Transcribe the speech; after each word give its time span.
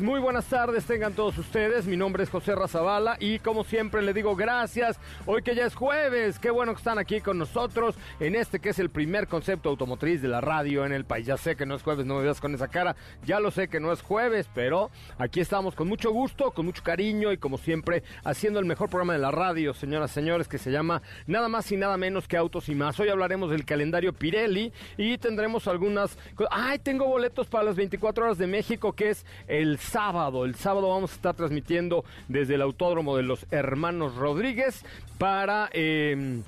muy 0.00 0.18
buenas 0.18 0.46
tardes 0.46 0.84
tengan 0.86 1.12
todos 1.12 1.36
ustedes. 1.38 1.86
Mi 1.86 1.96
nombre 1.96 2.24
es 2.24 2.30
José 2.30 2.54
Razabala 2.54 3.16
y 3.20 3.38
como 3.38 3.64
siempre 3.64 4.02
le 4.02 4.12
digo 4.12 4.34
gracias. 4.34 4.98
Hoy 5.26 5.42
que 5.42 5.54
ya 5.54 5.66
es 5.66 5.74
jueves, 5.74 6.38
qué 6.38 6.50
bueno 6.50 6.72
que 6.72 6.78
están 6.78 6.98
aquí 6.98 7.20
con 7.20 7.38
nosotros 7.38 7.94
en 8.18 8.34
este 8.34 8.60
que 8.60 8.70
es 8.70 8.78
el 8.78 8.90
primer 8.90 9.28
concepto 9.28 9.68
automotriz 9.68 10.22
de 10.22 10.28
la 10.28 10.40
radio 10.40 10.86
en 10.86 10.92
el 10.92 11.04
país. 11.04 11.26
Ya 11.26 11.36
sé 11.36 11.54
que 11.54 11.66
no 11.66 11.74
es 11.74 11.82
jueves, 11.82 12.06
no 12.06 12.16
me 12.16 12.22
veas 12.22 12.40
con 12.40 12.54
esa 12.54 12.68
cara. 12.68 12.96
Ya 13.24 13.40
lo 13.40 13.50
sé 13.50 13.68
que 13.68 13.78
no 13.78 13.92
es 13.92 14.00
jueves, 14.00 14.48
pero 14.54 14.90
aquí 15.18 15.40
estamos 15.40 15.74
con 15.74 15.86
mucho 15.86 16.10
gusto, 16.10 16.50
con 16.52 16.66
mucho 16.66 16.82
cariño 16.82 17.30
y 17.30 17.36
como 17.36 17.58
siempre 17.58 18.02
haciendo 18.24 18.60
el 18.60 18.66
mejor 18.66 18.88
programa 18.88 19.12
de 19.12 19.18
la 19.18 19.30
radio, 19.30 19.74
señoras 19.74 20.12
y 20.12 20.14
señores, 20.14 20.48
que 20.48 20.58
se 20.58 20.70
llama 20.70 21.02
nada 21.26 21.48
más 21.48 21.70
y 21.72 21.76
nada 21.76 21.96
menos 21.96 22.26
que 22.26 22.36
Autos 22.36 22.68
y 22.68 22.74
más. 22.74 22.98
Hoy 22.98 23.10
hablaremos 23.10 23.50
del 23.50 23.64
calendario 23.64 24.12
Pirelli 24.12 24.72
y 24.96 25.18
tendremos 25.18 25.68
algunas... 25.68 26.18
Ay, 26.50 26.78
tengo 26.78 27.06
boletos 27.06 27.48
para 27.48 27.64
las 27.64 27.76
24 27.76 28.24
horas 28.24 28.38
de 28.38 28.46
México, 28.46 28.92
que 28.92 29.10
es 29.10 29.26
el 29.46 29.78
sábado. 29.84 30.44
El 30.44 30.54
sábado 30.54 30.88
vamos 30.90 31.12
a 31.12 31.14
estar 31.14 31.34
transmitiendo 31.34 32.04
desde 32.28 32.54
el 32.54 32.62
Autódromo 32.62 33.16
de 33.16 33.22
los 33.22 33.46
Hermanos 33.50 34.16
Rodríguez 34.16 34.84
para... 35.18 35.70
Eh, 35.72 36.42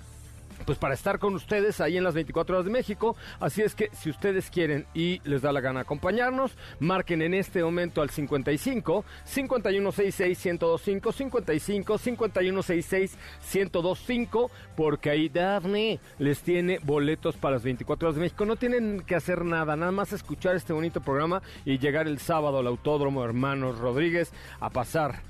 pues 0.66 0.78
para 0.78 0.94
estar 0.94 1.18
con 1.18 1.34
ustedes 1.34 1.80
ahí 1.80 1.96
en 1.96 2.04
las 2.04 2.14
24 2.14 2.56
horas 2.56 2.66
de 2.66 2.72
México. 2.72 3.16
Así 3.40 3.62
es 3.62 3.74
que 3.74 3.88
si 3.92 4.10
ustedes 4.10 4.50
quieren 4.50 4.86
y 4.92 5.20
les 5.24 5.42
da 5.42 5.52
la 5.52 5.60
gana 5.60 5.80
acompañarnos, 5.80 6.56
marquen 6.80 7.22
en 7.22 7.32
este 7.34 7.62
momento 7.62 8.02
al 8.02 8.10
55 8.10 9.04
5166 9.24 10.44
1025 10.44 11.12
55 11.12 11.98
5166 11.98 13.18
1025 13.54 14.50
porque 14.76 15.10
ahí 15.10 15.28
Daphne 15.28 16.00
les 16.18 16.40
tiene 16.40 16.80
boletos 16.82 17.36
para 17.36 17.54
las 17.54 17.62
24 17.62 18.08
horas 18.08 18.16
de 18.16 18.22
México. 18.22 18.44
No 18.44 18.56
tienen 18.56 19.02
que 19.06 19.14
hacer 19.14 19.44
nada, 19.44 19.76
nada 19.76 19.92
más 19.92 20.12
escuchar 20.12 20.56
este 20.56 20.72
bonito 20.72 21.00
programa 21.00 21.42
y 21.64 21.78
llegar 21.78 22.08
el 22.08 22.18
sábado 22.18 22.58
al 22.58 22.66
Autódromo 22.66 23.24
Hermanos 23.24 23.78
Rodríguez 23.78 24.32
a 24.60 24.70
pasar 24.70 25.20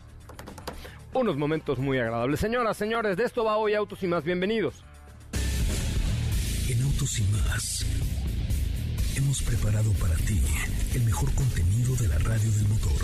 unos 1.12 1.36
momentos 1.36 1.78
muy 1.78 1.98
agradables. 1.98 2.40
Señoras, 2.40 2.76
señores, 2.76 3.16
de 3.16 3.24
esto 3.24 3.44
va 3.44 3.56
hoy 3.56 3.74
Autos 3.74 4.02
y 4.02 4.06
más 4.06 4.24
bienvenidos. 4.24 4.84
En 6.68 6.82
Autos 6.82 7.18
y 7.20 7.22
más 7.22 7.86
hemos 9.14 9.40
preparado 9.42 9.92
para 9.92 10.16
ti 10.16 10.40
el 10.94 11.04
mejor 11.04 11.32
contenido 11.34 11.94
de 11.94 12.08
la 12.08 12.18
radio 12.18 12.50
del 12.50 12.68
motor. 12.68 13.02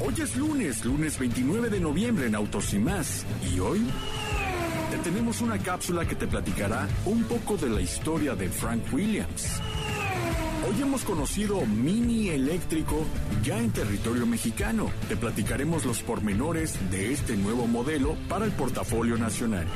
Hoy 0.00 0.14
es 0.18 0.34
lunes, 0.36 0.84
lunes 0.86 1.18
29 1.18 1.68
de 1.68 1.80
noviembre 1.80 2.26
en 2.28 2.34
Autos 2.34 2.72
y 2.72 2.78
más. 2.78 3.26
¿Y 3.54 3.60
hoy? 3.60 3.82
Te 4.90 4.98
tenemos 4.98 5.42
una 5.42 5.58
cápsula 5.58 6.08
que 6.08 6.14
te 6.14 6.26
platicará 6.26 6.88
un 7.04 7.24
poco 7.24 7.58
de 7.58 7.68
la 7.68 7.82
historia 7.82 8.34
de 8.34 8.48
Frank 8.48 8.82
Williams. 8.90 9.60
Hoy 10.66 10.80
hemos 10.80 11.04
conocido 11.04 11.66
Mini 11.66 12.30
Eléctrico 12.30 13.04
ya 13.44 13.58
en 13.58 13.70
territorio 13.70 14.26
mexicano. 14.26 14.90
Te 15.08 15.16
platicaremos 15.16 15.84
los 15.84 16.00
pormenores 16.02 16.74
de 16.90 17.12
este 17.12 17.36
nuevo 17.36 17.66
modelo 17.66 18.16
para 18.28 18.46
el 18.46 18.52
portafolio 18.52 19.18
nacional. 19.18 19.66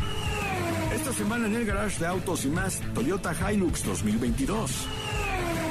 Esta 0.97 1.13
semana 1.13 1.47
en 1.47 1.55
el 1.55 1.67
garage 1.67 2.01
de 2.01 2.07
autos 2.07 2.47
y 2.47 2.49
más, 2.49 2.81
Toyota 2.95 3.35
Hilux 3.53 3.85
2022. 3.85 4.89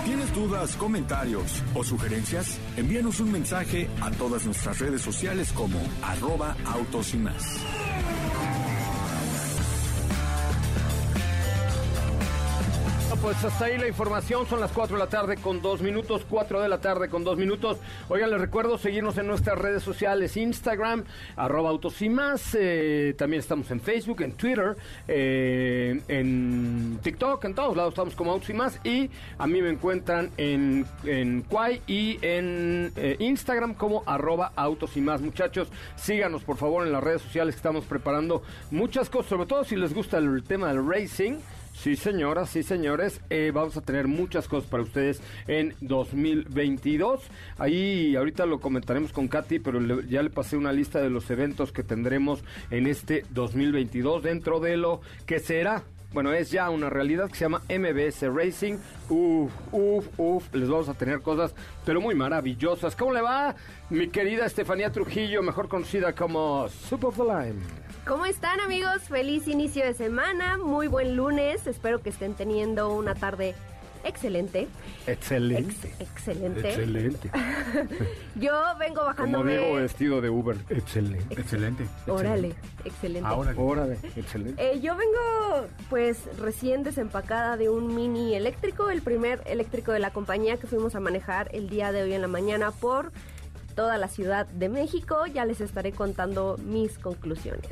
¿Tienes 0.05 0.31
dudas, 0.35 0.75
comentarios 0.75 1.63
o 1.73 1.83
sugerencias? 1.83 2.59
Envíanos 2.77 3.19
un 3.19 3.31
mensaje 3.31 3.89
a 4.01 4.11
todas 4.11 4.45
nuestras 4.45 4.77
redes 4.77 5.01
sociales 5.01 5.51
como 5.51 5.79
arroba 6.03 6.55
autos 6.66 7.16
y 7.16 7.17
más. 7.17 7.44
Pues 13.25 13.44
hasta 13.44 13.66
ahí 13.66 13.80
la 13.80 13.88
información. 13.88 14.46
Son 14.46 14.59
las 14.59 14.72
4 14.72 14.97
de 14.97 15.03
la 15.03 15.09
tarde 15.09 15.38
con 15.38 15.59
2 15.59 15.81
minutos. 15.81 16.24
4 16.30 16.62
de 16.62 16.69
la 16.69 16.80
tarde 16.80 17.09
con 17.09 17.24
2 17.24 17.40
minutos. 17.40 17.80
Oigan, 18.08 18.30
les 18.30 18.40
recuerdo 18.40 18.78
seguirnos 18.78 19.18
en 19.18 19.25
nuestras 19.25 19.58
redes 19.58 19.81
sociales: 19.81 20.38
Instagram, 20.38 21.06
arroba 21.36 21.72
autos 21.72 22.00
y 22.03 22.09
más. 22.09 22.53
Eh, 22.53 23.16
también 23.18 23.40
estamos 23.40 23.72
en 23.72 23.81
Facebook, 23.81 24.22
en 24.22 24.34
Twitter, 24.34 24.75
eh, 25.08 26.00
en 26.08 27.00
TikTok, 27.02 27.44
en 27.46 27.56
todos 27.56 27.75
lados 27.75 27.94
estamos 27.94 28.13
como 28.13 28.31
autos 28.31 28.52
y 28.52 28.53
más. 28.53 28.80
Y 28.84 29.09
a 29.40 29.47
mí 29.47 29.59
me 29.59 29.72
encuentran 29.72 30.30
en, 30.38 30.86
en 31.03 31.42
Quay 31.50 31.81
y 31.88 32.19
en 32.22 32.94
eh, 32.96 33.16
Instagram 33.18 33.74
como 33.74 34.03
arroba 34.06 34.52
autos 34.56 34.96
y 34.97 35.02
más. 35.02 35.22
Muchachos, 35.22 35.69
síganos 35.96 36.44
por 36.44 36.57
favor 36.57 36.86
en 36.86 36.94
las 36.94 37.03
redes 37.03 37.24
sociales 37.24 37.56
estamos 37.56 37.86
preparando 37.86 38.44
muchas 38.69 39.09
cosas, 39.09 39.30
sobre 39.30 39.47
todo 39.47 39.63
si 39.63 39.75
les 39.75 39.96
gusta 39.96 40.19
el 40.19 40.44
tema 40.44 40.68
del 40.68 40.88
racing. 40.88 41.40
Sí, 41.75 41.96
señoras, 41.96 42.50
sí, 42.50 42.63
señores. 42.63 43.22
Eh, 43.30 43.52
vamos 43.53 43.78
a 43.78 43.81
tener 43.81 44.08
muchas 44.08 44.47
cosas 44.47 44.68
para 44.69 44.81
ustedes 44.81 45.22
en 45.47 45.75
2022. 45.81 47.22
Ahí 47.59 48.16
ahorita 48.16 48.46
lo 48.46 48.59
comentaremos 48.59 49.12
con 49.12 49.28
Katy, 49.28 49.59
pero 49.59 50.02
ya 50.02 50.24
le 50.24 50.30
pasé 50.31 50.58
una 50.58 50.72
lista 50.72 51.00
de 51.00 51.09
los 51.12 51.30
eventos 51.30 51.72
que 51.72 51.84
tendremos 51.84 52.44
en 52.72 52.88
este 52.88 53.24
2022 53.31 54.24
dentro 54.24 54.59
de 54.59 54.78
lo 54.78 55.02
que 55.28 55.40
será. 55.40 55.84
Bueno, 56.12 56.31
es 56.34 56.50
ya 56.50 56.69
una 56.69 56.90
realidad 56.90 57.28
que 57.30 57.36
se 57.36 57.46
llama 57.46 57.62
MBS 57.69 58.34
Racing. 58.34 58.78
Uf, 59.09 59.52
uf, 59.72 60.07
uf. 60.18 60.56
Les 60.56 60.69
vamos 60.69 60.90
a 60.90 60.94
tener 60.94 61.22
cosas, 61.22 61.53
pero 61.86 62.00
muy 62.00 62.16
maravillosas. 62.16 62.96
¿Cómo 62.96 63.12
le 63.12 63.22
va, 63.22 63.53
mi 63.90 64.07
querida 64.07 64.46
Estefanía 64.46 64.92
Trujillo, 64.92 65.44
mejor 65.44 65.68
conocida 65.68 66.16
como 66.16 66.68
Super 66.69 67.09
of 67.09 67.18
the 67.18 67.24
Line? 67.24 67.84
¿Cómo 68.07 68.25
están 68.25 68.59
amigos? 68.59 69.03
Feliz 69.09 69.47
inicio 69.47 69.83
de 69.83 69.93
semana, 69.93 70.57
muy 70.57 70.88
buen 70.88 71.16
lunes, 71.16 71.66
espero 71.66 72.01
que 72.01 72.09
estén 72.09 72.35
teniendo 72.35 72.93
una 72.93 73.16
tarde 73.16 73.55
excelente. 74.03 74.67
Excelente. 75.07 75.88
Ex- 75.99 76.01
excelente. 76.01 76.69
Excelente. 76.69 77.31
Yo 78.35 78.51
vengo 78.79 78.97
Como 79.01 79.07
bajándome... 79.07 79.57
digo, 79.57 79.73
vestido 79.75 80.21
de 80.21 80.29
Uber. 80.29 80.55
Excelente. 80.69 81.33
Excelente. 81.33 81.85
Órale, 82.07 82.53
excelente. 82.83 83.27
Ahora, 83.27 83.53
Órale, 83.57 83.97
excelente. 84.15 84.61
Eh, 84.73 84.79
yo 84.81 84.95
vengo 84.95 85.67
pues 85.89 86.19
recién 86.38 86.83
desempacada 86.83 87.57
de 87.57 87.69
un 87.69 87.95
mini 87.95 88.35
eléctrico, 88.35 88.91
el 88.91 89.01
primer 89.01 89.41
eléctrico 89.47 89.91
de 89.91 89.99
la 89.99 90.11
compañía 90.11 90.57
que 90.57 90.67
fuimos 90.67 90.94
a 90.94 90.99
manejar 90.99 91.49
el 91.53 91.69
día 91.69 91.91
de 91.91 92.03
hoy 92.03 92.13
en 92.13 92.21
la 92.21 92.27
mañana 92.27 92.69
por 92.69 93.11
toda 93.75 93.97
la 93.97 94.08
Ciudad 94.08 94.47
de 94.47 94.69
México. 94.69 95.25
Ya 95.28 95.46
les 95.46 95.62
estaré 95.62 95.91
contando 95.91 96.58
mis 96.66 96.97
conclusiones. 96.97 97.69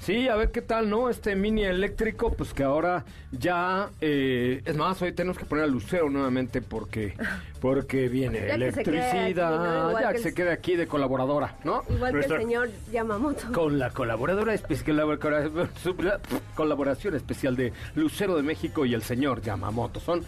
Sí, 0.00 0.28
a 0.28 0.36
ver 0.36 0.50
qué 0.50 0.60
tal, 0.60 0.90
¿no? 0.90 1.08
Este 1.08 1.34
mini 1.34 1.64
eléctrico, 1.64 2.30
pues 2.34 2.52
que 2.52 2.62
ahora 2.62 3.06
ya... 3.32 3.88
eh, 4.02 4.60
es 4.66 4.76
más, 4.76 5.00
hoy 5.00 5.12
tenemos 5.12 5.38
que 5.38 5.46
poner 5.46 5.64
a 5.64 5.66
Lucero 5.66 6.10
nuevamente 6.10 6.60
porque 6.60 7.16
porque 7.62 8.08
viene 8.10 8.46
Ya 8.46 8.58
que 8.58 8.72
se 8.72 8.82
quede 8.84 9.00
aquí, 9.00 9.16
electricidad, 9.16 9.92
ya 9.98 10.08
que 10.08 10.16
que 10.16 10.22
se 10.22 10.34
quede 10.34 10.52
aquí 10.52 10.76
de 10.76 10.86
colaboradora, 10.86 11.56
¿no? 11.64 11.84
Igual 11.88 12.12
Nuestra- 12.12 12.36
que 12.36 12.42
el 12.42 12.48
señor 12.48 12.70
Yamamoto. 12.92 13.50
Con 13.54 13.78
la 13.78 13.88
colaboradora 13.88 14.52
especial, 14.52 15.18
colaboración 16.54 17.14
especial 17.14 17.56
de 17.56 17.72
Lucero 17.94 18.36
de 18.36 18.42
México 18.42 18.84
y 18.84 18.92
el 18.92 19.02
señor 19.02 19.40
Yamamoto. 19.40 20.00
Son 20.00 20.22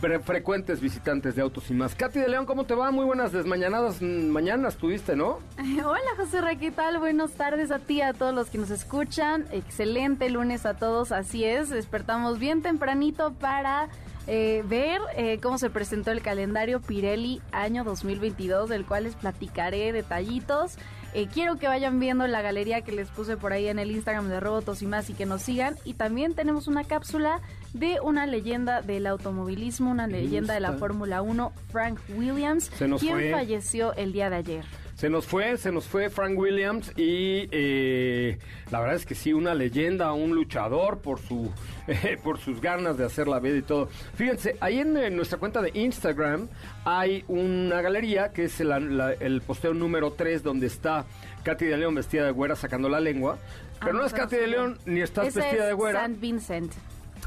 fre- 0.00 0.20
frecuentes 0.22 0.80
visitantes 0.80 1.34
de 1.34 1.42
Autos 1.42 1.70
y 1.70 1.74
más. 1.74 1.94
Katy 1.94 2.20
de 2.20 2.28
León, 2.28 2.46
¿cómo 2.46 2.64
te 2.64 2.74
va? 2.74 2.90
Muy 2.90 3.04
buenas 3.04 3.32
desmañanadas 3.32 4.00
mm, 4.00 4.26
mañanas 4.28 4.76
tuviste, 4.76 5.16
¿no? 5.16 5.38
Hola 5.58 6.10
José 6.16 6.40
Ra, 6.40 6.56
¿qué 6.56 6.70
tal? 6.70 6.98
Buenas 6.98 7.32
tardes 7.32 7.70
a 7.70 7.78
ti, 7.78 8.00
a 8.02 8.12
todos 8.12 8.34
los 8.34 8.50
que 8.50 8.58
nos 8.58 8.70
escuchan. 8.70 9.46
Excelente 9.52 10.30
lunes 10.30 10.66
a 10.66 10.74
todos, 10.74 11.12
así 11.12 11.44
es. 11.44 11.68
Despertamos 11.68 12.38
bien 12.38 12.62
tempranito 12.62 13.32
para 13.32 13.88
eh, 14.26 14.62
ver 14.66 15.00
eh, 15.16 15.38
cómo 15.42 15.58
se 15.58 15.70
presentó 15.70 16.10
el 16.10 16.20
calendario 16.22 16.80
Pirelli 16.80 17.40
año 17.52 17.84
2022, 17.84 18.68
del 18.68 18.84
cual 18.84 19.04
les 19.04 19.14
platicaré 19.14 19.92
detallitos. 19.92 20.76
Eh, 21.14 21.28
quiero 21.32 21.56
que 21.56 21.66
vayan 21.66 22.00
viendo 22.00 22.26
la 22.26 22.42
galería 22.42 22.82
que 22.82 22.92
les 22.92 23.08
puse 23.08 23.36
por 23.36 23.52
ahí 23.52 23.68
en 23.68 23.78
el 23.78 23.90
Instagram 23.90 24.28
de 24.28 24.40
Robotos 24.40 24.82
y 24.82 24.86
más 24.86 25.10
y 25.10 25.14
que 25.14 25.26
nos 25.26 25.42
sigan. 25.42 25.76
Y 25.84 25.94
también 25.94 26.34
tenemos 26.34 26.68
una 26.68 26.84
cápsula 26.84 27.40
de 27.72 28.00
una 28.00 28.26
leyenda 28.26 28.82
del 28.82 29.06
automovilismo, 29.06 29.90
una 29.90 30.06
leyenda 30.06 30.54
de 30.54 30.60
la. 30.60 30.78
Fórmula 30.78 31.22
1, 31.22 31.52
Frank 31.70 31.98
Williams, 32.14 32.70
quien 32.70 32.98
fue. 32.98 33.32
falleció 33.32 33.94
el 33.94 34.12
día 34.12 34.30
de 34.30 34.36
ayer. 34.36 34.64
Se 34.98 35.08
nos 35.08 35.26
fue, 35.26 35.56
se 35.58 35.70
nos 35.70 35.86
fue 35.86 36.10
Frank 36.10 36.36
Williams 36.36 36.90
y 36.96 37.48
eh, 37.52 38.36
la 38.72 38.80
verdad 38.80 38.96
es 38.96 39.06
que 39.06 39.14
sí, 39.14 39.32
una 39.32 39.54
leyenda, 39.54 40.12
un 40.12 40.34
luchador 40.34 40.98
por 40.98 41.20
su 41.20 41.52
eh, 41.86 42.18
por 42.24 42.40
sus 42.40 42.60
ganas 42.60 42.98
de 42.98 43.04
hacer 43.04 43.28
la 43.28 43.38
vida 43.38 43.56
y 43.58 43.62
todo. 43.62 43.86
Fíjense, 44.16 44.56
ahí 44.60 44.80
en, 44.80 44.96
en 44.96 45.14
nuestra 45.14 45.38
cuenta 45.38 45.62
de 45.62 45.70
Instagram 45.72 46.48
hay 46.84 47.24
una 47.28 47.80
galería 47.80 48.32
que 48.32 48.46
es 48.46 48.58
la- 48.58 48.80
la- 48.80 49.12
el 49.12 49.40
posteo 49.40 49.72
número 49.72 50.14
3 50.14 50.42
donde 50.42 50.66
está 50.66 51.04
Katy 51.44 51.66
de 51.66 51.76
León 51.76 51.94
vestida 51.94 52.24
de 52.24 52.32
güera 52.32 52.56
sacando 52.56 52.88
la 52.88 52.98
lengua. 52.98 53.38
Pero 53.78 53.92
Ah, 53.92 54.00
no 54.00 54.04
es 54.04 54.12
pero 54.12 54.24
Katy 54.24 54.36
de. 54.36 54.46
León 54.48 54.78
ni 54.84 55.00
estás 55.00 55.28
Esa 55.28 55.38
vestida 55.42 55.62
es 55.62 55.68
de 55.68 55.74
güera. 55.74 56.00
San 56.00 56.20
Vincent. 56.20 56.72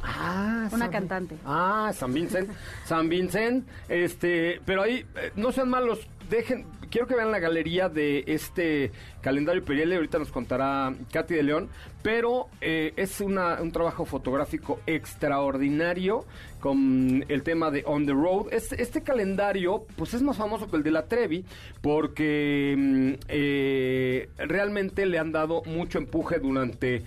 Ah, 0.03 0.67
Una 0.71 0.85
San- 0.85 0.91
cantante. 0.91 1.37
Ah, 1.45 1.91
San 1.95 2.13
Vincent. 2.13 2.49
San 2.85 3.07
Vincent. 3.07 3.65
Este, 3.87 4.59
pero 4.65 4.81
ahí, 4.81 5.05
eh, 5.15 5.31
no 5.37 5.53
sean 5.53 5.69
malos, 5.69 5.99
dejen, 6.31 6.65
quiero 6.89 7.05
que 7.05 7.15
vean 7.15 7.29
la 7.29 7.37
galería 7.39 7.89
de 7.89 8.23
este 8.25 8.91
calendario 9.21 9.63
Periele, 9.63 9.95
ahorita 9.97 10.17
nos 10.17 10.31
contará 10.31 10.91
Katy 11.11 11.35
de 11.35 11.43
León, 11.43 11.69
pero 12.01 12.47
eh, 12.61 12.93
es 12.95 13.21
una- 13.21 13.61
un 13.61 13.71
trabajo 13.71 14.05
fotográfico 14.05 14.79
extraordinario 14.87 16.25
con 16.59 17.23
el 17.27 17.43
tema 17.43 17.69
de 17.69 17.83
On 17.85 18.05
the 18.05 18.13
Road. 18.13 18.47
Este, 18.51 18.81
este 18.81 19.01
calendario, 19.03 19.85
pues 19.95 20.13
es 20.13 20.21
más 20.23 20.37
famoso 20.37 20.69
que 20.69 20.77
el 20.77 20.83
de 20.83 20.91
la 20.91 21.05
Trevi, 21.05 21.45
porque 21.81 22.75
mm, 22.77 23.11
eh, 23.27 24.29
realmente 24.37 25.05
le 25.05 25.19
han 25.19 25.31
dado 25.31 25.61
mucho 25.65 25.97
empuje 25.99 26.39
durante 26.39 27.03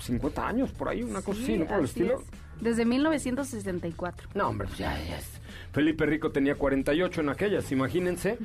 50 0.00 0.46
años, 0.48 0.70
por 0.72 0.88
ahí, 0.88 1.02
una 1.02 1.22
cosa 1.22 1.42
así, 1.42 1.58
¿no? 1.58 1.66
Por 1.66 1.78
el 1.78 1.84
así 1.84 2.00
estilo. 2.00 2.20
es. 2.20 2.26
Desde 2.62 2.84
1964. 2.84 4.28
No, 4.34 4.48
hombre, 4.48 4.66
pues 4.68 4.78
ya, 4.78 4.96
ya 5.08 5.18
es. 5.18 5.41
Felipe 5.72 6.04
Rico 6.04 6.30
tenía 6.30 6.54
48 6.54 7.22
en 7.22 7.28
aquellas, 7.30 7.72
imagínense. 7.72 8.38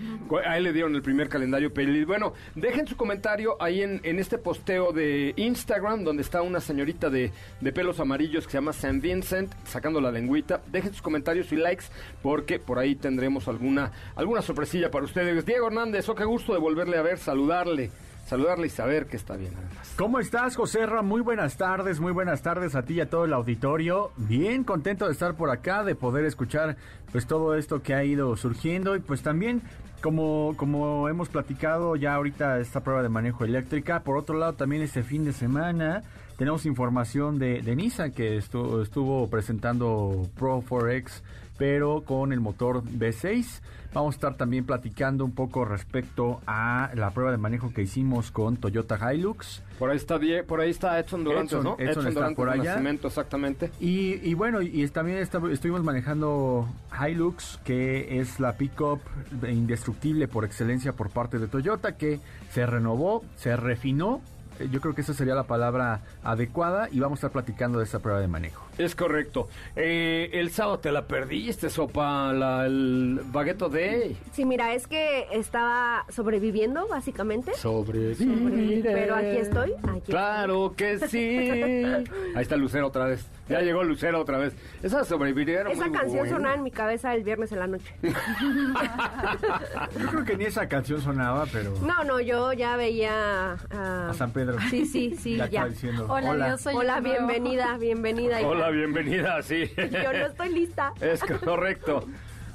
A 0.46 0.58
él 0.58 0.64
le 0.64 0.74
dieron 0.74 0.96
el 0.96 1.02
primer 1.02 1.28
calendario 1.28 1.74
Peli. 1.74 2.06
Bueno, 2.06 2.34
dejen 2.56 2.88
su 2.88 2.96
comentario 2.96 3.58
ahí 3.60 3.82
en, 3.82 4.00
en 4.04 4.20
este 4.20 4.38
posteo 4.38 4.94
de 4.94 5.34
Instagram, 5.36 6.04
donde 6.04 6.24
está 6.24 6.42
una 6.42 6.62
señorita 6.62 7.10
de, 7.10 7.32
de 7.60 7.72
pelos 7.74 8.00
amarillos 8.00 8.46
que 8.46 8.52
se 8.52 8.58
llama 8.58 8.74
San 8.74 9.02
Vincent, 9.02 9.54
sacando 9.66 10.00
la 10.00 10.12
lengüita. 10.12 10.62
Dejen 10.72 10.94
sus 10.94 11.02
comentarios 11.02 11.52
y 11.52 11.58
likes, 11.58 11.86
porque 12.24 12.60
por 12.60 12.80
ahí 12.80 12.96
tendremos 12.96 13.48
alguna, 13.48 13.92
alguna 14.16 14.42
sorpresilla 14.42 14.90
para 14.90 15.06
ustedes. 15.06 15.46
Diego 15.46 15.68
Hernández, 15.68 16.08
oh, 16.08 16.16
qué 16.16 16.24
gusto 16.24 16.54
de 16.54 16.60
volverle 16.60 16.98
a 16.98 17.02
ver, 17.02 17.18
saludarle. 17.18 17.92
Saludarle 18.28 18.68
y 18.68 18.70
saber 18.70 19.06
que 19.08 19.16
está 19.16 19.38
bien, 19.38 19.54
además. 19.56 19.94
¿Cómo 19.98 20.20
estás, 20.20 20.56
José 20.58 20.86
Ra? 20.86 21.02
Muy 21.02 21.22
buenas 21.22 21.56
tardes, 21.56 22.00
muy 22.02 22.12
buenas 22.12 22.42
tardes 22.42 22.76
a 22.76 22.84
ti 22.84 22.96
y 22.96 23.00
a 23.02 23.10
todo 23.10 23.24
el 23.24 23.32
auditorio. 23.34 24.12
Bien 24.18 24.66
contento 24.66 25.06
de 25.06 25.14
estar 25.14 25.36
por 25.36 25.50
acá, 25.50 25.84
de 25.86 25.96
poder 25.96 26.26
escuchar 26.26 26.76
pues 27.12 27.26
todo 27.26 27.56
esto 27.56 27.82
que 27.82 27.94
ha 27.94 28.04
ido 28.04 28.36
surgiendo 28.36 28.98
y 28.98 29.00
pues 29.00 29.22
también 29.22 29.62
como, 30.02 30.54
como 30.58 31.08
hemos 31.08 31.30
platicado 31.30 31.96
ya 31.96 32.16
ahorita 32.16 32.60
esta 32.60 32.82
prueba 32.82 33.02
de 33.02 33.08
manejo 33.10 33.46
eléctrica. 33.46 34.02
Por 34.04 34.18
otro 34.18 34.38
lado, 34.38 34.54
también 34.54 34.82
este 34.82 35.04
fin 35.04 35.24
de 35.24 35.32
semana 35.32 36.04
tenemos 36.38 36.66
información 36.66 37.40
de, 37.40 37.62
de 37.62 37.76
Nissan 37.78 38.12
que 38.12 38.38
estu- 38.38 38.82
estuvo 38.84 39.30
presentando 39.30 40.28
Pro 40.38 40.62
4X 40.62 41.22
pero 41.58 42.02
con 42.02 42.32
el 42.34 42.40
motor 42.40 42.84
V6. 42.84 43.62
Vamos 43.94 44.14
a 44.14 44.18
estar 44.18 44.36
también 44.36 44.66
platicando 44.66 45.24
un 45.26 45.32
poco 45.32 45.66
respecto 45.66 46.42
a 46.46 46.92
la 46.94 47.12
prueba 47.12 47.32
de 47.32 47.38
manejo 47.38 47.74
que 47.74 47.82
hicimos 47.82 48.30
con 48.32 48.58
Toyota 48.58 49.00
Hilux. 49.14 49.64
Por 49.80 49.90
ahí 49.90 49.98
está, 49.98 50.20
Die- 50.20 50.44
por 50.44 50.60
ahí 50.60 50.70
está 50.70 51.00
Edson 51.00 51.24
Durantes, 51.24 51.54
Edson- 51.58 51.64
¿no? 51.64 51.76
Edson 51.80 52.06
está 52.08 52.30
por 52.36 52.50
allá. 52.50 52.76
Exactamente. 53.08 53.72
Y, 53.80 54.16
y 54.30 54.34
bueno, 54.36 54.62
y 54.62 54.88
también 54.90 55.18
estuvimos 55.18 55.84
manejando 55.84 56.68
Hilux, 57.08 57.60
que 57.64 58.20
es 58.20 58.40
la 58.40 58.54
pickup 58.58 59.00
indestructible 59.50 60.28
por 60.28 60.46
excelencia 60.46 60.94
por 60.94 61.10
parte 61.10 61.40
de 61.40 61.48
Toyota, 61.48 61.96
que 61.98 62.20
se 62.52 62.66
renovó, 62.66 63.24
se 63.38 63.56
refinó. 63.56 64.22
Yo 64.72 64.82
creo 64.82 64.94
que 64.96 65.02
esa 65.02 65.14
sería 65.14 65.34
la 65.36 65.44
palabra 65.44 66.02
adecuada 66.24 66.90
y 66.92 67.00
vamos 67.00 67.18
a 67.18 67.20
estar 67.28 67.32
platicando 67.32 67.78
de 67.80 67.86
esta 67.86 68.00
prueba 68.00 68.20
de 68.20 68.28
manejo. 68.28 68.67
Es 68.78 68.96
correcto. 68.96 69.48
Eh, 69.76 70.30
el 70.34 70.52
sábado 70.52 70.80
te 70.80 70.92
la 70.92 71.08
perdiste, 71.08 71.70
Sopa, 71.70 72.32
la, 72.34 72.66
el 72.68 73.22
Bagueto 73.26 73.70
Day. 73.70 74.18
Sí, 74.34 74.46
mira, 74.46 74.74
es 74.76 74.88
que 74.88 75.26
estaba 75.32 76.06
sobreviviendo, 76.10 76.88
básicamente. 76.88 77.54
Sobreviviré. 77.56 78.92
Pero 78.94 79.16
aquí 79.16 79.38
estoy, 79.38 79.74
aquí 79.90 80.12
Claro 80.12 80.74
que 80.78 81.00
sí. 81.08 81.38
Ahí 82.36 82.42
está 82.44 82.56
Lucero 82.56 82.88
otra 82.88 83.06
vez. 83.06 83.26
Ya 83.50 83.62
llegó 83.62 83.84
Lucero 83.84 84.20
otra 84.22 84.38
vez. 84.38 84.54
Esa 84.84 85.06
sobreviviré 85.06 85.54
era 85.54 85.72
Esa 85.72 85.88
muy 85.88 85.98
canción 85.98 86.20
buena. 86.20 86.36
sonaba 86.36 86.56
en 86.56 86.64
mi 86.64 86.72
cabeza 86.72 87.16
el 87.16 87.24
viernes 87.24 87.52
en 87.54 87.60
la 87.60 87.68
noche. 87.68 87.94
Yo 90.00 90.08
creo 90.10 90.26
que 90.26 90.38
ni 90.38 90.46
esa 90.46 90.68
canción 90.68 91.02
sonaba, 91.02 91.46
pero 91.52 91.74
No, 91.82 92.04
no, 92.04 92.20
yo 92.20 92.54
ya 92.54 92.76
veía 92.76 93.54
a... 93.72 94.10
a 94.10 94.14
San 94.14 94.32
Pedro. 94.32 94.58
Sí, 94.70 94.86
sí, 94.86 95.16
sí, 95.18 95.38
ya 95.38 95.48
ya. 95.48 95.66
diciendo, 95.68 96.08
Hola, 96.10 96.50
yo 96.50 96.58
soy 96.58 96.76
Hola, 96.76 96.98
el 96.98 97.04
nuevo. 97.04 97.18
bienvenida, 97.28 97.78
bienvenida. 97.78 98.42
hija. 98.42 98.67
Hola, 98.68 98.76
bienvenida, 98.76 99.42
sí. 99.44 99.72
Yo 99.78 100.12
no 100.12 100.26
estoy 100.26 100.50
lista. 100.50 100.92
Es 101.00 101.22
correcto. 101.24 102.06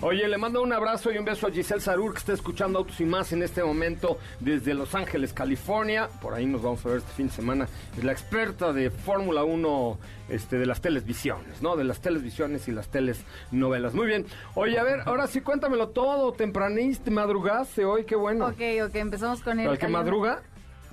Oye, 0.02 0.28
le 0.28 0.36
mando 0.36 0.60
un 0.60 0.70
abrazo 0.70 1.10
y 1.10 1.16
un 1.16 1.24
beso 1.24 1.46
a 1.46 1.50
Giselle 1.50 1.80
Sarur, 1.80 2.12
que 2.12 2.18
está 2.18 2.34
escuchando 2.34 2.80
Autos 2.80 3.00
y 3.00 3.06
Más 3.06 3.32
en 3.32 3.42
este 3.42 3.64
momento 3.64 4.18
desde 4.38 4.74
Los 4.74 4.94
Ángeles, 4.94 5.32
California. 5.32 6.10
Por 6.20 6.34
ahí 6.34 6.44
nos 6.44 6.60
vamos 6.60 6.84
a 6.84 6.90
ver 6.90 6.98
este 6.98 7.12
fin 7.12 7.28
de 7.28 7.32
semana. 7.32 7.66
Es 7.96 8.04
la 8.04 8.12
experta 8.12 8.74
de 8.74 8.90
Fórmula 8.90 9.42
1 9.42 9.98
este, 10.28 10.58
de 10.58 10.66
las 10.66 10.82
televisiones, 10.82 11.62
¿no? 11.62 11.76
De 11.76 11.84
las 11.84 12.02
televisiones 12.02 12.68
y 12.68 12.72
las 12.72 12.88
telenovelas. 12.88 13.94
Muy 13.94 14.06
bien. 14.06 14.26
Oye, 14.54 14.78
a 14.78 14.82
ver, 14.82 15.00
ahora 15.06 15.26
sí 15.28 15.40
cuéntamelo 15.40 15.88
todo. 15.88 16.32
Tempraniste, 16.32 17.10
madrugaste 17.10 17.86
hoy, 17.86 18.04
qué 18.04 18.16
bueno. 18.16 18.48
Ok, 18.48 18.60
ok, 18.86 18.94
empezamos 18.96 19.40
con 19.40 19.60
el... 19.60 19.66
¿Al 19.66 19.78
que 19.78 19.88
madruga? 19.88 20.42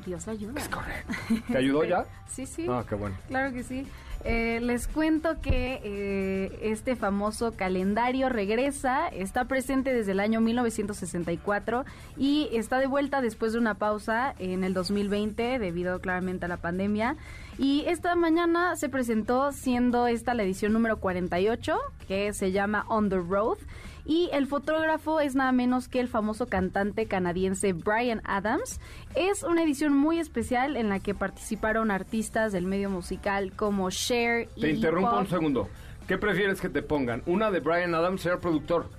Dios 0.05 0.27
ayuda. 0.29 0.61
Es 0.61 0.69
correcto. 0.69 1.13
¿Te 1.51 1.57
ayudó 1.57 1.83
ya? 1.83 2.05
Sí, 2.29 2.45
sí. 2.45 2.65
Ah, 2.69 2.85
qué 2.87 2.95
bueno. 2.95 3.17
Claro 3.27 3.51
que 3.53 3.63
sí. 3.63 3.85
Eh, 4.25 4.59
les 4.61 4.87
cuento 4.87 5.39
que 5.41 5.79
eh, 5.81 6.59
este 6.61 6.97
famoso 6.97 7.53
calendario 7.53 8.27
regresa, 8.27 9.07
está 9.07 9.45
presente 9.45 9.93
desde 9.93 10.11
el 10.11 10.19
año 10.19 10.41
1964 10.41 11.85
y 12.17 12.49
está 12.51 12.79
de 12.79 12.87
vuelta 12.87 13.21
después 13.21 13.53
de 13.53 13.59
una 13.59 13.75
pausa 13.75 14.35
en 14.37 14.65
el 14.65 14.73
2020 14.73 15.57
debido 15.59 16.01
claramente 16.01 16.45
a 16.45 16.49
la 16.49 16.57
pandemia. 16.57 17.15
Y 17.57 17.83
esta 17.87 18.15
mañana 18.15 18.75
se 18.75 18.89
presentó 18.89 19.53
siendo 19.53 20.07
esta 20.07 20.33
la 20.33 20.43
edición 20.43 20.73
número 20.73 20.99
48 20.99 21.77
que 22.07 22.33
se 22.33 22.51
llama 22.51 22.85
On 22.89 23.09
the 23.09 23.17
Road. 23.17 23.57
Y 24.05 24.29
el 24.33 24.47
fotógrafo 24.47 25.19
es 25.19 25.35
nada 25.35 25.51
menos 25.51 25.87
que 25.87 25.99
el 25.99 26.07
famoso 26.07 26.47
cantante 26.47 27.05
canadiense 27.05 27.73
Brian 27.73 28.21
Adams. 28.25 28.79
Es 29.15 29.43
una 29.43 29.63
edición 29.63 29.93
muy 29.93 30.19
especial 30.19 30.75
en 30.75 30.89
la 30.89 30.99
que 30.99 31.13
participaron 31.13 31.91
artistas 31.91 32.51
del 32.51 32.65
medio 32.65 32.89
musical 32.89 33.51
como 33.55 33.89
Cher 33.89 34.49
y 34.55 34.61
Te 34.61 34.71
interrumpo 34.71 35.17
un 35.17 35.27
segundo. 35.27 35.69
¿Qué 36.07 36.17
prefieres 36.17 36.59
que 36.59 36.69
te 36.69 36.81
pongan? 36.81 37.21
¿Una 37.27 37.51
de 37.51 37.59
Brian 37.59 37.93
Adams, 37.93 38.21
señor 38.21 38.39
productor? 38.39 38.89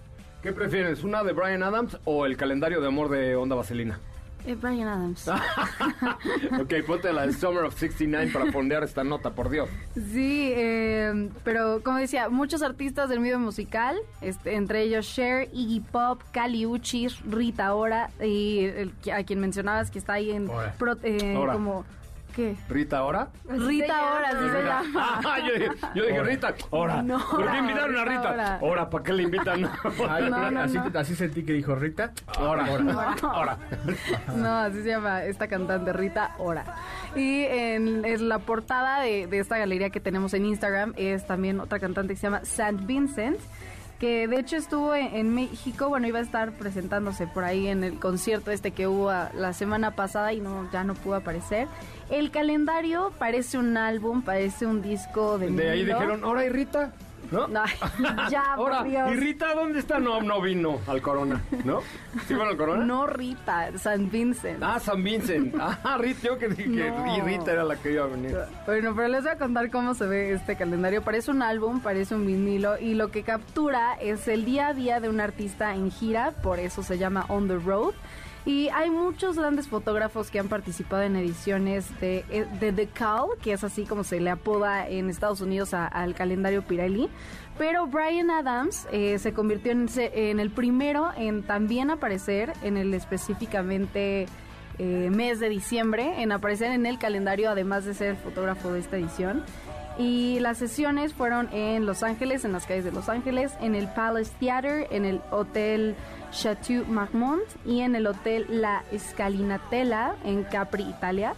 ¿Qué 0.43 0.53
prefieres? 0.53 1.03
¿Una 1.03 1.25
de 1.25 1.33
Brian 1.33 1.63
Adams 1.63 1.99
o 2.05 2.25
el 2.25 2.37
calendario 2.37 2.81
de 2.81 2.87
amor 2.87 3.09
de 3.09 3.37
Onda 3.37 3.57
Vaselina? 3.57 3.99
Eh, 4.47 4.57
Brian 4.61 4.89
Adams. 4.89 5.29
ok, 6.61 6.75
ponte 6.87 7.13
la 7.13 7.27
de 7.27 7.33
Summer 7.33 7.65
of 7.65 7.75
69 7.79 8.31
para 8.33 8.51
fondear 8.53 8.83
esta 8.83 9.05
nota, 9.05 9.31
por 9.35 9.51
Dios. 9.51 9.69
Sí, 9.95 10.53
eh, 10.55 11.29
pero 11.45 11.83
como 11.83 11.99
decía, 11.99 12.29
muchos 12.29 12.63
artistas 12.63 13.09
del 13.09 13.21
medio 13.21 13.39
musical, 13.39 13.97
este, 14.21 14.55
entre 14.55 14.83
ellos 14.83 15.07
Cher, 15.07 15.49
Iggy 15.53 15.81
Pop, 15.81 16.23
Kali 16.33 16.67
Uchis, 16.67 17.21
Rita 17.25 17.75
Ora 17.75 18.11
y 18.21 18.65
el 18.65 18.93
a 19.13 19.23
quien 19.25 19.41
mencionabas 19.41 19.91
que 19.91 19.99
está 19.99 20.15
ahí 20.15 20.31
en 20.31 20.49
pro- 20.79 20.97
eh, 21.03 21.35
como 21.53 21.85
¿qué? 22.31 22.57
¿Rita 22.69 22.99
ahora? 22.99 23.29
Rita 23.49 23.87
llama. 23.87 24.17
Ora, 24.17 24.29
así 24.29 24.49
se 24.51 24.63
llama. 24.63 25.21
Ah, 25.25 25.39
yo, 25.39 25.55
dije- 25.55 25.71
yo 25.95 26.07
dije, 26.07 26.23
Rita, 26.23 26.55
ahora. 26.73 27.03
No, 27.03 27.19
¿Por 27.31 27.51
qué 27.51 27.59
invitaron 27.59 27.97
a 27.97 28.05
Rita 28.05 28.19
Rita? 28.19 28.31
Ora. 28.33 28.55
Ahora, 28.61 28.91
¿para 28.91 29.05
qué 29.05 29.13
le 29.13 29.23
invitan? 29.25 29.71
Ay, 30.09 30.31
No, 30.31 30.51
no, 30.51 30.61
así, 30.61 30.77
no. 30.79 30.99
así 30.99 31.15
sentí 31.15 31.45
que 31.45 31.53
dijo 31.53 31.75
Rita. 31.75 32.13
Ahora, 32.39 32.67
ahora, 32.67 33.17
ahora. 33.23 33.59
No, 34.37 34.49
así 34.59 34.83
se 34.83 34.89
llama 34.89 35.25
esta 35.25 35.49
cantante 35.49 35.93
Rita 35.93 36.35
Ora. 36.39 36.65
Y 37.17 37.43
en, 37.45 38.05
en 38.05 38.29
la 38.29 38.39
portada 38.39 39.01
de, 39.01 39.27
de 39.27 39.39
esta 39.39 39.59
galería 39.59 39.91
que 39.91 40.01
tenemos 40.01 40.35
en 40.35 40.45
Instagram 40.47 40.95
es 40.97 41.27
también 41.27 41.61
otra 41.61 41.79
cantante 41.79 42.15
que 42.15 42.21
se 42.21 42.27
llama 42.27 42.45
Saint 42.45 42.87
Vincent 42.87 43.39
que 44.01 44.27
de 44.27 44.41
hecho 44.41 44.57
estuvo 44.57 44.95
en, 44.95 45.15
en 45.15 45.35
México, 45.35 45.89
bueno, 45.91 46.07
iba 46.09 46.19
a 46.19 46.23
estar 46.23 46.53
presentándose 46.53 47.27
por 47.27 47.45
ahí 47.45 47.69
en 47.69 47.85
el 47.85 47.99
concierto 48.01 48.51
este 48.51 48.71
que 48.73 48.89
hubo 48.89 49.11
a- 49.11 49.31
la 49.35 49.53
semana 49.53 49.91
pasada 49.95 50.33
y 50.33 50.41
no 50.41 50.69
ya 50.73 50.83
no 50.85 50.95
pudo 50.95 51.17
aparecer. 51.17 51.69
El 52.11 52.31
calendario 52.31 53.13
parece 53.19 53.59
un 53.59 53.77
álbum, 53.77 54.23
parece 54.23 54.65
un 54.67 54.81
disco 54.83 55.39
de 55.39 55.51
De 55.51 55.71
ahí 55.71 55.81
vinilo. 55.81 55.99
dijeron, 56.01 56.25
ahora 56.25 56.45
y 56.45 56.49
Rita, 56.49 56.93
¿no? 57.31 57.49
No, 57.49 57.63
ya, 58.31 58.55
por 58.57 58.73
Ahora, 58.73 58.85
Dios. 58.85 59.11
¿y 59.13 59.15
Rita 59.17 59.55
dónde 59.55 59.79
está? 59.79 59.99
No, 59.99 60.21
no 60.23 60.41
vino 60.41 60.81
al 60.87 61.01
Corona, 61.03 61.41
¿no? 61.65 61.81
¿Sí 62.27 62.35
vino 62.35 62.43
al 62.45 62.57
Corona? 62.57 62.85
No 62.85 63.07
Rita, 63.07 63.71
San 63.79 64.11
Vincent. 64.11 64.63
Ah, 64.63 64.79
San 64.81 65.03
Vincent. 65.03 65.55
Ah, 65.61 65.97
Rita, 65.99 66.21
yo 66.23 66.39
que 66.39 66.49
dije 66.49 66.65
que 66.71 66.91
No. 66.91 67.17
y 67.17 67.21
Rita 67.21 67.53
era 67.53 67.65
la 67.65 67.77
que 67.77 67.93
iba 67.93 68.05
a 68.05 68.09
venir. 68.09 68.37
Bueno, 68.67 68.95
pero 68.95 69.09
les 69.09 69.23
voy 69.23 69.33
a 69.33 69.39
contar 69.39 69.71
cómo 69.71 69.95
se 69.95 70.07
ve 70.07 70.33
este 70.33 70.57
calendario. 70.57 71.03
Parece 71.03 71.31
un 71.31 71.43
álbum, 71.43 71.81
parece 71.81 72.15
un 72.15 72.27
vinilo 72.27 72.79
y 72.79 72.95
lo 72.95 73.11
que 73.11 73.23
captura 73.23 73.95
es 74.01 74.29
el 74.29 74.45
día 74.45 74.69
a 74.69 74.75
día 74.75 75.01
de 75.01 75.09
un 75.09 75.21
artista 75.21 75.75
en 75.75 75.91
gira, 75.91 76.33
por 76.43 76.59
eso 76.59 76.83
se 76.83 76.99
llama 76.99 77.25
On 77.29 77.49
the 77.49 77.57
Road. 77.57 77.95
Y 78.47 78.69
hay 78.71 78.89
muchos 78.91 79.37
grandes 79.37 79.69
fotógrafos 79.69 80.31
que 80.31 80.39
han 80.39 80.49
participado 80.49 81.03
en 81.03 81.15
ediciones 81.15 81.87
de, 82.01 82.25
de 82.59 82.73
The 82.73 82.87
Call, 82.89 83.29
que 83.43 83.53
es 83.53 83.63
así 83.65 83.85
como 83.85 84.03
se 84.03 84.19
le 84.19 84.31
apoda 84.31 84.89
en 84.89 85.11
Estados 85.11 85.43
Unidos 85.43 85.75
a- 85.75 85.87
al 85.87 86.15
calendario 86.15 86.63
Pirelli. 86.63 87.11
Pero 87.59 87.87
Brian 87.87 88.31
Adams 88.31 88.89
eh, 88.93 89.19
se 89.19 89.35
convirtió 89.35 89.73
en, 89.73 89.89
en 89.95 90.41
el 90.41 90.51
primero 90.51 91.11
en 91.17 91.43
también 91.43 91.91
aparecer 91.91 92.55
en 92.63 92.79
el 92.79 92.95
específicamente 92.95 94.27
eh, 94.79 95.11
mes 95.13 95.39
de 95.41 95.51
diciembre, 95.51 96.23
en 96.23 96.33
aparecer 96.33 96.71
en 96.73 96.87
el 96.87 96.99
calendario, 96.99 97.51
además 97.51 97.85
de 97.85 97.93
ser 97.93 98.09
el 98.13 98.17
fotógrafo 98.17 98.73
de 98.73 98.81
esta 98.81 98.97
edición. 98.97 99.45
Y 100.01 100.41
las 100.41 100.57
sesiones 100.57 101.13
fueron 101.13 101.51
en 101.53 101.85
Los 101.85 102.03
Ángeles, 102.03 102.47
en 102.47 102.53
las 102.53 102.65
calles 102.65 102.87
de 102.87 102.91
Los 102.91 103.11
Ángeles, 103.11 103.53
en 103.61 103.75
el 103.75 103.87
Palace 103.87 104.33
Theater, 104.41 104.87
en 104.91 105.05
el 105.05 105.21
Hotel 105.31 105.95
Chateau 106.33 106.87
Marmont 106.87 107.43
y 107.67 107.81
en 107.81 107.95
el 107.95 108.07
Hotel 108.07 108.47
La 108.49 108.83
Scalinatella 108.97 110.15
en 110.25 110.45
Capri, 110.45 110.85
Italia. 110.85 111.35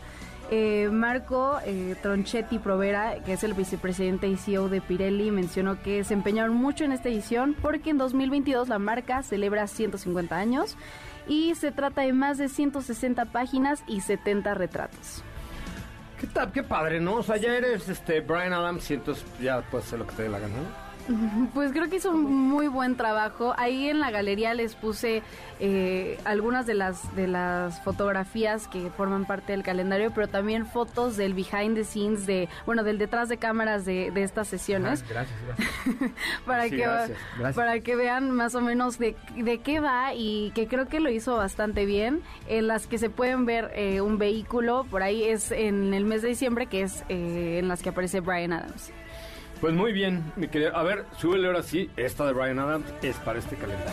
Eh, 0.52 0.90
Marco 0.92 1.58
eh, 1.66 1.96
Tronchetti 2.02 2.60
Provera, 2.60 3.16
que 3.24 3.32
es 3.32 3.42
el 3.42 3.54
vicepresidente 3.54 4.28
y 4.28 4.36
CEO 4.36 4.68
de 4.68 4.80
Pirelli, 4.80 5.32
mencionó 5.32 5.82
que 5.82 6.04
se 6.04 6.14
empeñaron 6.14 6.54
mucho 6.54 6.84
en 6.84 6.92
esta 6.92 7.08
edición 7.08 7.56
porque 7.60 7.90
en 7.90 7.98
2022 7.98 8.68
la 8.68 8.78
marca 8.78 9.24
celebra 9.24 9.66
150 9.66 10.36
años 10.36 10.76
y 11.26 11.56
se 11.56 11.72
trata 11.72 12.02
de 12.02 12.12
más 12.12 12.38
de 12.38 12.48
160 12.48 13.24
páginas 13.24 13.82
y 13.88 14.02
70 14.02 14.54
retratos. 14.54 15.24
¿Qué 16.22 16.28
tal? 16.28 16.52
Qué 16.52 16.62
padre, 16.62 17.00
¿no? 17.00 17.16
O 17.16 17.22
sea, 17.24 17.36
ya 17.36 17.56
eres 17.56 17.88
este 17.88 18.20
Brian 18.20 18.52
Adams 18.52 18.88
y 18.92 18.94
entonces 18.94 19.24
ya 19.40 19.60
puedes 19.60 19.88
hacer 19.88 19.98
lo 19.98 20.06
que 20.06 20.14
te 20.14 20.22
dé 20.22 20.28
la 20.28 20.38
gana. 20.38 20.54
Pues 21.54 21.72
creo 21.72 21.88
que 21.88 21.96
hizo 21.96 22.10
un 22.10 22.48
muy 22.48 22.68
buen 22.68 22.96
trabajo. 22.96 23.54
Ahí 23.56 23.88
en 23.88 24.00
la 24.00 24.10
galería 24.10 24.54
les 24.54 24.74
puse 24.74 25.22
eh, 25.60 26.18
algunas 26.24 26.66
de 26.66 26.74
las 26.74 27.14
de 27.14 27.26
las 27.26 27.82
fotografías 27.82 28.68
que 28.68 28.90
forman 28.90 29.24
parte 29.24 29.52
del 29.52 29.62
calendario, 29.62 30.12
pero 30.14 30.28
también 30.28 30.66
fotos 30.66 31.16
del 31.16 31.34
behind 31.34 31.74
the 31.74 31.84
scenes 31.84 32.26
de, 32.26 32.48
bueno, 32.66 32.82
del 32.84 32.98
detrás 32.98 33.28
de 33.28 33.36
cámaras 33.36 33.84
de, 33.84 34.10
de 34.10 34.22
estas 34.22 34.48
sesiones. 34.48 35.02
Ah, 35.02 35.08
Gracias, 35.12 35.38
gracias. 35.46 36.12
para 36.46 36.64
Sí, 36.64 36.70
que 36.70 36.76
gracias, 36.78 37.18
gracias. 37.38 37.54
para 37.56 37.80
que 37.80 37.96
vean 37.96 38.30
más 38.30 38.54
o 38.54 38.60
menos 38.60 38.98
de, 38.98 39.16
de 39.36 39.58
qué 39.58 39.80
va 39.80 40.14
y 40.14 40.52
que 40.54 40.66
creo 40.66 40.88
que 40.88 41.00
lo 41.00 41.10
hizo 41.10 41.36
bastante 41.36 41.84
bien 41.86 42.22
en 42.48 42.66
las 42.66 42.86
que 42.86 42.98
se 42.98 43.10
pueden 43.10 43.44
ver 43.46 43.70
eh, 43.74 44.00
un 44.00 44.18
vehículo 44.18 44.84
por 44.90 45.02
ahí 45.02 45.24
es 45.24 45.50
en 45.50 45.94
el 45.94 46.04
mes 46.04 46.22
de 46.22 46.28
diciembre 46.28 46.66
que 46.66 46.82
es 46.82 47.04
eh, 47.08 47.58
en 47.60 47.68
las 47.68 47.82
que 47.82 47.90
aparece 47.90 48.20
Brian 48.20 48.52
Adams 48.52 48.92
Pues 49.62 49.74
muy 49.74 49.92
bien, 49.92 50.32
mi 50.34 50.48
querido. 50.48 50.76
A 50.76 50.82
ver, 50.82 51.04
súbele 51.18 51.46
ahora 51.46 51.62
sí. 51.62 51.88
Esta 51.96 52.26
de 52.26 52.32
Brian 52.32 52.58
Adams 52.58 52.84
es 53.00 53.14
para 53.18 53.38
este 53.38 53.54
calendario. 53.54 53.92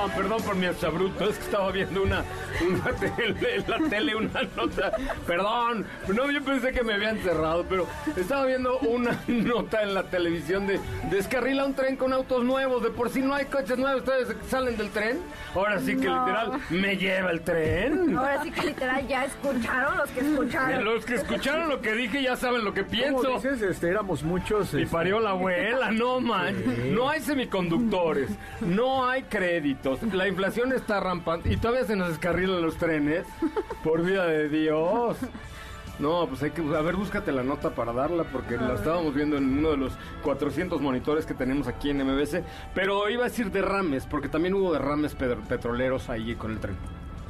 Perdón, 0.00 0.10
perdón 0.16 0.42
por 0.42 0.56
mi 0.56 0.66
exabruto, 0.66 1.28
es 1.28 1.36
que 1.36 1.44
estaba 1.44 1.70
viendo 1.72 2.02
una, 2.02 2.24
una 2.66 2.90
tele, 3.16 3.56
en 3.56 3.64
la 3.70 3.88
tele 3.90 4.14
una 4.16 4.42
nota. 4.56 4.92
Perdón, 5.26 5.84
no, 6.08 6.30
yo 6.30 6.42
pensé 6.42 6.72
que 6.72 6.82
me 6.82 6.94
habían 6.94 7.18
cerrado, 7.18 7.64
pero 7.68 7.86
estaba 8.16 8.46
viendo 8.46 8.78
una 8.78 9.20
nota 9.28 9.82
en 9.82 9.92
la 9.94 10.04
televisión 10.04 10.66
de 10.66 10.80
descarrila 11.10 11.66
un 11.66 11.74
tren 11.74 11.96
con 11.96 12.12
autos 12.12 12.42
nuevos. 12.44 12.82
De 12.82 12.90
por 12.90 13.10
sí 13.10 13.20
no 13.20 13.34
hay 13.34 13.44
coches 13.46 13.76
nuevos, 13.78 14.00
ustedes 14.02 14.34
salen 14.48 14.76
del 14.76 14.88
tren. 14.90 15.18
Ahora 15.54 15.78
sí 15.80 15.96
que 15.96 16.06
No. 16.06 16.26
literal 16.26 16.60
me 16.70 16.96
lleva 16.96 17.30
el 17.30 17.40
tren. 17.42 18.16
Ahora 18.16 18.42
sí 18.42 18.50
que 18.50 18.62
literal 18.68 19.06
ya 19.06 19.24
escucharon 19.26 19.96
los 19.98 20.10
que 20.10 20.20
escucharon. 20.20 20.84
Los 20.90 21.04
que 21.04 21.14
escucharon 21.14 21.68
lo 21.68 21.80
que 21.80 21.92
dije 21.92 22.22
ya 22.22 22.36
saben 22.36 22.64
lo 22.64 22.72
que 22.72 22.80
Como 22.82 22.90
pienso. 22.92 23.34
dices, 23.34 23.60
este, 23.62 23.88
éramos 23.88 24.22
muchos. 24.22 24.72
Y 24.74 24.82
este, 24.82 24.92
parió 24.92 25.20
la 25.20 25.30
abuela, 25.30 25.90
no 25.90 26.20
man. 26.20 26.54
Sí. 26.56 26.90
No 26.92 27.08
hay 27.08 27.20
semiconductores, 27.20 28.30
no 28.60 29.06
hay 29.08 29.22
La 30.12 30.28
inflación 30.28 30.72
está 30.72 31.00
rampante 31.00 31.52
y 31.52 31.56
todavía 31.56 31.84
se 31.84 31.96
nos 31.96 32.08
descarrilan 32.08 32.62
los 32.62 32.76
trenes. 32.76 33.26
Por 33.82 34.02
vida 34.02 34.26
de 34.26 34.48
Dios. 34.48 35.16
No, 35.98 36.26
pues 36.26 36.42
hay 36.42 36.50
que. 36.50 36.62
A 36.62 36.80
ver, 36.80 36.96
búscate 36.96 37.30
la 37.30 37.42
nota 37.42 37.74
para 37.74 37.92
darla 37.92 38.24
porque 38.24 38.56
la 38.56 38.74
estábamos 38.74 39.14
viendo 39.14 39.36
en 39.36 39.58
uno 39.58 39.70
de 39.70 39.76
los 39.76 39.92
400 40.22 40.80
monitores 40.80 41.26
que 41.26 41.34
tenemos 41.34 41.68
aquí 41.68 41.90
en 41.90 41.98
MBC. 41.98 42.42
Pero 42.74 43.08
iba 43.10 43.26
a 43.26 43.28
decir 43.28 43.50
derrames, 43.50 44.06
porque 44.06 44.28
también 44.28 44.54
hubo 44.54 44.72
derrames 44.72 45.14
petroleros 45.14 46.08
ahí 46.08 46.34
con 46.36 46.52
el 46.52 46.58
tren. 46.58 46.76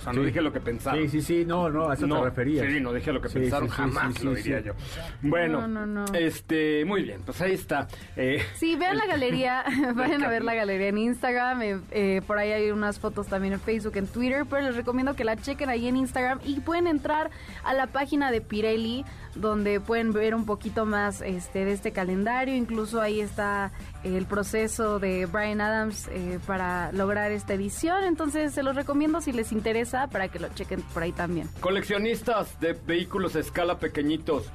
O 0.00 0.02
sea, 0.02 0.12
no 0.14 0.20
Sí. 0.20 0.26
dije 0.28 0.40
lo 0.40 0.50
que 0.52 0.60
pensaba. 0.60 0.96
Sí, 0.96 1.08
sí, 1.10 1.20
sí, 1.20 1.44
no, 1.44 1.68
no, 1.68 1.90
a 1.90 1.94
eso 1.94 2.06
te 2.08 2.20
referías. 2.20 2.66
Sí, 2.66 2.80
no 2.80 2.92
dije 2.94 3.12
lo 3.12 3.20
que 3.20 3.28
Sí, 3.28 3.38
pensaron, 3.40 3.68
sí, 3.68 3.74
sí, 3.74 3.80
jamás 3.82 4.14
sí, 4.14 4.24
lo 4.24 4.34
diría 4.34 4.58
sí. 4.60 4.64
yo. 4.68 4.72
Bueno, 5.20 5.60
No, 5.68 5.84
no, 5.84 5.86
no. 5.86 6.04
este, 6.14 6.84
muy 6.86 7.02
bien, 7.02 7.20
pues 7.24 7.38
ahí 7.42 7.52
está. 7.52 7.86
Eh, 8.16 8.42
Sí, 8.54 8.76
vean 8.76 8.96
la 8.96 9.06
galería, 9.06 9.62
vayan 9.94 10.24
a 10.24 10.28
ver 10.28 10.42
la 10.42 10.54
galería 10.54 10.88
en 10.88 10.96
Instagram, 10.98 11.62
eh, 11.62 11.80
eh, 11.90 12.22
por 12.26 12.38
ahí 12.38 12.50
hay 12.52 12.70
unas 12.70 12.98
fotos 12.98 13.26
también 13.26 13.52
en 13.54 13.60
Facebook, 13.60 13.96
en 13.96 14.06
Twitter, 14.06 14.44
pero 14.48 14.62
les 14.62 14.74
recomiendo 14.76 15.14
que 15.14 15.24
la 15.24 15.36
chequen 15.36 15.68
ahí 15.68 15.86
en 15.86 15.96
Instagram 15.96 16.40
y 16.44 16.60
pueden 16.60 16.86
entrar 16.86 17.30
a 17.62 17.74
la 17.74 17.86
página 17.88 18.30
de 18.30 18.40
Pirelli, 18.40 19.04
donde 19.34 19.80
pueden 19.80 20.12
ver 20.12 20.34
un 20.34 20.44
poquito 20.44 20.86
más 20.86 21.20
este 21.20 21.64
de 21.64 21.72
este 21.72 21.92
calendario, 21.92 22.54
incluso 22.54 23.00
ahí 23.00 23.20
está 23.20 23.72
el 24.04 24.26
proceso 24.26 24.98
de 24.98 25.26
Brian 25.26 25.60
Adams 25.60 26.08
eh, 26.08 26.38
para 26.46 26.92
lograr 26.92 27.30
esta 27.32 27.54
edición, 27.54 28.04
entonces 28.04 28.52
se 28.52 28.62
los 28.62 28.74
recomiendo 28.74 29.20
si 29.20 29.32
les 29.32 29.52
interesa 29.52 30.08
para 30.08 30.28
que 30.28 30.38
lo 30.38 30.48
chequen 30.48 30.82
por 30.94 31.02
ahí 31.02 31.12
también. 31.12 31.48
coleccionistas 31.60 32.58
de 32.60 32.72
vehículos 32.72 33.36
a 33.36 33.40
escala 33.40 33.78
pequeñitos. 33.78 34.50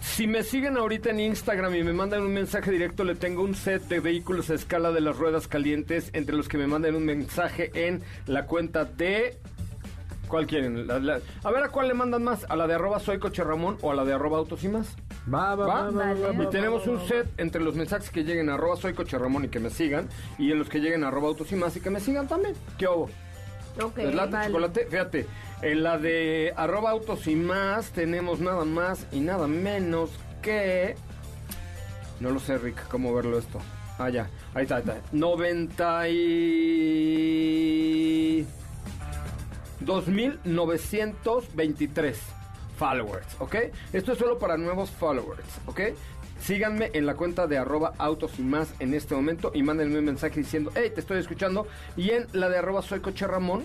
Si 0.00 0.28
me 0.28 0.44
siguen 0.44 0.76
ahorita 0.76 1.10
en 1.10 1.18
Instagram 1.18 1.74
y 1.74 1.82
me 1.82 1.92
mandan 1.92 2.22
un 2.22 2.32
mensaje 2.32 2.70
directo, 2.70 3.02
le 3.02 3.16
tengo 3.16 3.42
un 3.42 3.56
set 3.56 3.82
de 3.88 3.98
vehículos 3.98 4.48
a 4.50 4.54
escala 4.54 4.92
de 4.92 5.00
las 5.00 5.16
ruedas 5.16 5.48
calientes, 5.48 6.10
entre 6.12 6.36
los 6.36 6.48
que 6.48 6.56
me 6.56 6.68
manden 6.68 6.94
un 6.94 7.04
mensaje 7.04 7.72
en 7.74 8.00
la 8.26 8.46
cuenta 8.46 8.84
de... 8.84 9.38
¿Cuál 10.28 10.46
quieren? 10.46 10.86
La- 10.86 10.98
la- 10.98 11.20
a 11.42 11.50
ver, 11.50 11.64
¿a 11.64 11.68
cuál 11.68 11.88
le 11.88 11.94
mandan 11.94 12.22
más? 12.24 12.44
¿A 12.48 12.56
la 12.56 12.66
de 12.66 12.74
arroba 12.74 12.98
soy 12.98 13.18
coche 13.18 13.44
Ramón 13.44 13.76
o 13.82 13.90
a 13.90 13.94
la 13.94 14.04
de 14.04 14.12
arroba 14.14 14.38
autos 14.38 14.64
y 14.64 14.68
más? 14.68 14.96
Va, 15.32 15.54
va, 15.54 15.66
¿Va? 15.66 15.74
va, 15.84 15.90
va, 15.90 16.12
va, 16.14 16.32
Y 16.32 16.36
va, 16.36 16.50
tenemos 16.50 16.86
va, 16.86 16.92
un 16.92 16.98
va. 16.98 17.04
set 17.06 17.28
entre 17.38 17.62
los 17.62 17.74
mensajes 17.74 18.10
que 18.10 18.24
lleguen 18.24 18.48
a 18.50 18.54
arroba 18.54 18.76
soy 18.76 18.94
coche 18.94 19.16
Ramón 19.18 19.44
y 19.44 19.48
que 19.48 19.60
me 19.60 19.70
sigan, 19.70 20.08
y 20.38 20.50
en 20.52 20.58
los 20.58 20.68
que 20.68 20.80
lleguen 20.80 21.04
a 21.04 21.08
arroba 21.08 21.28
autos 21.28 21.50
y 21.52 21.56
más 21.56 21.76
y 21.76 21.80
que 21.80 21.90
me 21.90 22.00
sigan 22.00 22.26
también. 22.28 22.54
¿Qué 22.78 22.86
hubo? 22.88 23.08
Ok, 23.82 23.96
¿Les 23.98 24.14
late 24.14 24.32
vale. 24.32 24.46
chocolate? 24.46 24.86
Fíjate, 24.86 25.26
en 25.62 25.82
la 25.82 25.98
de 25.98 26.52
arroba 26.56 26.90
autos 26.90 27.26
y 27.26 27.34
más 27.36 27.90
tenemos 27.90 28.40
nada 28.40 28.64
más 28.64 29.06
y 29.12 29.20
nada 29.20 29.46
menos 29.48 30.10
que... 30.42 30.94
No 32.20 32.30
lo 32.30 32.38
sé, 32.38 32.56
Rick, 32.58 32.86
cómo 32.88 33.12
verlo 33.14 33.36
esto. 33.38 33.58
Ah, 33.98 34.08
ya, 34.10 34.28
ahí 34.54 34.62
está, 34.62 34.76
ahí 34.76 34.82
está. 34.82 34.96
90 35.12 36.08
y... 37.14 38.46
2.923 39.80 42.14
followers, 42.76 43.26
¿ok? 43.38 43.54
Esto 43.92 44.12
es 44.12 44.18
solo 44.18 44.38
para 44.38 44.56
nuevos 44.56 44.90
followers, 44.90 45.44
¿ok? 45.66 45.80
Síganme 46.40 46.90
en 46.92 47.06
la 47.06 47.14
cuenta 47.14 47.46
de 47.46 47.58
arroba 47.58 47.94
autos 47.98 48.32
y 48.38 48.42
más 48.42 48.74
en 48.78 48.92
este 48.92 49.14
momento 49.14 49.50
y 49.54 49.62
mándenme 49.62 49.98
un 49.98 50.04
mensaje 50.04 50.40
diciendo, 50.40 50.70
hey, 50.74 50.92
te 50.94 51.00
estoy 51.00 51.18
escuchando. 51.18 51.66
Y 51.96 52.10
en 52.10 52.26
la 52.32 52.50
de 52.50 52.58
arroba 52.58 52.82
soy 52.82 53.00
coche 53.00 53.26
Ramón, 53.26 53.64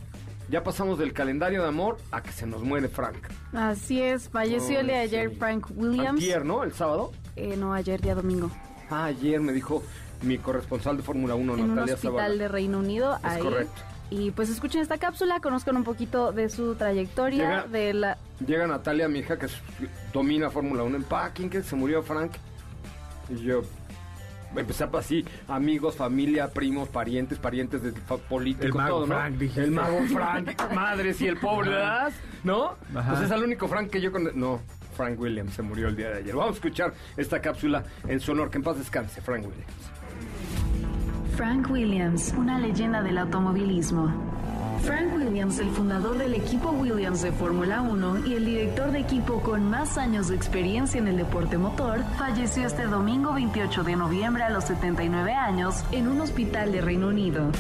ya 0.49 0.63
pasamos 0.63 0.99
del 0.99 1.13
calendario 1.13 1.63
de 1.63 1.69
amor 1.69 1.99
a 2.11 2.23
que 2.23 2.33
se 2.33 2.47
nos 2.47 2.63
muere 2.63 2.89
Frank. 2.89 3.19
Así 3.53 4.01
es, 4.01 4.29
falleció 4.29 4.81
el 4.81 4.87
de 4.89 4.95
Ay, 4.95 5.01
ayer 5.07 5.31
sí. 5.31 5.37
Frank 5.37 5.67
Williams. 5.75 6.21
Ayer, 6.23 6.45
¿no? 6.45 6.63
El 6.65 6.73
sábado. 6.73 7.13
Eh, 7.37 7.57
no, 7.57 7.73
ayer 7.75 8.01
día 8.01 8.15
domingo. 8.15 8.51
Ah, 8.91 9.07
ayer 9.07 9.41
me 9.41 9.53
dijo 9.53 9.83
mi 10.23 10.39
corresponsal 10.39 10.97
de 10.97 11.03
Fórmula 11.03 11.35
1, 11.35 11.55
en 11.55 11.61
un 11.61 11.69
Natalia 11.75 11.95
hospital 11.95 12.17
Zavala. 12.17 12.35
de 12.37 12.49
Reino 12.49 12.79
Unido. 12.79 13.19
ahí. 13.23 13.43
correcto. 13.43 13.83
Y 14.09 14.31
pues 14.31 14.49
escuchen 14.51 14.81
esta 14.83 14.99
cápsula, 14.99 15.41
conozcan 15.41 15.77
un 15.77 15.83
poquito 15.83 16.31
de 16.31 16.49
su 16.49 16.77
trayectoria, 16.77 17.65
Llega- 17.65 17.67
de 17.67 17.93
la... 17.93 18.19
Llega 18.47 18.69
Natalia, 18.69 19.09
mi 19.09 19.19
hija, 19.19 19.37
que 19.37 19.47
es- 19.47 19.59
domina 20.13 20.49
Fórmula 20.49 20.85
1 20.85 20.97
en 20.99 21.03
Packing, 21.03 21.51
que 21.51 21.61
se 21.65 21.75
murió 21.75 22.05
Frank. 22.05 22.31
Y 23.29 23.43
yo 23.43 23.63
empecé 24.61 24.85
a 24.85 24.91
así, 24.97 25.25
amigos, 25.49 25.97
familia, 25.97 26.49
primos, 26.49 26.89
parientes, 26.89 27.39
parientes 27.39 27.83
de 27.83 27.93
fa- 27.93 28.17
políticos, 28.17 28.67
El 28.67 28.75
mago 28.75 28.89
todo, 28.97 29.07
¿no? 29.07 29.15
Frank, 29.15 29.35
dijiste. 29.37 29.65
El 29.65 29.71
mago 29.73 30.01
Frank, 30.13 30.73
madres 30.75 31.21
y 31.21 31.27
el 31.27 31.37
pobre, 31.39 31.71
¿verdad? 31.71 32.13
¿No? 32.45 32.77
Ajá. 32.95 33.11
Pues 33.13 33.23
es 33.25 33.31
el 33.31 33.43
único 33.45 33.69
Frank 33.69 33.91
que 33.91 34.01
yo 34.01 34.11
con... 34.13 34.31
No, 34.39 34.61
Frank 34.97 35.21
Williams 35.21 35.53
se 35.53 35.61
murió 35.63 35.89
el 35.89 35.97
día 35.97 36.09
de 36.09 36.19
ayer. 36.21 36.35
Vamos 36.35 36.53
a 36.53 36.55
escuchar 36.55 36.95
esta 37.19 37.41
cápsula 37.41 37.85
en 38.09 38.19
su 38.19 38.33
honor. 38.33 38.51
Que 38.51 38.57
en 38.57 38.65
paz 38.65 38.79
descanse, 38.79 39.21
Frank 39.21 39.45
Williams. 39.45 39.73
Frank 41.37 41.71
Williams, 41.71 42.33
una 42.39 42.59
leyenda 42.59 43.03
del 43.03 43.19
automovilismo. 43.19 44.11
Frank 44.83 45.15
Williams, 45.15 45.59
el 45.59 45.71
fundador 45.71 46.19
del 46.19 46.35
equipo 46.35 46.71
Williams 46.71 47.23
de 47.23 47.33
Fórmula 47.33 47.83
1 47.83 48.27
y 48.27 48.35
el 48.35 48.45
director 48.45 48.91
de 48.91 49.01
equipo 49.01 49.41
con 49.41 49.69
más 49.69 49.99
años 49.99 50.29
de 50.29 50.37
experiencia 50.37 50.99
en 50.99 51.09
el 51.09 51.17
deporte 51.17 51.59
motor, 51.59 52.05
falleció 52.19 52.67
este 52.67 52.87
domingo 52.87 53.33
28 53.33 53.85
de 53.85 53.97
noviembre 53.97 54.43
a 54.43 54.51
los 54.51 54.65
79 54.65 55.33
años 55.33 55.85
en 55.93 56.09
un 56.09 56.21
hospital 56.21 56.73
de 56.73 56.81
Reino 56.81 57.09
Unido. 57.09 57.51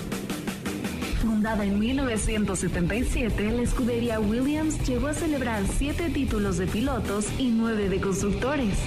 Fundada 1.21 1.65
en 1.65 1.79
1977, 1.79 3.51
la 3.51 3.63
escudería 3.63 4.21
Williams 4.21 4.87
llegó 4.87 5.09
a 5.09 5.15
celebrar 5.15 5.63
siete 5.77 6.11
títulos 6.11 6.59
de 6.59 6.67
pilotos 6.67 7.27
y 7.39 7.51
nueve 7.51 7.89
de 7.89 8.01
constructores. 8.01 8.79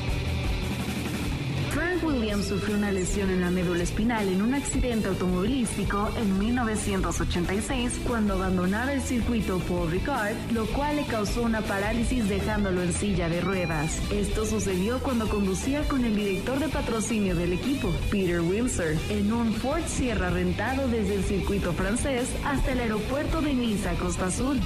Williams 2.10 2.48
sufrió 2.48 2.75
una 2.75 2.92
lesión 2.92 3.30
en 3.30 3.42
la 3.42 3.51
médula 3.51 3.84
espinal 3.84 4.28
en 4.28 4.42
un 4.42 4.54
accidente 4.54 5.08
automovilístico 5.08 6.10
en 6.18 6.39
1986 6.39 8.01
cuando 8.08 8.34
abandonaba 8.34 8.94
el 8.94 9.01
circuito 9.01 9.60
Paul 9.60 9.92
Ricard, 9.92 10.36
lo 10.51 10.66
cual 10.68 10.98
le 10.98 11.06
causó 11.06 11.44
una 11.44 11.62
parálisis 11.62 12.28
dejándolo 12.28 12.82
en 12.82 12.94
silla 12.94 13.30
de 13.30 13.42
ruedas. 13.42 14.01
Esto 14.12 14.46
sucedió 14.46 15.00
cuando 15.00 15.30
conducía 15.30 15.88
con 15.88 16.04
el 16.04 16.16
director 16.16 16.60
de 16.60 16.70
patrocinio 16.70 17.36
del 17.36 17.54
equipo, 17.54 17.92
Peter 18.10 18.42
Windsor, 18.42 18.96
en 19.10 19.32
un 19.32 19.54
Ford 19.54 19.84
Sierra 19.88 20.30
rentado 20.30 20.88
desde 20.88 21.16
el 21.16 21.24
circuito 21.24 21.74
francés 21.74 22.30
hasta 22.44 22.72
el 22.72 22.80
aeropuerto 22.80 23.42
de 23.42 23.54
Niza, 23.54 23.94
Costa 23.94 24.28
Azul. 24.28 24.60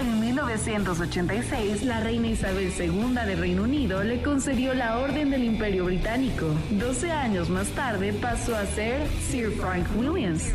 En 0.00 0.18
1986, 0.18 1.82
la 1.82 2.00
reina 2.00 2.28
Isabel 2.28 2.72
II 2.78 3.14
de 3.26 3.36
Reino 3.36 3.64
Unido 3.64 4.02
le 4.02 4.22
concedió 4.22 4.72
la 4.72 4.96
Orden 4.98 5.28
del 5.28 5.44
Imperio 5.44 5.84
Británico. 5.84 6.46
12 6.70 7.12
años 7.12 7.50
más 7.50 7.68
tarde 7.68 8.14
pasó 8.14 8.56
a 8.56 8.64
ser 8.64 9.06
Sir 9.28 9.50
Frank 9.50 9.84
Williams. 9.98 10.52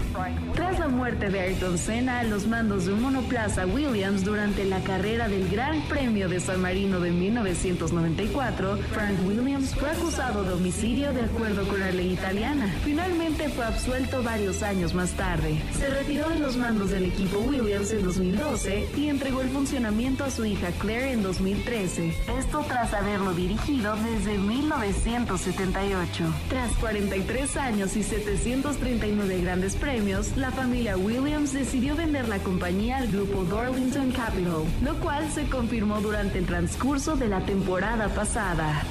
Tras 0.56 0.80
la 0.80 0.88
muerte 0.88 1.30
de 1.30 1.42
Ayrton 1.42 1.78
Senna 1.78 2.22
a 2.22 2.24
los 2.24 2.48
mandos 2.48 2.88
de 2.88 2.94
un 2.94 3.04
monoplaza 3.04 3.68
Williams 3.68 4.26
durante 4.26 4.66
la 4.66 4.80
carrera 4.80 5.28
del 5.28 5.48
Gran 5.48 5.80
Premio 5.90 6.28
de 6.28 6.40
San 6.40 6.60
Marino 6.60 7.00
de 7.00 7.12
1994, 7.12 8.80
Frank 8.94 9.28
Williams 9.28 9.76
fue 9.76 9.92
acusado 9.92 10.44
de 10.44 10.54
homicidio 10.54 11.14
de 11.14 11.22
acuerdo 11.22 11.68
con 11.68 11.80
la 11.80 11.92
ley 11.92 12.14
italiana. 12.14 12.74
Finalmente 12.84 13.50
fue 13.50 13.66
absuelto 13.66 14.24
varios 14.24 14.64
años 14.64 14.96
más 14.96 15.12
tarde. 15.12 15.62
Se 15.78 15.88
retiró 15.88 16.30
de 16.30 16.40
los 16.40 16.58
mandos 16.58 16.90
del 16.90 17.06
equipo 17.06 17.38
Williams 17.42 17.92
en 17.92 18.04
2012 18.04 18.88
y 18.98 19.10
entregó 19.10 19.35
el 19.42 19.50
funcionamiento 19.50 20.24
a 20.24 20.30
su 20.30 20.46
hija 20.46 20.72
Claire 20.80 21.12
en 21.12 21.24
2013. 21.24 22.14
Esto 22.38 22.64
tras 22.68 22.94
haberlo 22.94 23.34
dirigido 23.34 23.96
desde 23.98 24.38
1978. 24.38 26.24
Tras 26.50 26.72
43 26.74 27.58
años 27.58 27.96
y 27.96 28.04
739 28.04 29.42
grandes 29.42 29.76
premios, 29.76 30.36
la 30.38 30.52
familia 30.52 30.98
Williams 30.98 31.54
decidió 31.54 31.96
vender 31.96 32.28
la 32.28 32.40
compañía 32.40 32.98
al 32.98 33.08
grupo 33.08 33.44
Darlington 33.44 34.12
Capital, 34.12 34.64
lo 34.82 34.96
cual 35.00 35.32
se 35.32 35.48
confirmó 35.50 36.02
durante 36.02 36.40
el 36.40 36.46
transcurso 36.46 37.16
de 37.16 37.28
la 37.28 37.46
temporada 37.46 38.10
pasada. 38.10 38.84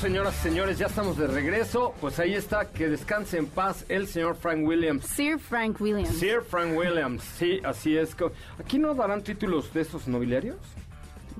Señoras 0.00 0.34
y 0.40 0.48
señores, 0.48 0.78
ya 0.78 0.86
estamos 0.86 1.18
de 1.18 1.26
regreso. 1.26 1.94
Pues 2.00 2.18
ahí 2.18 2.34
está, 2.34 2.70
que 2.70 2.88
descanse 2.88 3.36
en 3.36 3.46
paz 3.46 3.84
el 3.90 4.06
señor 4.06 4.34
Frank 4.34 4.66
Williams. 4.66 5.04
Sir 5.04 5.38
Frank 5.38 5.78
Williams. 5.78 6.08
Sir 6.18 6.40
Frank 6.40 6.74
Williams, 6.74 7.22
sí, 7.22 7.60
así 7.62 7.98
es. 7.98 8.16
¿Aquí 8.58 8.78
no 8.78 8.94
darán 8.94 9.22
títulos 9.22 9.72
de 9.74 9.82
estos 9.82 10.08
nobiliarios? 10.08 10.56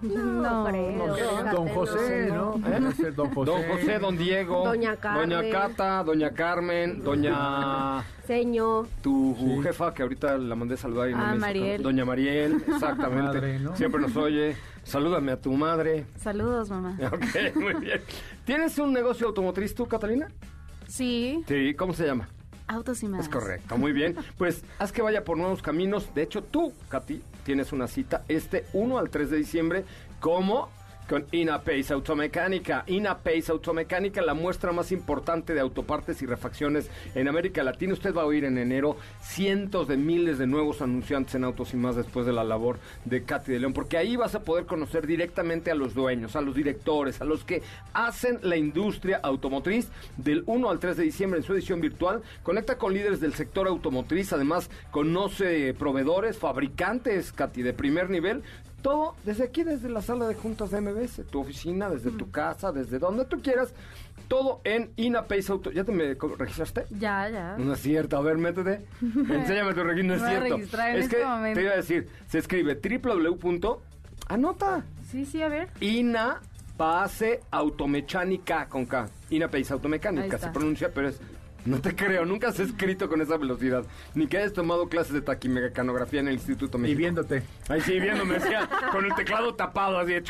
No, 0.03 0.65
creo. 0.67 1.07
no 1.07 1.15
fíjate, 1.15 1.51
Don 1.57 1.69
José, 1.69 2.31
¿no? 2.33 2.93
Ser 2.93 3.15
Don 3.15 3.31
José. 3.35 3.51
Don 3.51 3.63
José, 3.69 3.99
Don 3.99 4.17
Diego, 4.19 4.65
Doña 4.65 4.97
Carmen. 4.97 5.29
Doña 5.31 5.51
Cata, 5.51 6.03
Doña 6.05 6.31
Carmen, 6.31 7.03
Doña 7.03 8.03
Seño. 8.27 8.87
tu 9.03 9.37
Sí. 9.39 9.63
jefa 9.63 9.93
que 9.93 10.03
ahorita 10.03 10.39
la 10.39 10.55
mandé 10.55 10.75
a 10.75 10.77
saludar 10.79 11.11
y 11.11 11.13
no 11.15 11.21
Ah, 11.23 11.33
me 11.33 11.39
Mariel. 11.41 11.83
Doña 11.83 12.05
Mariel, 12.05 12.63
exactamente. 12.69 13.23
Madre, 13.35 13.59
¿no? 13.61 13.77
Siempre 13.77 14.01
nos 14.01 14.17
oye. 14.17 14.57
Salúdame 14.85 15.33
a 15.33 15.37
tu 15.41 15.53
madre. 15.53 16.07
Saludos, 16.17 16.71
mamá. 16.71 16.97
Ok, 17.13 17.55
muy 17.57 17.75
bien. 17.75 18.01
¿Tienes 18.45 18.79
un 18.79 18.93
negocio 18.93 19.27
automotriz 19.29 19.75
tú, 19.75 19.87
Catalina? 19.87 20.29
Sí, 20.89 21.45
Sí, 21.47 21.75
¿cómo 21.75 21.93
se 21.93 22.07
llama? 22.07 22.29
Autos 22.71 23.03
y 23.03 23.09
más. 23.09 23.23
Es 23.23 23.29
correcto, 23.29 23.77
muy 23.77 23.93
bien. 23.93 24.17
Pues 24.39 24.63
haz 24.79 24.93
que 24.93 25.03
vaya 25.03 25.25
por 25.25 25.37
nuevos 25.37 25.61
caminos. 25.61 26.15
De 26.15 26.23
hecho, 26.23 26.43
tú, 26.43 26.73
Katy, 26.89 27.23
tienes 27.45 27.73
una 27.73 27.89
cita 27.89 28.25
este 28.29 28.65
1 28.73 28.99
al 28.99 29.11
3 29.11 29.31
de 29.31 29.37
diciembre 29.37 29.85
como 30.21 30.71
con 31.11 31.27
Inapace 31.33 31.93
Automecánica. 31.93 32.85
Inapace 32.87 33.51
Automecánica, 33.51 34.23
la 34.23 34.33
muestra 34.33 34.71
más 34.71 34.93
importante 34.93 35.55
de 35.55 35.61
autopartes 35.61 36.23
y 36.23 36.27
refacciones 36.27 36.89
en 37.17 37.27
América 37.27 37.65
Latina. 37.65 37.95
Usted 37.95 38.15
va 38.15 38.23
a 38.23 38.27
oír 38.27 38.45
en 38.45 38.57
enero 38.59 38.97
cientos 39.21 39.89
de 39.89 39.97
miles 39.97 40.39
de 40.39 40.47
nuevos 40.47 40.81
anunciantes 40.83 41.35
en 41.35 41.43
Autos 41.43 41.75
y 41.75 41.77
más 41.77 41.97
después 41.97 42.27
de 42.27 42.33
la 42.33 42.45
labor 42.45 42.79
de 43.05 43.25
Katy 43.25 43.51
de 43.51 43.59
León, 43.59 43.73
porque 43.73 43.97
ahí 43.97 44.15
vas 44.15 44.37
a 44.37 44.45
poder 44.45 44.67
conocer 44.67 45.05
directamente 45.09 45.73
a 45.73 45.75
los 45.75 45.95
dueños, 45.95 46.37
a 46.37 46.43
los 46.43 46.55
directores, 46.55 47.21
a 47.21 47.25
los 47.25 47.43
que 47.43 47.61
hacen 47.93 48.39
la 48.43 48.57
industria 48.57 49.19
automotriz 49.21 49.89
del 50.17 50.45
1 50.47 50.71
al 50.71 50.79
3 50.79 50.97
de 50.97 51.03
diciembre 51.03 51.41
en 51.41 51.45
su 51.45 51.55
edición 51.55 51.81
virtual. 51.81 52.23
Conecta 52.45 52.79
con 52.79 52.95
líderes 52.95 53.19
del 53.19 53.35
sector 53.35 53.67
automotriz, 53.67 54.33
además 54.33 54.71
conoce 54.93 55.75
proveedores, 55.75 56.39
fabricantes, 56.39 57.33
Katy, 57.33 57.63
de 57.63 57.73
primer 57.73 58.11
nivel. 58.11 58.45
Todo 58.83 59.15
desde 59.25 59.45
aquí, 59.45 59.63
desde 59.63 59.89
la 59.89 60.03
sala 60.03 60.27
de 60.27 60.35
juntas 60.35 60.71
de 60.71 60.81
MBS, 60.81 61.23
tu 61.31 61.41
oficina, 61.41 61.91
desde 61.91 62.11
tu 62.11 62.31
casa, 62.31 62.73
desde 62.73 62.99
donde 62.99 63.25
tú 63.25 63.43
quieras. 63.43 63.75
Todo 64.29 64.61
en 64.63 64.93
Inapace 64.97 65.51
Auto. 65.51 65.73
¿Ya 65.73 65.83
te 65.83 65.91
me 65.91 66.15
registraste? 66.15 66.87
Ya, 66.91 67.29
ya. 67.29 67.57
No 67.59 67.73
es 67.73 67.81
cierto, 67.81 68.17
a 68.17 68.21
ver, 68.21 68.39
métete. 68.39 68.87
Enséñame 69.03 69.75
tu 69.75 69.83
registro, 69.83 70.05
no 70.05 70.15
es 70.15 70.31
cierto. 70.31 70.55
en 70.55 70.97
es 70.97 71.05
este 71.05 71.17
que 71.17 71.25
momento. 71.25 71.59
te 71.59 71.65
iba 71.65 71.73
a 71.73 71.77
decir, 71.77 72.09
se 72.29 72.39
escribe 72.39 72.75
www. 72.77 73.81
Anota. 74.29 74.85
Sí, 75.11 75.27
sí, 75.27 75.43
a 75.43 75.49
ver. 75.49 75.69
Ina 75.81 76.41
Pace 76.77 77.41
Automecánica 77.51 78.67
con 78.69 78.87
K. 78.87 79.09
Ina 79.31 79.49
Pace 79.49 79.59
Ahí 79.65 79.73
Automecánica 79.73 80.39
se 80.39 80.49
pronuncia, 80.49 80.91
pero 80.95 81.09
es. 81.09 81.21
No 81.67 81.81
te 81.81 81.95
creo, 81.95 82.25
nunca 82.25 82.49
has 82.49 82.59
escrito 82.61 83.09
con 83.09 83.21
esa 83.21 83.37
velocidad. 83.37 83.85
Ni 84.15 84.27
que 84.27 84.39
hayas 84.39 84.53
tomado 84.53 84.89
clases 84.89 85.13
de 85.13 85.21
taquimecanografía 85.21 86.21
en 86.21 86.29
el 86.29 86.35
Instituto 86.35 86.79
Y 86.79 86.83
México. 86.83 86.99
viéndote. 86.99 87.43
Ahí 87.69 87.81
sí, 87.81 87.99
viéndome, 88.01 88.35
decía, 88.35 88.69
con 88.93 89.05
el 89.05 89.15
teclado 89.15 89.55
tapado, 89.55 89.99
así. 89.99 90.13
de 90.15 90.23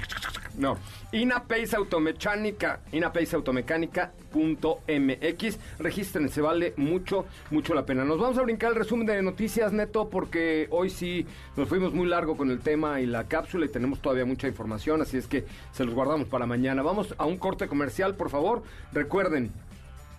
No. 0.59 0.77
Inapace 1.13 1.77
Automecánica, 1.77 2.81
inapaceautomecánica.mx. 2.93 5.59
Regístrense, 5.79 6.41
vale 6.41 6.75
mucho, 6.77 7.27
mucho 7.51 7.75
la 7.75 7.85
pena. 7.87 8.05
Nos 8.05 8.19
vamos 8.21 8.39
a 8.39 8.43
brincar 8.43 8.71
el 8.71 8.77
resumen 8.77 9.07
de 9.07 9.23
noticias, 9.23 9.73
Neto, 9.73 10.09
porque 10.09 10.67
hoy 10.71 10.91
sí 10.91 11.27
nos 11.57 11.69
fuimos 11.69 11.93
muy 11.93 12.09
largo 12.09 12.37
con 12.37 12.51
el 12.51 12.61
tema 12.61 13.01
y 13.01 13.07
la 13.07 13.27
cápsula 13.29 13.67
y 13.67 13.69
tenemos 13.69 14.01
todavía 14.01 14.25
mucha 14.25 14.49
información, 14.49 15.03
así 15.03 15.17
es 15.17 15.27
que 15.27 15.45
se 15.73 15.85
los 15.85 15.95
guardamos 15.95 16.29
para 16.29 16.47
mañana. 16.47 16.83
Vamos 16.83 17.15
a 17.19 17.27
un 17.27 17.39
corte 17.39 17.67
comercial, 17.69 18.15
por 18.15 18.31
favor. 18.31 18.63
Recuerden, 18.93 19.51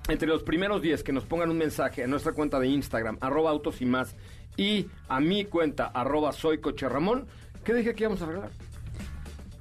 entre 0.07 0.27
los 0.27 0.43
primeros 0.43 0.81
10 0.81 1.03
que 1.03 1.11
nos 1.11 1.25
pongan 1.25 1.49
un 1.49 1.57
mensaje 1.57 2.03
a 2.03 2.07
nuestra 2.07 2.33
cuenta 2.33 2.59
de 2.59 2.67
Instagram, 2.67 3.17
arroba 3.21 3.51
autos 3.51 3.81
y 3.81 3.85
más, 3.85 4.15
y 4.57 4.87
a 5.07 5.19
mi 5.19 5.45
cuenta, 5.45 5.85
arroba 5.87 6.31
soy 6.31 6.59
coche 6.59 6.87
Ramón, 6.89 7.27
¿qué 7.63 7.73
dije 7.73 7.93
que 7.93 8.03
íbamos 8.03 8.21
a 8.21 8.25
regalar? 8.25 8.51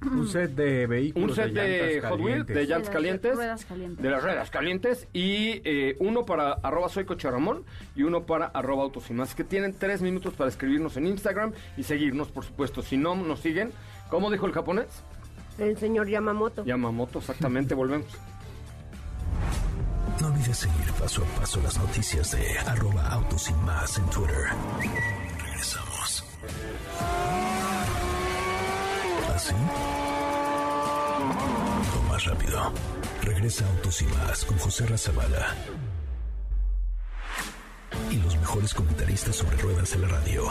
Un 0.02 0.26
set 0.26 0.52
de 0.52 0.86
vehículos. 0.86 1.30
un 1.30 1.36
set 1.36 1.52
de, 1.52 1.94
llantas 1.94 2.10
Hot 2.10 2.20
Wheels, 2.20 2.46
calientes. 2.46 2.56
de 2.56 2.64
llantas 2.64 2.86
las 2.86 2.94
calientes, 2.94 3.34
ruedas 3.34 3.64
calientes. 3.66 4.02
de 4.02 4.10
las 4.10 4.22
ruedas 4.22 4.50
calientes, 4.50 5.08
y 5.12 5.60
eh, 5.64 5.96
uno 6.00 6.24
para 6.24 6.52
arroba 6.52 6.88
soy 6.88 7.04
Coche 7.04 7.30
Ramón 7.30 7.64
y 7.94 8.04
uno 8.04 8.24
para 8.24 8.46
arroba 8.46 8.84
autos 8.84 9.10
y 9.10 9.12
más. 9.12 9.34
Que 9.34 9.44
tienen 9.44 9.74
tres 9.78 10.00
minutos 10.00 10.32
para 10.32 10.48
escribirnos 10.48 10.96
en 10.96 11.06
Instagram 11.06 11.52
y 11.76 11.82
seguirnos, 11.82 12.28
por 12.28 12.44
supuesto. 12.44 12.80
Si 12.80 12.96
no 12.96 13.14
nos 13.14 13.40
siguen, 13.40 13.72
¿cómo 14.08 14.30
dijo 14.30 14.46
el 14.46 14.52
japonés? 14.52 14.88
El 15.58 15.76
señor 15.76 16.08
Yamamoto. 16.08 16.64
Yamamoto, 16.64 17.18
exactamente, 17.18 17.74
volvemos. 17.74 18.08
No 20.20 20.26
olvides 20.26 20.58
seguir 20.58 20.92
paso 21.00 21.22
a 21.22 21.40
paso 21.40 21.60
las 21.62 21.78
noticias 21.78 22.32
de 22.32 22.58
arroba 22.58 23.06
autos 23.08 23.48
y 23.48 23.54
más 23.64 23.96
en 23.96 24.04
Twitter. 24.10 24.48
Regresamos. 25.38 26.24
¿Así? 29.34 29.54
O 31.96 32.12
más 32.12 32.24
rápido. 32.26 32.72
Regresa 33.22 33.64
Autos 33.66 34.02
y 34.02 34.04
más 34.04 34.44
con 34.44 34.58
José 34.58 34.86
Razabala. 34.86 35.54
Y 38.10 38.16
los 38.16 38.36
mejores 38.36 38.74
comentaristas 38.74 39.36
sobre 39.36 39.56
ruedas 39.56 39.90
de 39.90 39.98
la 40.00 40.08
radio. 40.08 40.48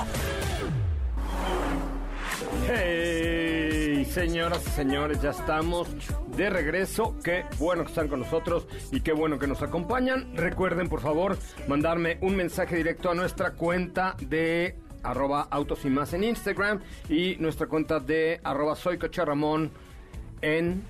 Hey, 2.68 4.06
señoras 4.12 4.62
y 4.66 4.70
señores, 4.72 5.22
ya 5.22 5.30
estamos 5.30 5.88
de 6.36 6.50
regreso. 6.50 7.16
Qué 7.24 7.46
bueno 7.58 7.84
que 7.84 7.90
están 7.90 8.08
con 8.08 8.20
nosotros 8.20 8.68
y 8.92 9.02
qué 9.02 9.12
bueno 9.14 9.40
que 9.40 9.48
nos 9.48 9.62
acompañan. 9.62 10.36
Recuerden, 10.36 10.90
por 10.90 11.02
favor, 11.02 11.38
mandarme 11.68 12.18
un 12.22 12.36
mensaje 12.36 12.76
directo 12.76 13.10
a 13.12 13.16
nuestra 13.16 13.52
cuenta 13.52 14.16
de 14.20 14.76
arroba 15.04 15.48
autos 15.50 15.86
y 15.86 15.90
más 15.90 16.14
en 16.14 16.24
Instagram 16.26 16.82
y 17.08 17.36
nuestra 17.40 17.68
cuenta 17.68 18.00
de 18.00 18.40
arroba 18.44 18.76
soy 18.76 18.98
Coche 18.98 19.24
Ramón 19.24 19.72
en 20.42 20.84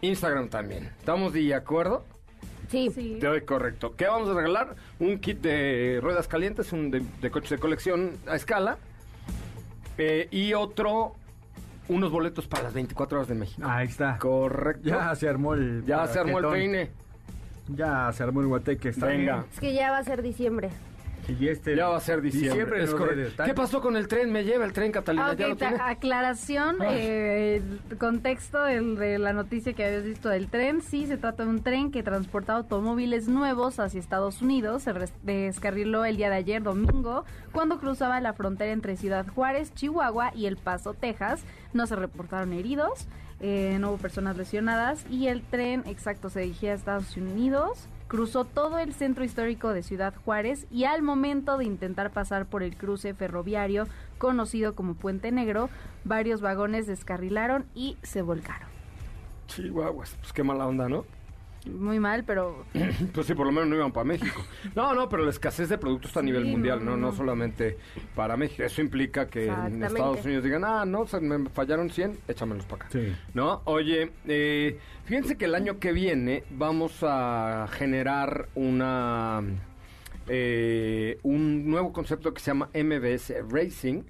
Instagram 0.00 0.48
también. 0.48 0.90
¿Estamos 0.98 1.32
de 1.32 1.54
acuerdo? 1.54 2.04
Sí. 2.70 2.90
Sí. 2.94 3.16
Te 3.20 3.26
doy 3.26 3.40
correcto. 3.42 3.94
¿Qué 3.96 4.06
vamos 4.06 4.28
a 4.28 4.34
regalar? 4.34 4.76
Un 4.98 5.18
kit 5.18 5.40
de 5.40 5.98
ruedas 6.02 6.28
calientes, 6.28 6.72
un 6.72 6.90
de, 6.90 7.02
de 7.20 7.30
coches 7.30 7.50
de 7.50 7.58
colección 7.58 8.12
a 8.26 8.36
escala. 8.36 8.76
eh, 9.96 10.28
y 10.30 10.52
otro, 10.54 11.14
unos 11.88 12.10
boletos 12.10 12.46
para 12.46 12.64
las 12.64 12.74
24 12.74 13.18
horas 13.18 13.28
de 13.28 13.34
México. 13.34 13.66
Ahí 13.68 13.86
está. 13.86 14.18
Correcto. 14.18 14.88
Ya 14.88 15.14
se 15.14 15.28
armó 15.28 15.54
el. 15.54 15.84
Ya 15.86 16.06
se 16.06 16.18
armó 16.18 16.38
el 16.38 16.46
peine. 16.46 16.90
Ya 17.68 18.10
se 18.12 18.22
armó 18.22 18.40
el 18.40 18.46
guateque. 18.46 18.90
Está 18.90 19.06
Venga. 19.06 19.34
bien. 19.34 19.46
Es 19.52 19.60
que 19.60 19.74
ya 19.74 19.90
va 19.90 19.98
a 19.98 20.04
ser 20.04 20.22
diciembre. 20.22 20.70
Y 21.28 21.48
este 21.48 21.76
Ya 21.76 21.88
va 21.88 21.98
a 21.98 22.00
ser 22.00 22.22
diciembre. 22.22 22.82
es 22.82 22.90
correcto. 22.94 23.20
de 23.20 23.28
estar. 23.28 23.46
¿Qué 23.46 23.52
pasó 23.54 23.80
con 23.82 23.96
el 23.96 24.08
tren? 24.08 24.32
¿Me 24.32 24.44
lleva 24.44 24.64
el 24.64 24.72
tren, 24.72 24.90
Catalina? 24.92 25.28
Ah, 25.30 25.34
¿Ya 25.34 25.44
ok, 25.46 25.50
lo 25.50 25.56
ta- 25.56 25.68
tiene? 25.68 25.82
aclaración, 25.84 26.76
Ay. 26.80 26.88
eh, 26.90 27.62
contexto 27.98 28.62
del- 28.64 28.96
de 28.96 29.18
la 29.18 29.32
noticia 29.34 29.74
que 29.74 29.84
habías 29.84 30.04
visto 30.04 30.30
del 30.30 30.48
tren. 30.48 30.80
Sí, 30.80 31.06
se 31.06 31.18
trata 31.18 31.44
de 31.44 31.50
un 31.50 31.62
tren 31.62 31.90
que 31.90 32.02
transporta 32.02 32.54
automóviles 32.54 33.28
nuevos 33.28 33.78
hacia 33.78 34.00
Estados 34.00 34.40
Unidos. 34.40 34.84
Se 34.84 34.94
descarriló 35.22 36.04
el 36.04 36.16
día 36.16 36.30
de 36.30 36.36
ayer, 36.36 36.62
domingo, 36.62 37.24
cuando 37.52 37.78
cruzaba 37.78 38.20
la 38.20 38.32
frontera 38.32 38.72
entre 38.72 38.96
Ciudad 38.96 39.26
Juárez, 39.26 39.74
Chihuahua 39.74 40.32
y 40.34 40.46
El 40.46 40.56
Paso, 40.56 40.94
Texas. 40.94 41.42
No 41.74 41.86
se 41.86 41.94
reportaron 41.96 42.54
heridos, 42.54 43.06
eh, 43.40 43.76
no 43.78 43.90
hubo 43.90 43.98
personas 43.98 44.36
lesionadas 44.38 45.04
y 45.10 45.26
el 45.28 45.42
tren, 45.42 45.82
exacto, 45.86 46.30
se 46.30 46.40
dirigía 46.40 46.72
a 46.72 46.74
Estados 46.74 47.16
Unidos. 47.18 47.86
Cruzó 48.08 48.46
todo 48.46 48.78
el 48.78 48.94
centro 48.94 49.22
histórico 49.22 49.74
de 49.74 49.82
Ciudad 49.82 50.14
Juárez 50.24 50.66
y 50.70 50.84
al 50.84 51.02
momento 51.02 51.58
de 51.58 51.66
intentar 51.66 52.10
pasar 52.10 52.46
por 52.46 52.62
el 52.62 52.74
cruce 52.74 53.12
ferroviario 53.12 53.86
conocido 54.16 54.74
como 54.74 54.94
Puente 54.94 55.30
Negro, 55.30 55.68
varios 56.04 56.40
vagones 56.40 56.86
descarrilaron 56.86 57.66
y 57.74 57.98
se 58.02 58.22
volcaron. 58.22 58.68
Chihuahuas. 59.46 60.16
Pues 60.20 60.32
qué 60.32 60.42
mala 60.42 60.66
onda, 60.66 60.88
¿no? 60.88 61.04
Muy 61.66 61.98
mal, 61.98 62.24
pero 62.24 62.64
Pues 63.12 63.26
sí, 63.26 63.34
por 63.34 63.46
lo 63.46 63.52
menos 63.52 63.68
no 63.68 63.76
iban 63.76 63.92
para 63.92 64.04
México. 64.04 64.42
No, 64.74 64.94
no, 64.94 65.08
pero 65.08 65.24
la 65.24 65.30
escasez 65.30 65.68
de 65.68 65.78
productos 65.78 66.16
a 66.16 66.22
nivel 66.22 66.44
mundial, 66.44 66.84
no, 66.84 66.96
no, 66.96 67.12
solamente 67.12 67.78
para 68.14 68.36
México. 68.36 68.62
Eso 68.62 68.80
implica 68.80 69.26
que 69.26 69.46
en. 69.46 69.82
Estados 69.82 70.24
Unidos 70.24 70.44
digan, 70.44 70.64
ah, 70.64 70.84
no, 70.84 71.06
se 71.06 71.20
me 71.20 71.48
fallaron 71.50 71.90
100, 71.90 72.18
échamelos 72.28 72.64
para 72.66 72.84
acá. 72.84 72.92
Sí. 72.92 73.14
¿No? 73.34 73.62
Oye, 73.64 74.12
eh, 74.26 74.78
fíjense 75.04 75.36
que 75.36 75.46
el 75.46 75.54
año 75.54 75.78
que 75.78 75.92
viene 75.92 76.44
vamos 76.50 76.98
a 77.02 77.66
generar 77.70 78.48
una 78.54 79.42
eh, 80.28 81.18
un 81.22 81.68
nuevo 81.70 81.92
concepto 81.92 82.34
que 82.34 82.40
se 82.40 82.50
llama 82.50 82.68
MBS 82.74 83.34
Racing, 83.50 84.02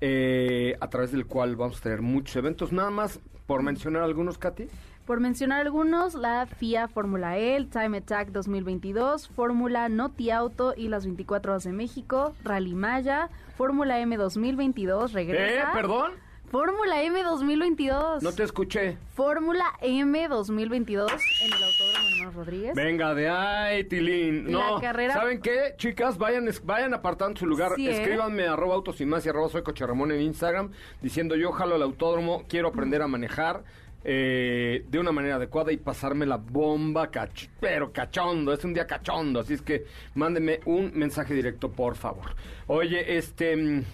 eh, 0.00 0.76
a 0.80 0.88
través 0.88 1.12
del 1.12 1.26
cual 1.26 1.54
vamos 1.56 1.78
a 1.78 1.82
tener 1.82 2.02
muchos 2.02 2.34
eventos. 2.36 2.72
Nada 2.72 2.90
más 2.90 3.20
por 3.46 3.62
mencionar 3.62 4.02
algunos, 4.02 4.38
Katy. 4.38 4.66
Por 5.06 5.20
mencionar 5.20 5.60
algunos, 5.60 6.14
la 6.14 6.46
FIA 6.46 6.88
Fórmula 6.88 7.36
E, 7.38 7.56
el 7.56 7.68
Time 7.68 7.98
Attack 7.98 8.28
2022, 8.28 9.28
Fórmula 9.28 9.88
Noti 9.88 10.30
Auto 10.30 10.74
y 10.76 10.88
las 10.88 11.04
24 11.04 11.52
horas 11.52 11.64
de 11.64 11.72
México, 11.72 12.34
Rally 12.44 12.74
Maya, 12.74 13.28
Fórmula 13.56 13.98
M 14.00 14.16
2022, 14.16 15.10
¿Eh? 15.10 15.14
regresa. 15.14 15.72
¿Perdón? 15.72 16.12
Fórmula 16.50 17.02
M 17.02 17.22
2022. 17.22 18.22
No 18.22 18.32
te 18.32 18.42
escuché. 18.42 18.98
Fórmula 19.14 19.64
M 19.80 20.28
2022 20.28 21.10
en 21.10 21.46
el 21.46 21.52
Autódromo 21.64 22.08
Hermanos 22.10 22.34
Rodríguez. 22.34 22.74
Venga, 22.74 23.14
de 23.14 23.30
ay, 23.30 23.84
Tilín. 23.84 24.50
No, 24.50 24.74
La 24.74 24.80
carrera- 24.82 25.14
¿saben 25.14 25.40
qué? 25.40 25.72
Chicas, 25.78 26.18
vayan 26.18 26.46
vayan 26.64 26.92
apartando 26.92 27.40
su 27.40 27.46
lugar. 27.46 27.72
Sí, 27.76 27.88
¿eh? 27.88 27.92
Escríbanme 27.92 28.46
arroba 28.48 28.74
autos 28.74 29.00
y 29.00 29.06
más 29.06 29.24
y 29.24 29.30
arroba 29.30 29.48
soy 29.48 29.62
Coche 29.62 29.86
Ramón 29.86 30.12
en 30.12 30.20
Instagram 30.20 30.72
diciendo 31.00 31.36
yo 31.36 31.52
jalo 31.52 31.74
al 31.76 31.82
autódromo, 31.82 32.42
quiero 32.48 32.68
aprender 32.68 33.00
a 33.00 33.06
manejar 33.08 33.64
eh, 34.04 34.84
de 34.88 34.98
una 34.98 35.12
manera 35.12 35.36
adecuada 35.36 35.72
y 35.72 35.76
pasarme 35.76 36.26
la 36.26 36.36
bomba, 36.36 37.10
cach 37.10 37.46
pero 37.60 37.92
cachondo, 37.92 38.52
es 38.52 38.64
un 38.64 38.74
día 38.74 38.86
cachondo, 38.86 39.40
así 39.40 39.54
es 39.54 39.62
que 39.62 39.84
mándenme 40.14 40.60
un 40.66 40.92
mensaje 40.94 41.34
directo, 41.34 41.70
por 41.70 41.94
favor. 41.96 42.34
Oye, 42.66 43.16
este... 43.16 43.56
mm, 43.56 43.84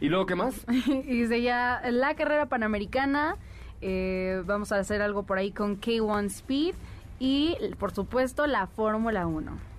¿Y 0.00 0.08
luego 0.10 0.26
qué 0.26 0.34
más? 0.34 0.54
y 0.86 1.22
dice 1.22 1.40
ya 1.40 1.80
la 1.90 2.14
carrera 2.14 2.46
panamericana. 2.46 3.36
eh, 3.80 4.42
vamos 4.44 4.72
a 4.72 4.78
hacer 4.78 5.00
algo 5.02 5.22
por 5.24 5.38
ahí 5.38 5.52
con 5.52 5.80
K1 5.80 6.26
Speed. 6.26 6.74
Y 7.18 7.56
por 7.78 7.92
supuesto 7.92 8.46
la 8.46 8.66
Fórmula 8.66 9.26
1. 9.26 9.75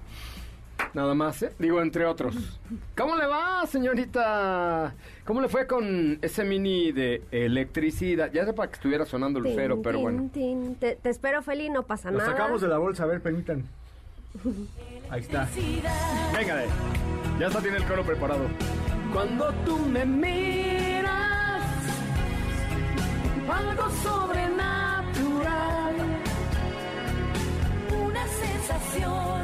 Nada 0.98 1.14
más, 1.14 1.44
¿eh? 1.44 1.52
Digo, 1.60 1.80
entre 1.80 2.06
otros. 2.08 2.36
¿Cómo 2.98 3.16
le 3.18 3.28
va, 3.28 3.64
señorita? 3.68 4.96
¿Cómo 5.26 5.42
le 5.42 5.48
fue 5.48 5.68
con 5.68 6.18
ese 6.24 6.44
mini 6.44 6.92
de 6.92 7.22
electricidad? 7.30 8.32
Ya 8.34 8.46
sé 8.46 8.54
para 8.54 8.70
que 8.72 8.78
estuviera 8.78 9.06
sonando 9.06 9.40
Lucero, 9.40 9.76
Tin, 9.76 9.84
pero 9.84 9.98
tin, 10.00 10.04
bueno. 10.04 10.30
tin. 10.34 10.76
Te, 10.78 10.96
te 10.96 11.12
espero, 11.12 11.44
Feli, 11.44 11.70
no 11.70 11.84
pasa 11.84 12.10
Lo 12.10 12.18
nada. 12.18 12.32
sacamos 12.32 12.62
de 12.62 12.68
la 12.68 12.80
bolsa, 12.80 13.04
a 13.04 13.06
ver, 13.06 13.22
permitan. 13.22 13.64
Ahí 15.12 15.22
está. 15.22 15.48
Venga. 16.36 16.64
Ya 17.40 17.46
está, 17.46 17.62
tiene 17.62 17.78
el 17.78 17.84
coro 17.86 18.02
preparado. 18.04 18.48
Cuando 19.14 19.54
tú 19.68 19.78
me 19.78 20.04
miras, 20.04 21.62
algo 23.48 23.90
sobrenatural. 24.02 25.96
Una 28.04 28.28
sensación 28.28 29.37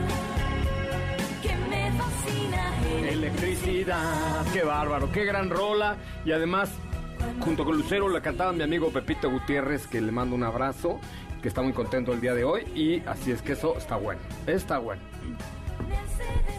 fascina. 2.24 2.74
Electricidad. 3.10 4.46
Qué 4.52 4.64
bárbaro, 4.64 5.12
qué 5.12 5.26
gran 5.26 5.50
rola. 5.50 5.98
Y 6.26 6.32
además, 6.32 6.72
junto 7.40 7.66
con 7.66 7.78
Lucero, 7.78 8.10
la 8.10 8.22
cantaba 8.22 8.52
mi 8.54 8.64
amigo 8.64 8.92
Pepito 8.92 9.30
Gutiérrez, 9.30 9.88
que 9.88 10.02
le 10.02 10.12
mando 10.12 10.36
un 10.36 10.44
abrazo, 10.44 11.00
que 11.42 11.48
está 11.48 11.62
muy 11.62 11.74
contento 11.74 12.14
el 12.14 12.22
día 12.22 12.34
de 12.34 12.44
hoy. 12.44 12.64
Y 12.76 13.04
así 13.08 13.32
es 13.32 13.42
que 13.42 13.54
eso 13.54 13.78
está 13.78 13.96
bueno. 13.96 14.22
Está 14.48 14.80
bueno. 14.80 15.02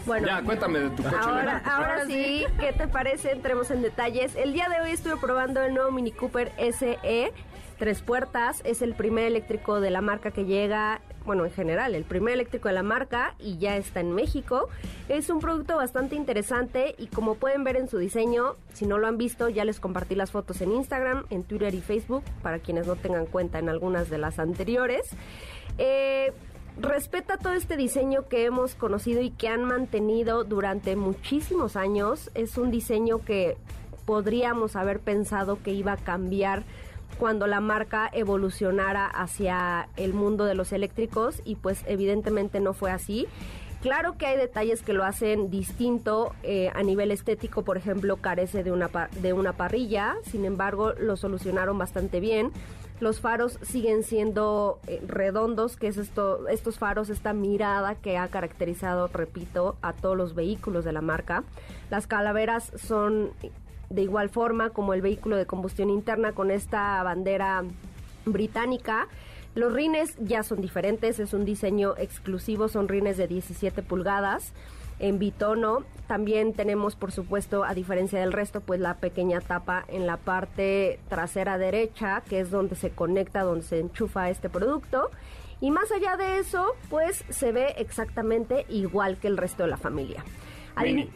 Bueno, 0.05 0.27
Ya, 0.27 0.41
cuéntame 0.43 0.79
de 0.79 0.89
tu 0.91 1.01
coche 1.01 1.15
Ahora, 1.19 1.63
ahora 1.65 2.05
sí, 2.05 2.45
¿qué 2.59 2.73
te 2.73 2.87
parece? 2.87 3.31
Entremos 3.31 3.71
en 3.71 3.81
detalles. 3.81 4.35
El 4.35 4.53
día 4.53 4.69
de 4.69 4.79
hoy 4.81 4.91
estuve 4.91 5.17
probando 5.17 5.63
el 5.63 5.73
nuevo 5.73 5.89
Mini 5.91 6.11
Cooper 6.11 6.51
SE, 6.57 7.33
tres 7.79 8.01
puertas. 8.03 8.61
Es 8.65 8.83
el 8.83 8.93
primer 8.93 9.25
eléctrico 9.25 9.81
de 9.81 9.89
la 9.89 10.01
marca 10.01 10.29
que 10.29 10.45
llega, 10.45 11.01
bueno, 11.25 11.45
en 11.45 11.51
general, 11.51 11.95
el 11.95 12.03
primer 12.03 12.35
eléctrico 12.35 12.67
de 12.67 12.75
la 12.75 12.83
marca 12.83 13.35
y 13.39 13.57
ya 13.57 13.77
está 13.77 13.99
en 13.99 14.13
México. 14.13 14.69
Es 15.09 15.29
un 15.29 15.39
producto 15.39 15.75
bastante 15.75 16.15
interesante 16.15 16.95
y 16.97 17.07
como 17.07 17.35
pueden 17.35 17.63
ver 17.63 17.77
en 17.77 17.89
su 17.89 17.97
diseño, 17.97 18.55
si 18.73 18.85
no 18.85 18.97
lo 18.97 19.07
han 19.07 19.17
visto, 19.17 19.49
ya 19.49 19.65
les 19.65 19.79
compartí 19.79 20.15
las 20.15 20.31
fotos 20.31 20.61
en 20.61 20.71
Instagram, 20.71 21.25
en 21.29 21.43
Twitter 21.43 21.73
y 21.73 21.81
Facebook, 21.81 22.23
para 22.41 22.59
quienes 22.59 22.87
no 22.87 22.95
tengan 22.95 23.25
cuenta 23.25 23.59
en 23.59 23.69
algunas 23.69 24.09
de 24.09 24.17
las 24.17 24.39
anteriores. 24.39 25.09
Eh, 25.77 26.31
respeta 26.79 27.37
todo 27.37 27.53
este 27.53 27.77
diseño 27.77 28.27
que 28.27 28.45
hemos 28.45 28.75
conocido 28.75 29.21
y 29.21 29.31
que 29.31 29.47
han 29.47 29.63
mantenido 29.63 30.43
durante 30.43 30.95
muchísimos 30.95 31.75
años. 31.75 32.29
Es 32.35 32.57
un 32.57 32.71
diseño 32.71 33.23
que 33.23 33.57
podríamos 34.05 34.75
haber 34.75 34.99
pensado 34.99 35.61
que 35.61 35.71
iba 35.71 35.93
a 35.93 35.97
cambiar 35.97 36.63
cuando 37.17 37.47
la 37.47 37.59
marca 37.59 38.09
evolucionara 38.11 39.05
hacia 39.05 39.89
el 39.95 40.13
mundo 40.13 40.45
de 40.45 40.55
los 40.55 40.71
eléctricos 40.71 41.41
y 41.45 41.55
pues 41.55 41.83
evidentemente 41.87 42.59
no 42.59 42.73
fue 42.73 42.91
así. 42.91 43.27
Claro 43.81 44.17
que 44.17 44.25
hay 44.25 44.37
detalles 44.37 44.81
que 44.81 44.93
lo 44.93 45.03
hacen 45.03 45.51
distinto 45.51 46.33
eh, 46.41 46.71
a 46.73 46.81
nivel 46.81 47.11
estético, 47.11 47.61
por 47.61 47.77
ejemplo, 47.77 48.17
carece 48.17 48.63
de 48.63 48.71
una, 48.71 48.89
de 49.21 49.33
una 49.33 49.53
parrilla, 49.53 50.15
sin 50.23 50.43
embargo, 50.43 50.93
lo 50.93 51.15
solucionaron 51.17 51.77
bastante 51.77 52.19
bien. 52.19 52.51
Los 52.99 53.19
faros 53.19 53.59
siguen 53.61 54.03
siendo 54.03 54.79
eh, 54.87 55.03
redondos, 55.05 55.75
que 55.75 55.87
es 55.87 55.97
esto, 55.97 56.47
estos 56.47 56.79
faros, 56.79 57.09
esta 57.09 57.33
mirada 57.33 57.93
que 57.93 58.17
ha 58.17 58.27
caracterizado, 58.29 59.07
repito, 59.09 59.75
a 59.81 59.93
todos 59.93 60.17
los 60.17 60.33
vehículos 60.33 60.83
de 60.83 60.93
la 60.93 61.01
marca. 61.01 61.43
Las 61.91 62.07
calaveras 62.07 62.71
son 62.75 63.31
de 63.95 64.01
igual 64.01 64.29
forma 64.29 64.69
como 64.69 64.93
el 64.93 65.01
vehículo 65.01 65.37
de 65.37 65.45
combustión 65.45 65.89
interna 65.89 66.33
con 66.33 66.51
esta 66.51 67.01
bandera 67.01 67.63
británica. 68.25 69.07
Los 69.55 69.73
rines 69.73 70.15
ya 70.19 70.43
son 70.43 70.61
diferentes, 70.61 71.19
es 71.19 71.33
un 71.33 71.45
diseño 71.45 71.95
exclusivo, 71.97 72.67
son 72.67 72.89
rines 72.89 73.15
de 73.17 73.27
17 73.27 73.81
pulgadas 73.83 74.51
en 74.99 75.17
bitono. 75.17 75.85
También 76.07 76.53
tenemos, 76.53 76.95
por 76.95 77.13
supuesto, 77.13 77.63
a 77.63 77.73
diferencia 77.73 78.19
del 78.19 78.33
resto, 78.33 78.59
pues 78.59 78.81
la 78.81 78.95
pequeña 78.95 79.39
tapa 79.39 79.85
en 79.87 80.05
la 80.05 80.17
parte 80.17 80.99
trasera 81.07 81.57
derecha, 81.57 82.21
que 82.29 82.41
es 82.41 82.51
donde 82.51 82.75
se 82.75 82.91
conecta, 82.91 83.43
donde 83.43 83.63
se 83.63 83.79
enchufa 83.79 84.29
este 84.29 84.49
producto. 84.49 85.09
Y 85.61 85.71
más 85.71 85.89
allá 85.91 86.17
de 86.17 86.39
eso, 86.39 86.75
pues 86.89 87.23
se 87.29 87.53
ve 87.53 87.75
exactamente 87.77 88.65
igual 88.67 89.17
que 89.17 89.27
el 89.27 89.37
resto 89.37 89.63
de 89.63 89.69
la 89.69 89.77
familia. 89.77 90.23
Al. 90.75 91.09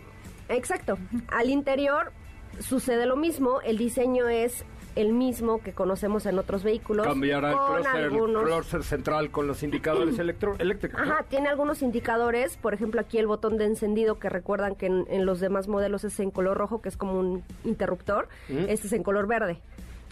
Exacto. 0.47 0.97
Al 1.27 1.49
interior 1.49 2.11
sucede 2.59 3.05
lo 3.05 3.15
mismo, 3.15 3.61
el 3.61 3.77
diseño 3.77 4.27
es 4.27 4.65
el 4.95 5.13
mismo 5.13 5.61
que 5.61 5.71
conocemos 5.71 6.25
en 6.25 6.39
otros 6.39 6.63
vehículos. 6.63 7.05
Cambiará 7.07 7.51
el 7.51 7.57
clúster, 7.57 7.95
el 7.95 8.03
algunos- 8.05 8.43
clúster 8.43 8.83
central 8.83 9.31
con 9.31 9.47
los 9.47 9.63
indicadores 9.63 10.17
electro- 10.19 10.55
eléctricos. 10.59 10.99
¿no? 11.05 11.13
Ajá, 11.13 11.23
tiene 11.29 11.47
algunos 11.47 11.81
indicadores, 11.81 12.57
por 12.57 12.73
ejemplo 12.73 12.99
aquí 12.99 13.17
el 13.17 13.27
botón 13.27 13.57
de 13.57 13.65
encendido 13.65 14.19
que 14.19 14.29
recuerdan 14.29 14.75
que 14.75 14.87
en, 14.87 15.05
en 15.09 15.25
los 15.25 15.39
demás 15.39 15.67
modelos 15.67 16.03
es 16.03 16.19
en 16.19 16.31
color 16.31 16.57
rojo, 16.57 16.81
que 16.81 16.89
es 16.89 16.97
como 16.97 17.17
un 17.19 17.43
interruptor, 17.63 18.27
este 18.49 18.87
es 18.87 18.93
en 18.93 19.03
color 19.03 19.27
verde. 19.27 19.59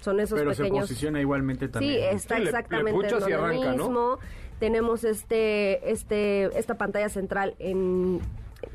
Son 0.01 0.19
esos 0.19 0.37
Pero 0.39 0.53
se 0.53 0.63
pequeños... 0.63 0.83
posiciona 0.87 1.19
igualmente 1.19 1.67
también. 1.67 1.93
Sí, 1.93 1.99
está 2.15 2.35
Sí, 2.35 2.39
le- 2.39 2.45
le 2.45 2.49
exactamente 2.51 3.07
en 3.09 3.75
¿no? 3.77 3.83
mismo. 3.83 4.19
Tenemos 4.59 5.03
este, 5.03 5.91
este, 5.91 6.43
esta 6.57 6.75
pantalla 6.75 7.09
central 7.09 7.55
en 7.59 8.21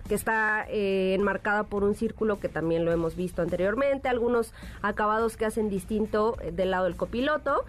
que 0.08 0.14
está 0.14 0.66
eh, 0.68 1.14
enmarcada 1.14 1.64
por 1.64 1.84
un 1.84 1.94
círculo 1.94 2.40
que 2.40 2.48
también 2.48 2.84
lo 2.84 2.92
hemos 2.92 3.16
visto 3.16 3.42
anteriormente, 3.42 4.08
algunos 4.08 4.52
acabados 4.82 5.36
que 5.36 5.46
hacen 5.46 5.68
distinto 5.68 6.36
eh, 6.40 6.52
del 6.52 6.70
lado 6.70 6.84
del 6.84 6.96
copiloto. 6.96 7.64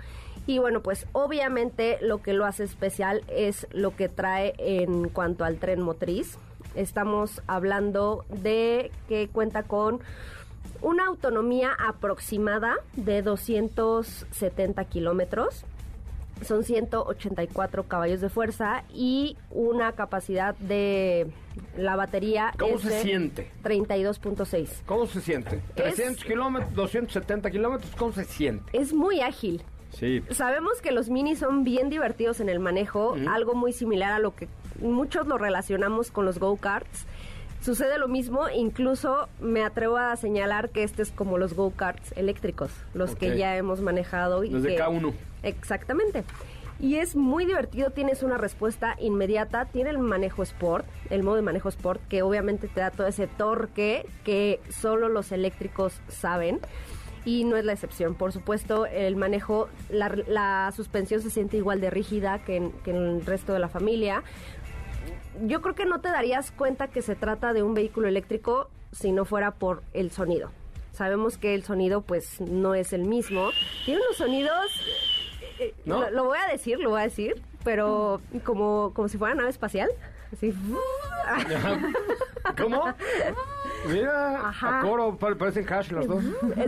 Y 0.46 0.60
bueno, 0.60 0.82
pues 0.82 1.08
obviamente 1.14 1.98
lo 2.02 2.22
que 2.22 2.34
lo 2.34 2.46
hace 2.46 2.66
especial 2.66 3.22
es 3.30 3.66
lo 3.72 3.96
que 3.96 4.10
trae 4.10 4.54
en 4.58 5.08
cuanto 5.10 5.46
al 5.46 5.58
tren 5.58 5.82
motriz. 5.82 6.38
Estamos 6.76 7.42
hablando 7.48 8.26
de 8.30 8.92
que 9.08 9.30
cuenta 9.30 9.64
con 9.64 10.02
una 10.82 11.06
autonomía 11.06 11.72
aproximada 11.80 12.76
de 12.96 13.22
270 13.22 14.84
kilómetros. 14.86 15.66
Son 16.42 16.64
184 16.64 17.84
caballos 17.84 18.20
de 18.22 18.30
fuerza 18.30 18.84
y 18.94 19.38
una 19.52 19.94
capacidad 19.94 20.56
de 20.56 21.28
la 21.78 21.96
batería 21.96 22.52
¿Cómo 22.58 22.76
es 22.76 22.82
se 22.82 22.90
de 22.90 23.02
siente? 23.02 23.52
32.6. 23.64 24.68
¿Cómo 24.86 25.06
se 25.06 25.22
siente? 25.22 25.62
300 25.76 26.24
kilómetros, 26.26 26.74
270 26.74 27.52
kilómetros, 27.52 27.96
¿cómo 27.96 28.12
se 28.12 28.26
siente? 28.26 28.78
Es 28.78 28.94
muy 28.94 29.22
ágil. 29.22 29.62
Sí. 29.92 30.24
Sabemos 30.32 30.82
que 30.82 30.92
los 30.92 31.10
minis 31.10 31.40
son 31.40 31.64
bien 31.64 31.90
divertidos 31.90 32.40
en 32.40 32.50
el 32.50 32.60
manejo, 32.60 33.16
algo 33.30 33.54
muy 33.54 33.74
similar 33.74 34.12
a 34.12 34.20
lo 34.20 34.36
que 34.36 34.48
muchos 34.80 35.28
lo 35.28 35.38
relacionamos 35.38 36.10
con 36.10 36.26
los 36.26 36.40
go-karts. 36.40 37.06
Sucede 37.64 37.98
lo 37.98 38.08
mismo, 38.10 38.50
incluso 38.50 39.30
me 39.40 39.64
atrevo 39.64 39.96
a 39.98 40.16
señalar 40.18 40.70
que 40.70 40.84
este 40.84 41.02
es 41.02 41.12
como 41.12 41.38
los 41.38 41.54
go-karts 41.54 42.12
eléctricos, 42.18 42.72
los 42.94 43.16
que 43.16 43.38
ya 43.38 43.56
hemos 43.56 43.80
manejado. 43.80 44.44
Y 44.44 44.50
Los 44.50 44.64
de 44.64 44.76
que- 44.76 44.82
K1. 44.82 45.14
Exactamente. 45.44 46.24
Y 46.80 46.96
es 46.98 47.16
muy 47.16 47.46
divertido, 47.46 47.92
tienes 47.92 48.22
una 48.24 48.38
respuesta 48.38 48.98
inmediata, 49.00 49.66
tiene 49.66 49.92
el 49.92 50.00
manejo 50.00 50.44
sport, 50.44 50.86
el 51.10 51.24
modo 51.24 51.38
de 51.38 51.42
manejo 51.44 51.70
sport, 51.70 52.02
que 52.10 52.22
obviamente 52.24 52.68
te 52.68 52.82
da 52.82 52.92
todo 52.92 53.08
ese 53.08 53.28
torque 53.28 54.06
que 54.26 54.60
solo 54.70 55.08
los 55.08 55.32
eléctricos 55.32 55.94
saben. 56.10 56.60
Y 57.26 57.46
no 57.46 57.56
es 57.56 57.64
la 57.64 57.72
excepción. 57.72 58.16
Por 58.16 58.34
supuesto, 58.34 58.86
el 58.86 59.16
manejo, 59.16 59.70
la, 59.90 60.10
la 60.28 60.74
suspensión 60.76 61.22
se 61.22 61.30
siente 61.30 61.56
igual 61.56 61.80
de 61.80 61.90
rígida 61.90 62.40
que 62.40 62.58
en, 62.58 62.72
que 62.84 62.92
en 62.92 62.98
el 62.98 63.26
resto 63.26 63.54
de 63.54 63.60
la 63.60 63.70
familia. 63.70 64.24
Yo 65.46 65.62
creo 65.62 65.76
que 65.76 65.86
no 65.86 66.00
te 66.02 66.10
darías 66.10 66.52
cuenta 66.52 66.88
que 66.88 67.02
se 67.02 67.16
trata 67.16 67.54
de 67.54 67.64
un 67.64 67.74
vehículo 67.74 68.08
eléctrico 68.08 68.70
si 68.92 69.12
no 69.12 69.26
fuera 69.26 69.52
por 69.52 69.84
el 69.94 70.12
sonido. 70.12 70.52
Sabemos 70.92 71.38
que 71.38 71.56
el 71.56 71.64
sonido 71.64 72.02
pues 72.02 72.40
no 72.42 72.76
es 72.76 72.94
el 72.94 73.04
mismo. 73.06 73.50
Tiene 73.86 74.02
unos 74.02 74.18
sonidos 74.18 74.68
eh, 75.60 75.74
¿No? 75.86 76.02
Lo, 76.02 76.10
lo 76.12 76.24
voy 76.26 76.38
a 76.38 76.52
decir, 76.52 76.80
lo 76.80 76.92
voy 76.92 77.02
a 77.02 77.04
decir, 77.04 77.42
pero 77.64 78.22
como, 78.44 78.92
como 78.94 79.08
si 79.08 79.18
fuera 79.18 79.34
nave 79.36 79.50
espacial. 79.50 79.90
Así. 80.32 80.54
¿Cómo? 82.62 82.86
Mira, 83.88 84.50
Ajá. 84.50 84.80
a 84.80 84.82
coro, 84.82 85.16
pa- 85.18 85.36
parecen 85.36 85.66
hash 85.72 85.92
las 85.92 86.08
dos. 86.08 86.24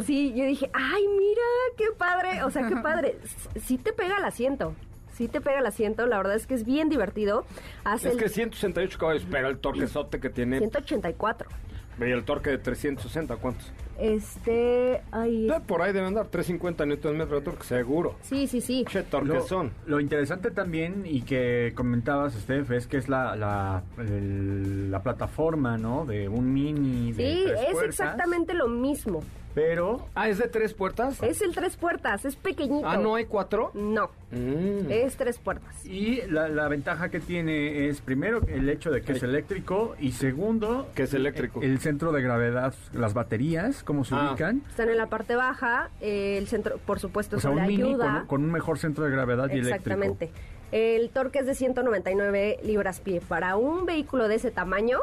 Sí, 0.05 0.33
yo 0.35 0.45
dije, 0.45 0.69
ay, 0.73 1.07
mira, 1.07 1.41
qué 1.77 1.85
padre. 1.97 2.43
O 2.43 2.51
sea, 2.51 2.67
qué 2.67 2.75
padre. 2.77 3.17
Sí 3.63 3.77
te 3.77 3.93
pega 3.93 4.17
el 4.17 4.25
asiento. 4.25 4.75
Sí 5.15 5.27
te 5.27 5.39
pega 5.41 5.59
el 5.59 5.65
asiento. 5.65 6.05
La 6.07 6.17
verdad 6.17 6.35
es 6.35 6.45
que 6.45 6.53
es 6.55 6.65
bien 6.65 6.89
divertido. 6.89 7.45
Hace 7.83 8.09
Es 8.09 8.13
el 8.15 8.19
que 8.19 8.29
168 8.29 8.97
caballos, 8.99 9.25
pero 9.31 9.47
el 9.47 9.57
torquezote 9.59 10.19
que 10.19 10.29
tiene. 10.29 10.59
184. 10.59 11.49
Y 11.97 12.03
el 12.11 12.25
torque 12.25 12.49
de 12.49 12.57
360, 12.57 13.37
¿cuántos? 13.37 13.71
Este, 13.97 15.01
ay. 15.11 15.49
Eh, 15.49 15.61
Por 15.65 15.81
ahí 15.81 15.93
deben 15.93 16.13
dar 16.13 16.27
350 16.27 16.85
newton 16.85 17.15
metros 17.17 17.39
de 17.39 17.45
torque, 17.45 17.63
seguro. 17.63 18.15
Sí, 18.21 18.47
sí, 18.47 18.59
sí. 18.59 18.83
Che, 18.89 18.99
Lo, 18.99 19.05
torquezón. 19.05 19.71
lo 19.85 20.01
interesante 20.01 20.51
también 20.51 21.03
y 21.05 21.21
que 21.21 21.71
comentabas, 21.73 22.33
Steph, 22.33 22.69
es 22.71 22.87
que 22.87 22.97
es 22.97 23.07
la, 23.07 23.37
la, 23.37 23.83
el- 23.97 24.91
la 24.91 25.01
plataforma, 25.03 25.77
¿no? 25.77 26.05
De 26.05 26.27
un 26.27 26.51
mini 26.53 27.13
de 27.13 27.23
Sí, 27.35 27.43
tres 27.45 27.59
es 27.61 27.71
puertas, 27.71 27.89
exactamente 28.01 28.53
lo 28.53 28.67
mismo. 28.67 29.21
Pero 29.55 30.05
Ah, 30.15 30.27
¿es 30.29 30.37
de 30.37 30.47
tres 30.49 30.73
puertas? 30.73 31.23
Es 31.23 31.41
el 31.41 31.55
tres 31.55 31.77
puertas, 31.77 32.25
es 32.25 32.35
pequeñito. 32.35 32.87
Ah, 32.87 32.97
¿no 32.97 33.15
hay 33.15 33.25
cuatro? 33.25 33.71
No, 33.73 34.11
Mm. 34.31 34.91
es 34.91 35.15
tres 35.15 35.37
puertas. 35.39 35.73
y 35.85 36.21
la, 36.29 36.49
la 36.49 36.67
ventaja 36.67 37.07
que 37.09 37.19
tiene 37.21 37.87
es 37.87 38.01
primero 38.01 38.41
el 38.47 38.67
hecho 38.69 38.91
de 38.91 39.01
que 39.01 39.13
es 39.13 39.23
eléctrico 39.23 39.95
y 39.99 40.11
segundo 40.11 40.89
Que 40.93 41.03
es 41.03 41.13
eléctrico. 41.13 41.61
el 41.61 41.79
centro 41.79 42.11
de 42.11 42.21
gravedad, 42.21 42.73
las 42.93 43.13
baterías, 43.13 43.81
cómo 43.83 44.03
se 44.03 44.13
Ah. 44.13 44.29
ubican. 44.31 44.61
Están 44.69 44.89
en 44.89 44.97
la 44.97 45.07
parte 45.07 45.35
baja, 45.35 45.89
eh, 46.01 46.37
el 46.37 46.47
centro, 46.47 46.77
por 46.85 46.99
supuesto, 46.99 47.37
O 47.37 47.39
sea, 47.39 47.51
un 47.51 47.57
le 47.61 47.67
mini 47.67 47.83
ayuda. 47.83 48.11
con, 48.19 48.27
con 48.27 48.43
un 48.43 48.51
mejor 48.51 48.77
centro 48.77 49.05
de 49.05 49.11
gravedad 49.11 49.47
y 49.49 49.59
eléctrico. 49.59 49.75
Exactamente. 49.75 50.31
El 50.73 51.09
torque 51.11 51.39
es 51.39 51.45
de 51.45 51.55
199 51.55 52.57
libras 52.63 52.99
pie. 52.99 53.21
Para 53.25 53.55
un 53.55 53.85
vehículo 53.85 54.27
de 54.27 54.35
ese 54.35 54.51
tamaño, 54.51 54.99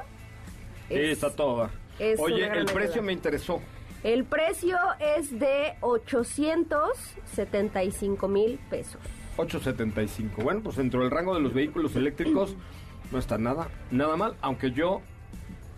Sí, 0.88 0.94
es- 0.96 1.12
está 1.12 1.30
todo. 1.30 1.70
es 1.98 2.20
Oye, 2.20 2.44
el 2.46 2.66
precio 2.66 2.92
ayuda. 2.94 3.02
me 3.02 3.12
interesó. 3.12 3.60
El 4.02 4.24
precio 4.24 4.76
es 4.98 5.38
de 5.38 5.74
875 5.80 8.28
mil 8.28 8.58
pesos. 8.68 9.00
875. 9.36 10.42
Bueno, 10.42 10.60
pues 10.62 10.76
dentro 10.76 11.00
del 11.00 11.10
rango 11.10 11.34
de 11.34 11.40
los 11.40 11.52
vehículos 11.54 11.96
eléctricos 11.96 12.54
no 13.10 13.18
está 13.18 13.38
nada, 13.38 13.70
nada 13.90 14.16
mal, 14.16 14.36
aunque 14.40 14.70
yo 14.72 15.00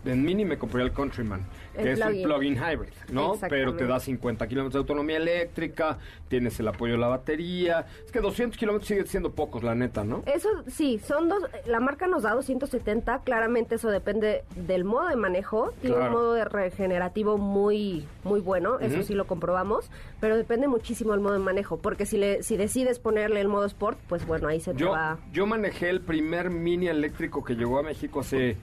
en 0.04 0.24
Mini 0.24 0.44
me 0.44 0.58
compré 0.58 0.82
el 0.82 0.92
Countryman, 0.92 1.46
que 1.74 1.92
es 1.92 2.00
un 2.00 2.22
plug-in. 2.22 2.54
hybrid, 2.56 2.92
¿no? 3.12 3.34
Pero 3.48 3.74
te 3.74 3.86
da 3.86 4.00
50 4.00 4.46
kilómetros 4.46 4.72
de 4.74 4.78
autonomía 4.78 5.16
eléctrica, 5.16 5.98
tienes 6.28 6.58
el 6.60 6.68
apoyo 6.68 6.92
de 6.94 6.98
la 6.98 7.08
batería. 7.08 7.86
Es 8.04 8.10
que 8.12 8.20
200 8.20 8.58
kilómetros 8.58 8.88
siguen 8.88 9.06
siendo 9.06 9.32
pocos, 9.32 9.62
la 9.62 9.74
neta, 9.74 10.04
¿no? 10.04 10.22
Eso 10.26 10.48
sí, 10.68 10.98
son 10.98 11.28
dos. 11.28 11.42
La 11.66 11.80
marca 11.80 12.06
nos 12.06 12.22
da 12.22 12.32
270. 12.32 13.20
Claramente 13.24 13.74
eso 13.76 13.90
depende 13.90 14.44
del 14.56 14.84
modo 14.84 15.08
de 15.08 15.16
manejo. 15.16 15.72
Tiene 15.80 15.96
Claro. 15.96 16.10
un 16.10 16.12
modo 16.22 16.32
de 16.34 16.44
regenerativo 16.44 17.38
muy, 17.38 18.06
muy 18.24 18.40
bueno. 18.40 18.78
Eso 18.80 19.02
sí 19.02 19.14
lo 19.14 19.26
comprobamos. 19.26 19.90
Pero 20.20 20.36
depende 20.36 20.68
muchísimo 20.68 21.12
del 21.12 21.20
modo 21.20 21.34
de 21.34 21.38
manejo. 21.40 21.78
Porque 21.78 22.06
si 22.06 22.16
le, 22.18 22.42
si 22.42 22.56
decides 22.56 22.98
ponerle 22.98 23.40
el 23.40 23.48
modo 23.48 23.64
Sport, 23.66 23.98
pues 24.08 24.26
bueno, 24.26 24.48
ahí 24.48 24.60
se 24.60 24.72
te 24.72 24.78
Yo, 24.80 24.90
va. 24.90 25.18
yo 25.32 25.46
manejé 25.46 25.90
el 25.90 26.00
primer 26.00 26.50
Mini 26.50 26.88
eléctrico 26.88 27.42
que 27.44 27.54
llegó 27.54 27.78
a 27.78 27.82
México 27.82 28.20
hace 28.20 28.56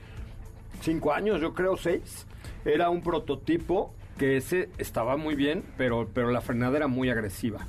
cinco 0.81 1.11
años, 1.13 1.39
yo 1.41 1.53
creo 1.53 1.77
seis. 1.77 2.25
Era 2.65 2.89
un 2.89 3.01
prototipo 3.01 3.93
que 4.17 4.37
ese 4.37 4.69
estaba 4.77 5.17
muy 5.17 5.35
bien, 5.35 5.63
pero, 5.77 6.07
pero 6.13 6.29
la 6.31 6.41
frenada 6.41 6.77
era 6.77 6.87
muy 6.87 7.09
agresiva. 7.09 7.59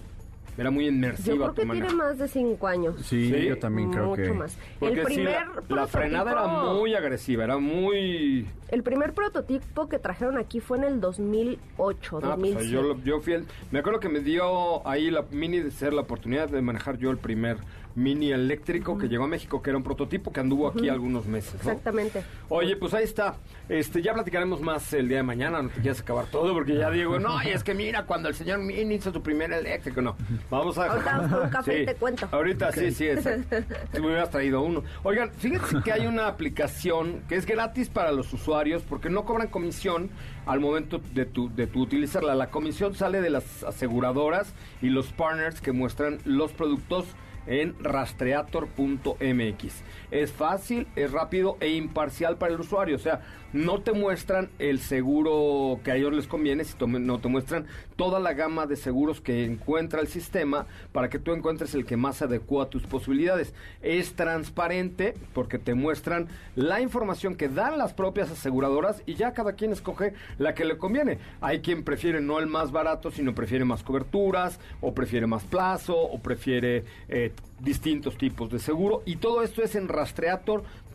Era 0.59 0.71
muy 0.71 0.85
Yo 0.85 0.91
inmersiva 0.91 1.37
creo 1.37 1.49
tu 1.55 1.63
que 1.63 1.81
tiene 1.81 1.95
más 1.95 2.19
de 2.19 2.29
5 2.29 2.67
años. 2.67 2.97
Sí, 3.07 3.33
Sí, 3.33 3.47
yo 3.49 3.59
también 3.59 3.91
creo 3.91 4.09
Mucho 4.09 4.23
que... 4.23 4.33
más. 4.35 4.59
Porque 4.79 5.01
el 5.01 5.07
sí, 5.07 5.15
primer 5.15 5.47
la, 5.71 5.77
la 5.77 5.87
frenada 5.87 6.31
era 6.33 6.43
prototipo- 6.45 6.79
muy 6.79 6.95
agresiva, 6.95 7.45
era 7.45 7.57
muy... 7.57 8.47
El 8.69 8.83
primer 8.83 9.15
prototipo 9.15 9.89
que 9.89 9.99
trajeron 9.99 10.37
aquí 10.37 10.61
fue 10.61 10.77
en 10.77 10.85
el 10.85 11.01
2008, 11.01 12.17
Ah, 12.23 12.37
pues, 12.37 12.55
2007. 12.55 12.69
yo, 12.71 12.83
lo- 12.83 13.03
yo 13.03 13.21
fui 13.21 13.33
el- 13.33 13.47
Me 13.71 13.79
acuerdo 13.79 13.99
que 14.01 14.11
me 14.11 14.21
dio 14.21 14.87
ahí 14.87 15.11
la 15.11 15.25
Mini 15.31 15.61
de 15.61 15.71
ser 15.71 15.95
la 15.95 16.03
oportunidad 16.03 16.51
de 16.51 16.61
manejar 16.61 16.99
yo 16.99 17.11
el 17.11 17.17
primer 17.17 17.57
mini 17.95 18.33
eléctrico 18.33 18.99
que 18.99 19.09
llegó 19.09 19.25
a 19.25 19.29
México, 19.29 19.63
que 19.63 19.71
era 19.71 19.77
un 19.77 19.83
prototipo 19.83 20.33
que 20.33 20.41
anduvo 20.41 20.69
aquí 20.69 20.89
algunos 20.89 21.27
meses. 21.27 21.55
¿no? 21.55 21.71
Exactamente. 21.71 22.23
Oye, 22.49 22.77
pues 22.77 22.95
ahí 22.95 23.05
está. 23.05 23.37
Este, 23.69 24.03
ya 24.03 24.15
platicaremos 24.15 24.61
más 24.61 24.93
el 24.93 25.09
día 25.09 25.19
de 25.19 25.23
mañana, 25.23 25.63
no 25.63 25.69
te 25.69 25.81
quieres 25.81 26.01
acabar 26.01 26.27
todo, 26.27 26.53
porque 26.53 26.77
ya 26.77 26.91
digo, 26.91 27.19
no, 27.19 27.43
y 27.43 27.49
es 27.49 27.65
que 27.65 27.75
mira, 27.75 28.05
cuando 28.05 28.29
el 28.29 28.35
señor 28.35 28.61
Mini 28.61 28.97
hizo 28.97 29.13
su 29.13 29.23
primer 29.23 29.53
eléctrico, 29.53 30.03
no. 30.03 30.17
Vamos 30.51 30.79
a 30.79 30.87
Ahorita 30.87 31.17
vamos 31.17 31.31
por 31.31 31.43
un 31.43 31.51
café 31.51 31.83
y 31.83 31.87
te 31.87 31.95
cuento. 31.95 32.29
Ahorita 32.31 32.73
sí, 32.73 32.91
sí, 32.91 33.09
exacto. 33.09 33.57
Si 33.93 34.01
me 34.01 34.07
hubieras 34.09 34.31
traído 34.31 34.63
uno. 34.63 34.83
Oigan, 35.03 35.31
fíjense 35.33 35.77
que 35.85 35.93
hay 35.93 36.07
una 36.07 36.27
aplicación 36.27 37.23
que 37.29 37.37
es 37.37 37.47
gratis 37.47 37.89
para 37.89 38.13
los 38.13 38.33
usuarios 38.33 38.83
porque 38.83 39.11
no 39.11 39.25
cobran 39.25 39.49
comisión 39.49 40.11
al 40.47 40.61
momento 40.61 41.01
de 41.15 41.25
tu, 41.27 41.55
de 41.55 41.67
tu 41.67 41.83
utilizarla. 41.83 42.35
La 42.35 42.51
comisión 42.51 42.95
sale 42.95 43.21
de 43.21 43.31
las 43.31 43.63
aseguradoras 43.65 44.53
y 44.81 44.89
los 44.89 45.13
partners 45.13 45.61
que 45.61 45.73
muestran 45.73 46.19
los 46.25 46.53
productos 46.53 47.07
en 47.47 47.77
rastreator.mx. 47.83 49.83
Es 50.11 50.33
fácil, 50.33 50.87
es 50.97 51.13
rápido 51.13 51.57
e 51.61 51.69
imparcial 51.71 52.39
para 52.39 52.55
el 52.55 52.61
usuario. 52.61 52.97
O 52.97 53.01
sea, 53.01 53.21
no 53.53 53.81
te 53.81 53.93
muestran 53.93 54.51
el 54.59 54.81
seguro 54.81 55.81
que 55.85 55.93
a 55.93 55.97
ellos 55.97 56.13
les 56.13 56.27
conviene, 56.27 56.65
si 56.65 56.75
no 56.87 57.19
te 57.19 57.29
muestran 57.29 57.67
toda 57.97 58.19
la 58.21 58.33
gama 58.33 58.67
de 58.67 58.77
seguros 58.77 59.21
que 59.21 59.45
encuentra 59.45 60.01
el 60.01 60.09
sistema 60.09 60.67
para 60.93 61.09
que 61.09 61.19
tú 61.19 61.33
encuentres 61.33 61.75
el 61.75 61.85
que 61.85 61.97
más 61.97 62.17
se 62.17 62.25
adecua 62.25 62.65
a 62.65 62.71
tus 62.71 62.85
posibilidades. 62.85 63.55
Es 63.83 64.15
transparente 64.15 65.15
porque 65.35 65.59
te 65.59 65.75
muestran 65.75 66.29
la 66.57 66.81
información 66.81 67.35
que 67.35 67.49
dan 67.49 67.79
las 67.79 67.95
propias 67.95 68.31
aseguradoras 68.31 69.03
y 69.07 69.15
ya 69.15 69.33
cada 69.33 69.53
quien 69.53 69.73
escoge 69.73 70.15
la 70.39 70.55
que 70.55 70.65
le 70.65 70.79
conviene. 70.79 71.19
Hay 71.41 71.61
quien 71.61 71.85
prefiere 71.85 72.21
no 72.21 72.39
el 72.39 72.47
más 72.47 72.73
barato, 72.73 73.11
sino 73.11 73.35
prefiere 73.35 73.65
más 73.65 73.83
coberturas, 73.83 74.59
o 74.81 74.95
prefiere 74.95 75.27
más 75.27 75.45
plazo, 75.45 75.97
o 75.97 76.19
prefiere 76.21 76.85
eh, 77.09 77.33
distintos 77.61 78.17
tipos 78.17 78.51
de 78.51 78.59
seguro. 78.59 79.03
Y 79.07 79.17
todo 79.17 79.43
esto 79.43 79.63
es 79.63 79.75
en 79.75 79.89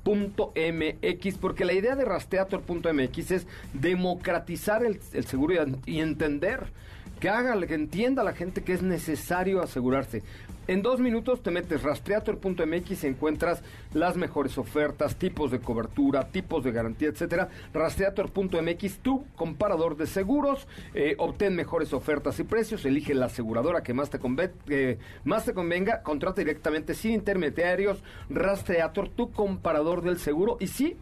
rastreator.mx, 0.07 1.37
porque 1.39 1.65
la 1.65 1.73
idea 1.73 1.95
de 1.95 2.05
rastreator.mx 2.05 3.31
es 3.31 3.47
democratizar 3.73 4.85
el, 4.85 4.99
el 5.13 5.25
seguro 5.25 5.65
y 5.85 5.99
entender 5.99 6.67
que 7.17 7.30
haga, 7.30 7.60
que 7.65 7.73
entienda 7.73 8.23
la 8.23 8.34
gente 8.34 8.63
que 8.63 8.73
es 8.73 8.82
necesario 8.82 9.62
asegurarse. 9.62 10.23
En 10.67 10.82
dos 10.82 10.99
minutos 10.99 11.41
te 11.41 11.49
metes 11.49 11.82
rastreator.mx 11.82 13.03
y 13.03 13.08
encuentras 13.08 13.63
las 13.93 14.17
mejores 14.17 14.58
ofertas, 14.58 15.15
tipos 15.15 15.49
de 15.49 15.60
cobertura, 15.60 16.27
tipos 16.27 16.62
de 16.63 16.73
garantía, 16.73 17.08
etcétera. 17.08 17.47
Rastreator.mx, 17.73 18.99
tu 18.99 19.25
comparador 19.36 19.95
de 19.95 20.08
seguros, 20.08 20.67
eh, 20.93 21.15
obtén 21.19 21.56
mejores 21.56 21.93
ofertas 21.93 22.38
y 22.39 22.43
precios, 22.43 22.84
elige 22.84 23.13
la 23.13 23.27
aseguradora 23.27 23.82
que 23.82 23.93
más 23.93 24.10
te, 24.10 24.19
eh, 24.67 24.97
más 25.23 25.45
te 25.45 25.53
convenga, 25.53 26.01
contrata 26.03 26.41
directamente 26.41 26.93
sin 26.95 27.13
intermediarios. 27.13 28.03
Rastreator, 28.30 29.08
tu 29.08 29.32
comparador 29.32 30.01
del 30.01 30.19
seguro. 30.19 30.58
Y 30.60 30.67
sí, 30.67 30.97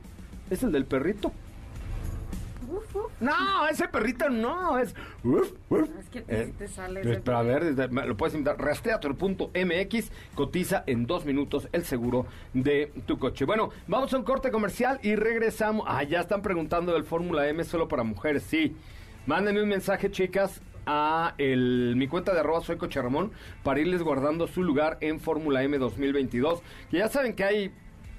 es 0.51 0.61
el 0.61 0.71
del 0.71 0.85
perrito. 0.85 1.31
No, 3.19 3.67
ese 3.67 3.87
perrito 3.87 4.29
no, 4.29 4.77
es... 4.79 4.93
uf, 5.23 5.51
uf. 5.69 5.89
Es 5.99 6.09
que 6.09 6.21
te- 6.21 6.47
te 6.47 6.67
sale 6.67 7.01
pues, 7.01 7.13
ese 7.13 7.21
para 7.21 7.41
ver, 7.41 7.91
lo 7.91 8.17
puedes 8.17 8.33
invitar. 8.35 8.57
Rastreator.mx 8.59 10.11
cotiza 10.35 10.83
en 10.87 11.05
dos 11.07 11.25
minutos 11.25 11.67
el 11.71 11.83
seguro 11.85 12.25
de 12.53 12.91
tu 13.05 13.17
coche. 13.17 13.45
Bueno, 13.45 13.69
vamos 13.87 14.13
a 14.13 14.17
un 14.17 14.23
corte 14.23 14.51
comercial 14.51 14.99
y 15.03 15.15
regresamos. 15.15 15.85
Ah, 15.87 16.03
ya 16.03 16.21
están 16.21 16.41
preguntando 16.41 16.93
del 16.93 17.03
Fórmula 17.03 17.47
M 17.47 17.63
solo 17.63 17.87
para 17.87 18.03
mujeres. 18.03 18.43
Sí, 18.43 18.75
mándenme 19.25 19.61
un 19.63 19.69
mensaje, 19.69 20.11
chicas, 20.11 20.61
a 20.85 21.33
el, 21.39 21.95
mi 21.97 22.07
cuenta 22.07 22.33
de 22.33 22.41
arroba 22.41 22.61
soy 22.61 22.77
Coche 22.77 23.01
Ramón 23.01 23.31
para 23.63 23.79
irles 23.79 24.03
guardando 24.03 24.47
su 24.47 24.61
lugar 24.63 24.97
en 25.01 25.19
Fórmula 25.19 25.63
M 25.63 25.77
2022. 25.77 26.61
Que 26.91 26.97
ya 26.99 27.09
saben 27.09 27.33
que 27.33 27.43
hay 27.43 27.71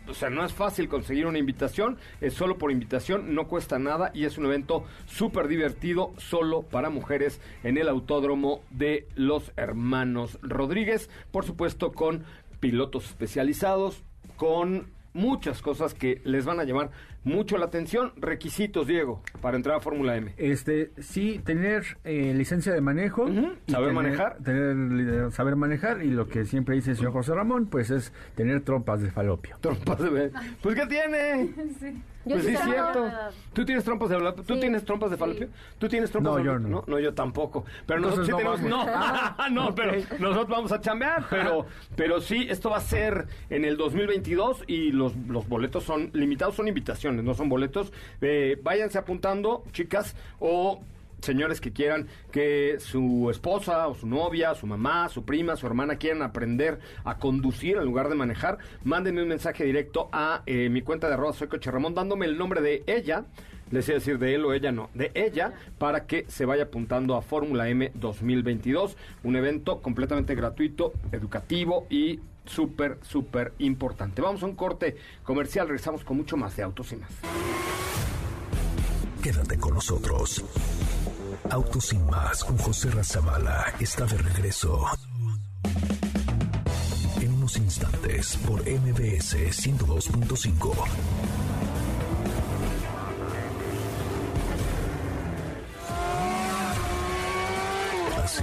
o 0.08 0.14
sea, 0.14 0.30
no 0.30 0.44
es 0.44 0.52
fácil 0.52 0.88
conseguir 0.88 1.26
una 1.26 1.38
invitación, 1.38 1.98
es 2.20 2.34
solo 2.34 2.58
por 2.58 2.70
invitación, 2.70 3.34
no 3.34 3.48
cuesta 3.48 3.78
nada 3.78 4.10
y 4.14 4.24
es 4.24 4.38
un 4.38 4.46
evento 4.46 4.84
súper 5.06 5.48
divertido 5.48 6.12
solo 6.18 6.62
para 6.62 6.90
mujeres 6.90 7.40
en 7.62 7.78
el 7.78 7.88
autódromo 7.88 8.60
de 8.70 9.08
los 9.14 9.52
hermanos 9.56 10.38
Rodríguez, 10.42 11.10
por 11.30 11.44
supuesto 11.44 11.92
con 11.92 12.24
pilotos 12.60 13.06
especializados, 13.06 14.02
con 14.36 14.88
muchas 15.12 15.62
cosas 15.62 15.94
que 15.94 16.20
les 16.24 16.44
van 16.44 16.60
a 16.60 16.64
llamar 16.64 16.90
mucho 17.26 17.58
la 17.58 17.66
atención. 17.66 18.12
Requisitos, 18.16 18.86
Diego, 18.86 19.20
para 19.42 19.56
entrar 19.56 19.76
a 19.76 19.80
Fórmula 19.80 20.16
M. 20.16 20.32
Este, 20.38 20.90
sí, 20.98 21.40
tener 21.44 21.98
eh, 22.04 22.32
licencia 22.34 22.72
de 22.72 22.80
manejo. 22.80 23.24
Ujú, 23.24 23.52
y 23.66 23.72
saber 23.72 23.88
tener- 23.88 23.92
manejar. 23.94 24.36
Tener, 24.42 24.76
li- 24.76 25.32
saber 25.32 25.56
manejar 25.56 26.02
y 26.02 26.10
lo 26.10 26.28
que 26.28 26.44
siempre 26.44 26.76
dice 26.76 26.92
el 26.92 26.96
señor 26.96 27.12
José 27.12 27.34
Ramón, 27.34 27.66
pues 27.66 27.90
es 27.90 28.12
tener 28.34 28.62
trompas 28.62 29.02
de 29.02 29.10
falopio. 29.10 29.56
Trompas 29.60 29.98
de. 29.98 30.30
Pues, 30.62 30.74
¿qué 30.74 30.86
tiene? 30.86 31.50
Sí. 31.80 31.92
Yo 32.24 32.32
pues 32.34 32.42
sí 32.44 32.48
sí, 32.50 32.54
es 32.56 32.60
tengo. 32.62 32.72
cierto. 32.72 33.12
¿Tú 33.52 33.64
tienes 33.64 33.84
trompas 33.84 34.08
de 34.08 34.16
falopio? 34.16 34.42
¿Tú 34.42 34.54
Sí. 34.54 34.60
tienes 34.60 34.84
trompas 34.84 35.10
de 35.12 35.16
falopio? 35.16 35.48
¿Tú 35.78 35.88
tienes 35.88 36.10
trompas 36.10 36.32
No, 36.32 36.38
de 36.38 36.44
yo 36.44 36.50
falopio? 36.54 36.68
no. 36.68 36.84
no. 36.88 36.98
yo 36.98 37.14
tampoco. 37.14 37.64
Pero 37.86 38.00
nosotros 38.00 38.28
Entonces 38.28 38.64
sí 38.64 38.68
no 38.68 38.84
tenemos... 38.84 38.96
vamos. 38.98 39.50
No, 39.52 39.62
no, 39.62 39.68
Ok. 39.68 39.74
pero 39.76 39.92
nosotros 40.18 40.48
vamos 40.48 40.72
a 40.72 40.80
chambear. 40.80 41.24
Pero, 41.30 41.66
pero 41.94 42.20
sí, 42.20 42.44
esto 42.50 42.70
va 42.70 42.78
a 42.78 42.80
ser 42.80 43.26
en 43.48 43.64
el 43.64 43.76
2022 43.76 44.64
y 44.66 44.90
los, 44.90 45.14
los 45.28 45.48
boletos 45.48 45.84
son 45.84 46.10
limitados, 46.14 46.56
son 46.56 46.66
invitaciones, 46.66 47.15
no 47.22 47.34
son 47.34 47.48
boletos. 47.48 47.92
Eh, 48.20 48.58
váyanse 48.62 48.98
apuntando, 48.98 49.64
chicas, 49.72 50.14
o 50.38 50.80
señores 51.20 51.60
que 51.60 51.72
quieran 51.72 52.06
que 52.30 52.76
su 52.78 53.28
esposa 53.30 53.88
o 53.88 53.94
su 53.94 54.06
novia, 54.06 54.54
su 54.54 54.66
mamá, 54.66 55.08
su 55.08 55.24
prima, 55.24 55.56
su 55.56 55.66
hermana 55.66 55.96
quieran 55.96 56.22
aprender 56.22 56.78
a 57.04 57.18
conducir 57.18 57.76
en 57.76 57.84
lugar 57.84 58.08
de 58.08 58.14
manejar, 58.14 58.58
mándenme 58.84 59.22
un 59.22 59.28
mensaje 59.28 59.64
directo 59.64 60.08
a 60.12 60.42
eh, 60.46 60.68
mi 60.68 60.82
cuenta 60.82 61.08
de 61.08 61.14
arroba 61.14 61.32
soy 61.32 61.48
Coche 61.48 61.70
Ramón 61.70 61.94
dándome 61.94 62.26
el 62.26 62.38
nombre 62.38 62.60
de 62.60 62.82
ella. 62.86 63.24
Les 63.72 63.88
iba 63.88 63.98
decir 63.98 64.20
de 64.20 64.32
él 64.36 64.44
o 64.44 64.52
ella, 64.52 64.70
no, 64.70 64.90
de 64.94 65.10
ella, 65.14 65.52
para 65.76 66.06
que 66.06 66.24
se 66.28 66.44
vaya 66.44 66.64
apuntando 66.64 67.16
a 67.16 67.22
Fórmula 67.22 67.68
M 67.68 67.90
2022, 67.94 68.96
un 69.24 69.34
evento 69.34 69.82
completamente 69.82 70.36
gratuito, 70.36 70.92
educativo 71.10 71.84
y 71.90 72.20
súper, 72.46 72.98
súper 73.02 73.52
importante. 73.58 74.22
Vamos 74.22 74.42
a 74.42 74.46
un 74.46 74.54
corte 74.54 74.96
comercial, 75.22 75.68
regresamos 75.68 76.04
con 76.04 76.16
mucho 76.16 76.36
más 76.36 76.56
de 76.56 76.62
Autos 76.62 76.92
y 76.92 76.96
más. 76.96 77.10
Quédate 79.22 79.58
con 79.58 79.74
nosotros. 79.74 80.44
Autos 81.50 81.86
sin 81.86 82.06
más 82.06 82.44
con 82.44 82.56
José 82.58 82.90
Razabala 82.90 83.74
está 83.80 84.04
de 84.04 84.18
regreso. 84.18 84.84
En 87.20 87.32
unos 87.32 87.56
instantes 87.56 88.36
por 88.46 88.60
MBS 88.60 89.36
102.5. 89.36 90.74
¿Así? 98.22 98.42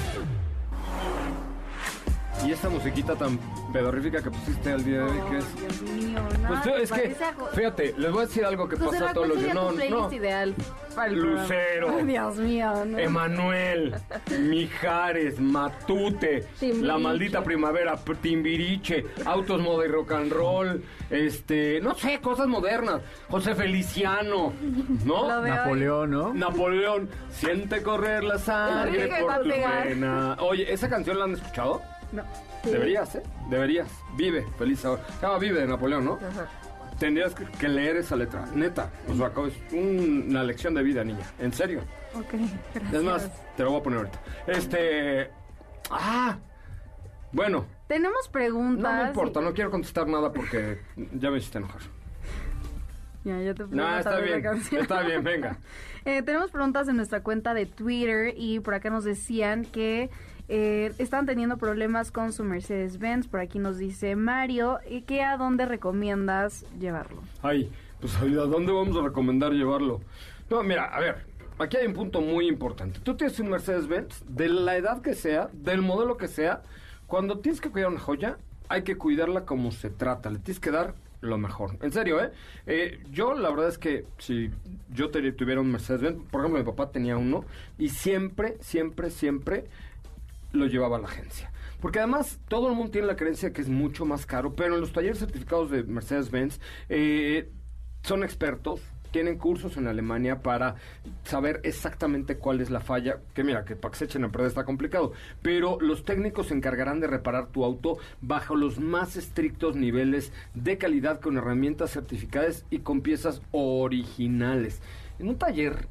Y 2.45 2.51
esta 2.51 2.69
musiquita 2.69 3.15
tan 3.15 3.37
pedorrífica 3.71 4.21
que 4.21 4.31
pusiste 4.31 4.71
al 4.71 4.83
día 4.83 4.97
de 4.97 5.03
hoy, 5.03 5.19
¿qué 5.29 5.37
es? 5.37 5.55
Dios 5.55 5.81
mío, 5.83 6.19
no. 6.41 6.47
Pues 6.47 6.81
es 6.81 6.91
que, 6.91 7.15
a 7.23 7.55
fíjate, 7.55 7.93
les 7.97 8.11
voy 8.11 8.23
a 8.23 8.25
decir 8.25 8.45
algo 8.45 8.67
que 8.67 8.77
José 8.77 8.91
pasa 8.91 9.05
Ra, 9.07 9.13
todos 9.13 9.27
¿cuál 9.27 9.37
los 9.37 9.43
días. 9.43 9.55
No, 9.55 9.71
no. 10.07 10.11
ideal 10.11 10.55
para 10.95 11.07
el? 11.07 11.19
Lucero. 11.19 11.95
Ay, 11.95 12.05
Dios 12.05 12.35
mío, 12.37 12.85
no. 12.85 12.97
Emanuel, 12.97 13.95
Mijares, 14.39 15.39
Matute, 15.39 16.47
Timbiriche. 16.59 16.87
La 16.87 16.97
Maldita 16.97 17.43
Primavera, 17.43 17.95
Timbiriche, 18.21 19.05
Autos 19.25 19.61
Moda 19.61 19.85
y 19.85 19.89
Rock 19.89 20.11
and 20.13 20.31
Roll, 20.31 20.83
este, 21.11 21.79
no 21.81 21.93
sé, 21.93 22.19
cosas 22.21 22.47
modernas. 22.47 23.01
José 23.29 23.53
Feliciano, 23.53 24.51
¿no? 25.05 25.41
Napoleón, 25.41 26.09
¿no? 26.09 26.33
Napoleón, 26.33 27.07
siente 27.29 27.83
correr 27.83 28.23
la 28.23 28.39
sangre 28.39 29.13
a 29.13 29.19
por 29.19 29.43
tu 29.43 29.49
pena. 29.49 30.37
Oye, 30.39 30.73
¿esa 30.73 30.89
canción 30.89 31.19
la 31.19 31.25
han 31.25 31.33
escuchado? 31.33 31.81
No. 32.11 32.23
Deberías, 32.63 33.15
¿eh? 33.15 33.23
Deberías. 33.49 33.87
Vive, 34.15 34.45
feliz 34.57 34.83
ahora. 34.85 35.03
Se 35.19 35.25
llama 35.25 35.37
Vive 35.39 35.59
de 35.61 35.67
Napoleón, 35.67 36.05
¿no? 36.05 36.13
Ajá. 36.15 36.47
Tendrías 36.99 37.33
que, 37.33 37.67
leer 37.67 37.95
esa 37.97 38.15
letra, 38.15 38.45
neta. 38.53 38.91
O 39.09 39.15
sea, 39.15 39.31
es 39.47 39.73
un- 39.73 40.25
una 40.29 40.43
lección 40.43 40.73
de 40.75 40.83
vida, 40.83 41.03
niña. 41.03 41.25
En 41.39 41.51
serio. 41.51 41.81
Ok, 42.13 42.33
gracias. 42.73 42.93
Es 42.93 43.03
más, 43.03 43.31
te 43.57 43.63
lo 43.63 43.71
voy 43.71 43.79
a 43.79 43.83
poner 43.83 43.99
ahorita. 43.99 44.19
Este. 44.47 45.31
Ah. 45.89 46.37
Bueno, 47.31 47.65
Tenemos 47.87 48.27
preguntas. 48.29 48.83
no 48.93 49.01
me 49.03 49.07
importa, 49.09 49.41
no 49.41 49.53
quiero 49.53 49.71
contestar 49.71 50.05
nada 50.07 50.31
porque 50.33 50.81
ya 51.13 51.31
me 51.31 51.37
hiciste 51.37 51.57
enojar. 51.59 51.81
Ya, 53.23 53.39
ya 53.39 53.53
te 53.53 53.65
No, 53.67 53.97
está 53.97 54.19
bien. 54.19 54.41
canción. 54.41 54.81
Está 54.81 55.01
bien, 55.03 55.23
venga. 55.23 55.57
Eh, 56.03 56.23
tenemos 56.23 56.49
preguntas 56.49 56.87
en 56.87 56.95
nuestra 56.97 57.21
cuenta 57.21 57.53
de 57.53 57.67
Twitter 57.67 58.33
y 58.35 58.59
por 58.59 58.73
acá 58.73 58.89
nos 58.89 59.03
decían 59.03 59.65
que 59.65 60.09
eh, 60.53 60.91
están 60.97 61.25
teniendo 61.25 61.55
problemas 61.55 62.11
con 62.11 62.33
su 62.33 62.43
Mercedes-Benz. 62.43 63.27
Por 63.27 63.39
aquí 63.39 63.57
nos 63.57 63.77
dice 63.77 64.17
Mario, 64.17 64.79
¿y 64.85 65.03
qué 65.03 65.23
a 65.23 65.37
dónde 65.37 65.65
recomiendas 65.65 66.65
llevarlo? 66.77 67.21
Ay, 67.41 67.71
pues 68.01 68.17
¿a 68.17 68.25
dónde 68.25 68.73
vamos 68.73 68.97
a 68.97 69.01
recomendar 69.01 69.53
llevarlo? 69.53 70.01
No, 70.49 70.61
mira, 70.61 70.93
a 70.93 70.99
ver, 70.99 71.25
aquí 71.57 71.77
hay 71.77 71.87
un 71.87 71.93
punto 71.93 72.19
muy 72.19 72.49
importante. 72.49 72.99
Tú 72.99 73.15
tienes 73.15 73.39
un 73.39 73.49
Mercedes-Benz, 73.49 74.25
de 74.27 74.49
la 74.49 74.75
edad 74.75 75.01
que 75.01 75.15
sea, 75.15 75.49
del 75.53 75.81
modelo 75.81 76.17
que 76.17 76.27
sea, 76.27 76.63
cuando 77.07 77.39
tienes 77.39 77.61
que 77.61 77.69
cuidar 77.69 77.89
una 77.89 78.01
joya, 78.01 78.37
hay 78.67 78.83
que 78.83 78.97
cuidarla 78.97 79.45
como 79.45 79.71
se 79.71 79.89
trata, 79.89 80.29
le 80.29 80.39
tienes 80.39 80.59
que 80.59 80.71
dar 80.71 80.95
lo 81.21 81.37
mejor. 81.37 81.77
En 81.81 81.93
serio, 81.93 82.21
¿eh? 82.21 82.31
Eh, 82.65 82.99
yo 83.09 83.35
la 83.35 83.49
verdad 83.51 83.69
es 83.69 83.77
que 83.77 84.05
si 84.17 84.51
yo 84.93 85.11
tuviera 85.11 85.61
un 85.61 85.71
Mercedes-Benz, 85.71 86.23
por 86.29 86.41
ejemplo, 86.41 86.59
mi 86.59 86.65
papá 86.65 86.91
tenía 86.91 87.15
uno, 87.15 87.45
y 87.77 87.87
siempre, 87.87 88.57
siempre, 88.59 89.11
siempre 89.11 89.69
lo 90.51 90.65
llevaba 90.67 90.97
a 90.97 90.99
la 90.99 91.07
agencia. 91.07 91.51
Porque 91.79 91.99
además 91.99 92.39
todo 92.47 92.69
el 92.69 92.75
mundo 92.75 92.91
tiene 92.91 93.07
la 93.07 93.15
creencia 93.15 93.53
que 93.53 93.61
es 93.61 93.69
mucho 93.69 94.05
más 94.05 94.25
caro, 94.25 94.53
pero 94.53 94.75
en 94.75 94.81
los 94.81 94.93
talleres 94.93 95.19
certificados 95.19 95.71
de 95.71 95.83
Mercedes-Benz 95.83 96.59
eh, 96.89 97.51
son 98.03 98.23
expertos, 98.23 98.81
tienen 99.11 99.37
cursos 99.37 99.77
en 99.77 99.87
Alemania 99.87 100.41
para 100.41 100.75
saber 101.23 101.59
exactamente 101.63 102.37
cuál 102.37 102.61
es 102.61 102.69
la 102.69 102.79
falla. 102.79 103.19
Que 103.33 103.43
mira, 103.43 103.65
que 103.65 103.75
para 103.75 103.91
que 103.91 103.97
se 103.97 104.05
echen 104.05 104.23
a 104.23 104.31
perder 104.31 104.47
está 104.47 104.63
complicado. 104.63 105.11
Pero 105.41 105.77
los 105.81 106.05
técnicos 106.05 106.47
se 106.47 106.53
encargarán 106.53 106.99
de 106.99 107.07
reparar 107.07 107.47
tu 107.47 107.65
auto 107.65 107.97
bajo 108.21 108.55
los 108.55 108.79
más 108.79 109.17
estrictos 109.17 109.75
niveles 109.75 110.31
de 110.53 110.77
calidad 110.77 111.19
con 111.19 111.37
herramientas 111.37 111.91
certificadas 111.91 112.65
y 112.69 112.79
con 112.79 113.01
piezas 113.01 113.41
originales. 113.51 114.81
En 115.19 115.27
un 115.27 115.37
taller 115.37 115.87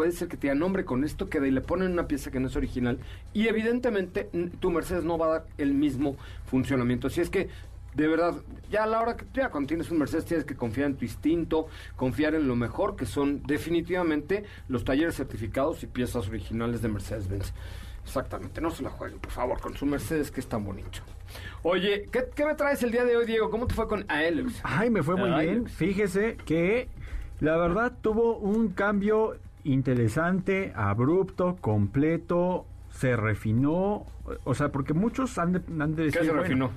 puede 0.00 0.12
ser 0.12 0.28
que 0.28 0.38
te 0.38 0.46
digan, 0.46 0.62
hombre, 0.62 0.86
con 0.86 1.04
esto 1.04 1.28
queda 1.28 1.46
y 1.46 1.50
le 1.50 1.60
ponen 1.60 1.92
una 1.92 2.08
pieza 2.08 2.30
que 2.30 2.40
no 2.40 2.46
es 2.48 2.56
original 2.56 2.98
y 3.34 3.48
evidentemente 3.48 4.30
tu 4.58 4.70
Mercedes 4.70 5.04
no 5.04 5.18
va 5.18 5.26
a 5.26 5.28
dar 5.28 5.46
el 5.58 5.74
mismo 5.74 6.16
funcionamiento. 6.46 7.08
Así 7.08 7.20
es 7.20 7.28
que, 7.28 7.50
de 7.92 8.08
verdad, 8.08 8.36
ya 8.70 8.84
a 8.84 8.86
la 8.86 9.02
hora 9.02 9.14
que 9.18 9.26
ya 9.34 9.50
cuando 9.50 9.68
tienes 9.68 9.90
un 9.90 9.98
Mercedes 9.98 10.24
tienes 10.24 10.46
que 10.46 10.56
confiar 10.56 10.86
en 10.86 10.96
tu 10.96 11.04
instinto, 11.04 11.66
confiar 11.96 12.34
en 12.34 12.48
lo 12.48 12.56
mejor, 12.56 12.96
que 12.96 13.04
son 13.04 13.42
definitivamente 13.42 14.44
los 14.68 14.84
talleres 14.84 15.16
certificados 15.16 15.82
y 15.82 15.86
piezas 15.86 16.26
originales 16.28 16.80
de 16.80 16.88
Mercedes-Benz. 16.88 17.52
Exactamente, 18.02 18.62
no 18.62 18.70
se 18.70 18.82
la 18.82 18.88
jueguen, 18.88 19.18
por 19.18 19.32
favor, 19.32 19.60
con 19.60 19.76
su 19.76 19.84
Mercedes 19.84 20.30
que 20.30 20.40
es 20.40 20.46
tan 20.46 20.64
bonito. 20.64 21.00
Oye, 21.62 22.08
¿qué, 22.10 22.24
qué 22.34 22.46
me 22.46 22.54
traes 22.54 22.82
el 22.82 22.90
día 22.90 23.04
de 23.04 23.18
hoy, 23.18 23.26
Diego? 23.26 23.50
¿Cómo 23.50 23.66
te 23.66 23.74
fue 23.74 23.86
con 23.86 24.06
Aelux? 24.08 24.60
Ay, 24.62 24.88
me 24.88 25.02
fue 25.02 25.16
muy 25.16 25.28
bien. 25.44 25.66
Fíjese 25.66 26.38
que 26.46 26.88
la 27.40 27.58
verdad 27.58 27.92
tuvo 28.00 28.38
un 28.38 28.68
cambio 28.68 29.36
interesante, 29.72 30.72
abrupto, 30.74 31.56
completo, 31.60 32.66
se 32.90 33.16
refinó. 33.16 34.06
O 34.44 34.54
sea, 34.54 34.70
porque 34.70 34.94
muchos 34.94 35.38
han 35.38 35.52
de, 35.52 35.60
han 35.82 35.94
de 35.94 36.02
¿Qué 36.02 36.02
decir, 36.04 36.22
se 36.22 36.26
bueno, 36.28 36.42
refinó? 36.42 36.70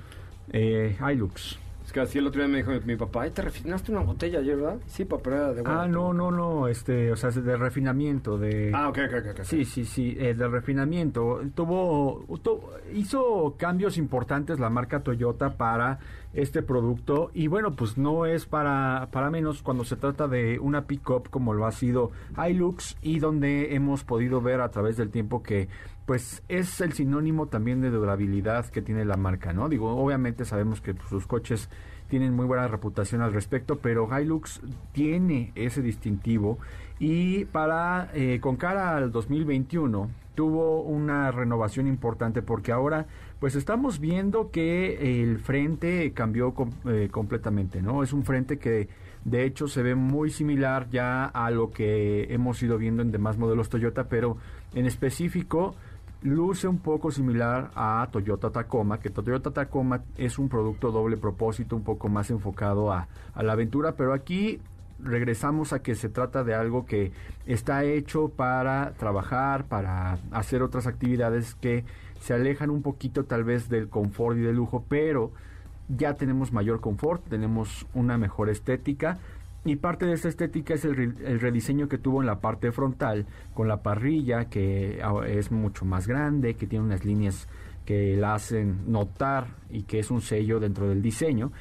Eh, 0.52 0.96
Hilux. 1.00 1.58
Es 1.84 1.92
que 1.92 2.00
así 2.00 2.18
el 2.18 2.26
otro 2.26 2.40
día 2.40 2.48
me 2.48 2.58
dijo 2.58 2.72
mi 2.86 2.96
papá, 2.96 3.22
ay, 3.22 3.30
te 3.30 3.42
refinaste 3.42 3.92
una 3.92 4.00
botella 4.00 4.38
ayer, 4.38 4.56
¿verdad? 4.56 4.78
Sí, 4.86 5.04
papá, 5.04 5.22
pero 5.24 5.36
era 5.36 5.52
de 5.52 5.60
Ah, 5.60 5.62
guarato". 5.64 5.88
no, 5.88 6.12
no, 6.14 6.30
no, 6.30 6.66
este, 6.68 7.12
o 7.12 7.16
sea, 7.16 7.30
de 7.30 7.56
refinamiento, 7.58 8.38
de... 8.38 8.72
Ah, 8.74 8.88
ok, 8.88 8.98
ok, 9.06 9.14
ok. 9.20 9.26
ok. 9.40 9.44
Sí, 9.44 9.64
sí, 9.66 9.84
sí, 9.84 10.16
eh, 10.18 10.32
de 10.34 10.48
refinamiento. 10.48 11.40
Tuvo, 11.54 12.24
tu- 12.42 12.62
hizo 12.94 13.54
cambios 13.58 13.98
importantes 13.98 14.58
la 14.58 14.70
marca 14.70 15.00
Toyota 15.00 15.56
para 15.58 15.98
este 16.32 16.62
producto 16.62 17.30
y 17.34 17.46
bueno, 17.46 17.76
pues 17.76 17.96
no 17.98 18.26
es 18.26 18.46
para, 18.46 19.08
para 19.12 19.30
menos 19.30 19.62
cuando 19.62 19.84
se 19.84 19.94
trata 19.96 20.26
de 20.26 20.58
una 20.58 20.86
pick-up 20.86 21.28
como 21.30 21.52
lo 21.54 21.64
ha 21.66 21.70
sido 21.70 22.10
Hilux 22.36 22.96
y 23.02 23.20
donde 23.20 23.74
hemos 23.76 24.02
podido 24.04 24.40
ver 24.40 24.60
a 24.60 24.70
través 24.70 24.96
del 24.96 25.10
tiempo 25.10 25.42
que 25.44 25.68
pues 26.06 26.42
es 26.48 26.80
el 26.80 26.92
sinónimo 26.92 27.46
también 27.46 27.80
de 27.80 27.90
durabilidad 27.90 28.66
que 28.66 28.82
tiene 28.82 29.04
la 29.04 29.16
marca, 29.16 29.52
¿no? 29.52 29.68
Digo, 29.68 29.96
obviamente 29.96 30.44
sabemos 30.44 30.80
que 30.80 30.94
pues, 30.94 31.08
sus 31.08 31.26
coches 31.26 31.70
tienen 32.08 32.34
muy 32.34 32.46
buena 32.46 32.68
reputación 32.68 33.22
al 33.22 33.32
respecto, 33.32 33.78
pero 33.78 34.08
Hilux 34.16 34.60
tiene 34.92 35.52
ese 35.54 35.82
distintivo 35.82 36.58
y 36.98 37.46
para 37.46 38.10
eh, 38.14 38.38
con 38.40 38.56
cara 38.56 38.96
al 38.96 39.10
2021 39.10 40.10
tuvo 40.34 40.82
una 40.82 41.30
renovación 41.30 41.86
importante 41.86 42.42
porque 42.42 42.72
ahora 42.72 43.06
pues 43.38 43.54
estamos 43.54 44.00
viendo 44.00 44.50
que 44.50 45.22
el 45.22 45.38
frente 45.38 46.12
cambió 46.12 46.54
eh, 46.86 47.08
completamente, 47.10 47.82
¿no? 47.82 48.02
Es 48.02 48.12
un 48.12 48.24
frente 48.24 48.58
que 48.58 48.88
de 49.24 49.44
hecho 49.44 49.68
se 49.68 49.82
ve 49.82 49.94
muy 49.94 50.30
similar 50.30 50.88
ya 50.90 51.24
a 51.24 51.50
lo 51.50 51.70
que 51.70 52.32
hemos 52.32 52.62
ido 52.62 52.78
viendo 52.78 53.02
en 53.02 53.10
demás 53.10 53.38
modelos 53.38 53.68
Toyota, 53.68 54.08
pero 54.08 54.36
en 54.74 54.86
específico 54.86 55.74
luce 56.24 56.66
un 56.66 56.78
poco 56.78 57.10
similar 57.10 57.70
a 57.74 58.08
Toyota 58.10 58.50
Tacoma, 58.50 58.98
que 58.98 59.10
Toyota 59.10 59.50
Tacoma 59.50 60.02
es 60.16 60.38
un 60.38 60.48
producto 60.48 60.90
doble 60.90 61.18
propósito, 61.18 61.76
un 61.76 61.84
poco 61.84 62.08
más 62.08 62.30
enfocado 62.30 62.92
a, 62.92 63.08
la 63.36 63.52
aventura, 63.52 63.92
pero 63.92 64.14
aquí 64.14 64.58
regresamos 64.98 65.74
a 65.74 65.82
que 65.82 65.94
se 65.94 66.08
trata 66.08 66.42
de 66.42 66.54
algo 66.54 66.86
que 66.86 67.12
está 67.44 67.84
hecho 67.84 68.30
para 68.30 68.94
trabajar, 68.94 69.66
para 69.66 70.18
hacer 70.30 70.62
otras 70.62 70.86
actividades 70.86 71.54
que 71.56 71.84
se 72.20 72.32
alejan 72.32 72.70
un 72.70 72.80
poquito 72.80 73.24
tal 73.24 73.44
vez 73.44 73.68
del 73.68 73.90
confort 73.90 74.38
y 74.38 74.40
del 74.40 74.56
lujo, 74.56 74.82
pero 74.88 75.30
ya 75.88 76.14
tenemos 76.14 76.54
mayor 76.54 76.80
confort, 76.80 77.22
tenemos 77.28 77.86
una 77.92 78.16
mejor 78.16 78.48
estética 78.48 79.18
y 79.64 79.76
parte 79.76 80.06
de 80.06 80.12
esa 80.12 80.28
estética 80.28 80.74
es 80.74 80.84
el, 80.84 81.16
el 81.24 81.40
rediseño 81.40 81.88
que 81.88 81.98
tuvo 81.98 82.20
en 82.20 82.26
la 82.26 82.40
parte 82.40 82.70
frontal 82.70 83.26
con 83.54 83.66
la 83.66 83.82
parrilla 83.82 84.46
que 84.46 85.02
es 85.26 85.50
mucho 85.50 85.84
más 85.84 86.06
grande, 86.06 86.54
que 86.54 86.66
tiene 86.66 86.84
unas 86.84 87.04
líneas 87.04 87.48
que 87.84 88.16
la 88.16 88.34
hacen 88.34 88.90
notar 88.90 89.48
y 89.70 89.82
que 89.82 89.98
es 89.98 90.10
un 90.10 90.20
sello 90.20 90.60
dentro 90.60 90.88
del 90.88 91.02
diseño. 91.02 91.52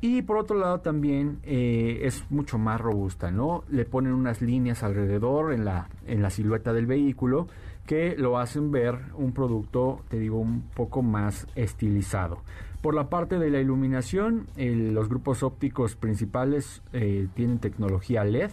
Y 0.00 0.22
por 0.22 0.36
otro 0.36 0.58
lado 0.58 0.80
también 0.80 1.38
eh, 1.42 2.00
es 2.02 2.24
mucho 2.30 2.58
más 2.58 2.80
robusta, 2.80 3.30
¿no? 3.30 3.64
Le 3.70 3.86
ponen 3.86 4.12
unas 4.12 4.42
líneas 4.42 4.82
alrededor 4.82 5.54
en 5.54 5.64
la, 5.64 5.88
en 6.06 6.20
la 6.20 6.30
silueta 6.30 6.72
del 6.74 6.86
vehículo 6.86 7.48
que 7.86 8.16
lo 8.16 8.38
hacen 8.38 8.70
ver 8.70 8.98
un 9.14 9.32
producto, 9.32 10.00
te 10.08 10.18
digo, 10.18 10.38
un 10.38 10.62
poco 10.74 11.02
más 11.02 11.46
estilizado. 11.54 12.42
Por 12.86 12.94
la 12.94 13.10
parte 13.10 13.40
de 13.40 13.50
la 13.50 13.58
iluminación, 13.58 14.46
los 14.56 15.08
grupos 15.08 15.42
ópticos 15.42 15.96
principales 15.96 16.82
eh, 16.92 17.26
tienen 17.34 17.58
tecnología 17.58 18.22
LED, 18.22 18.52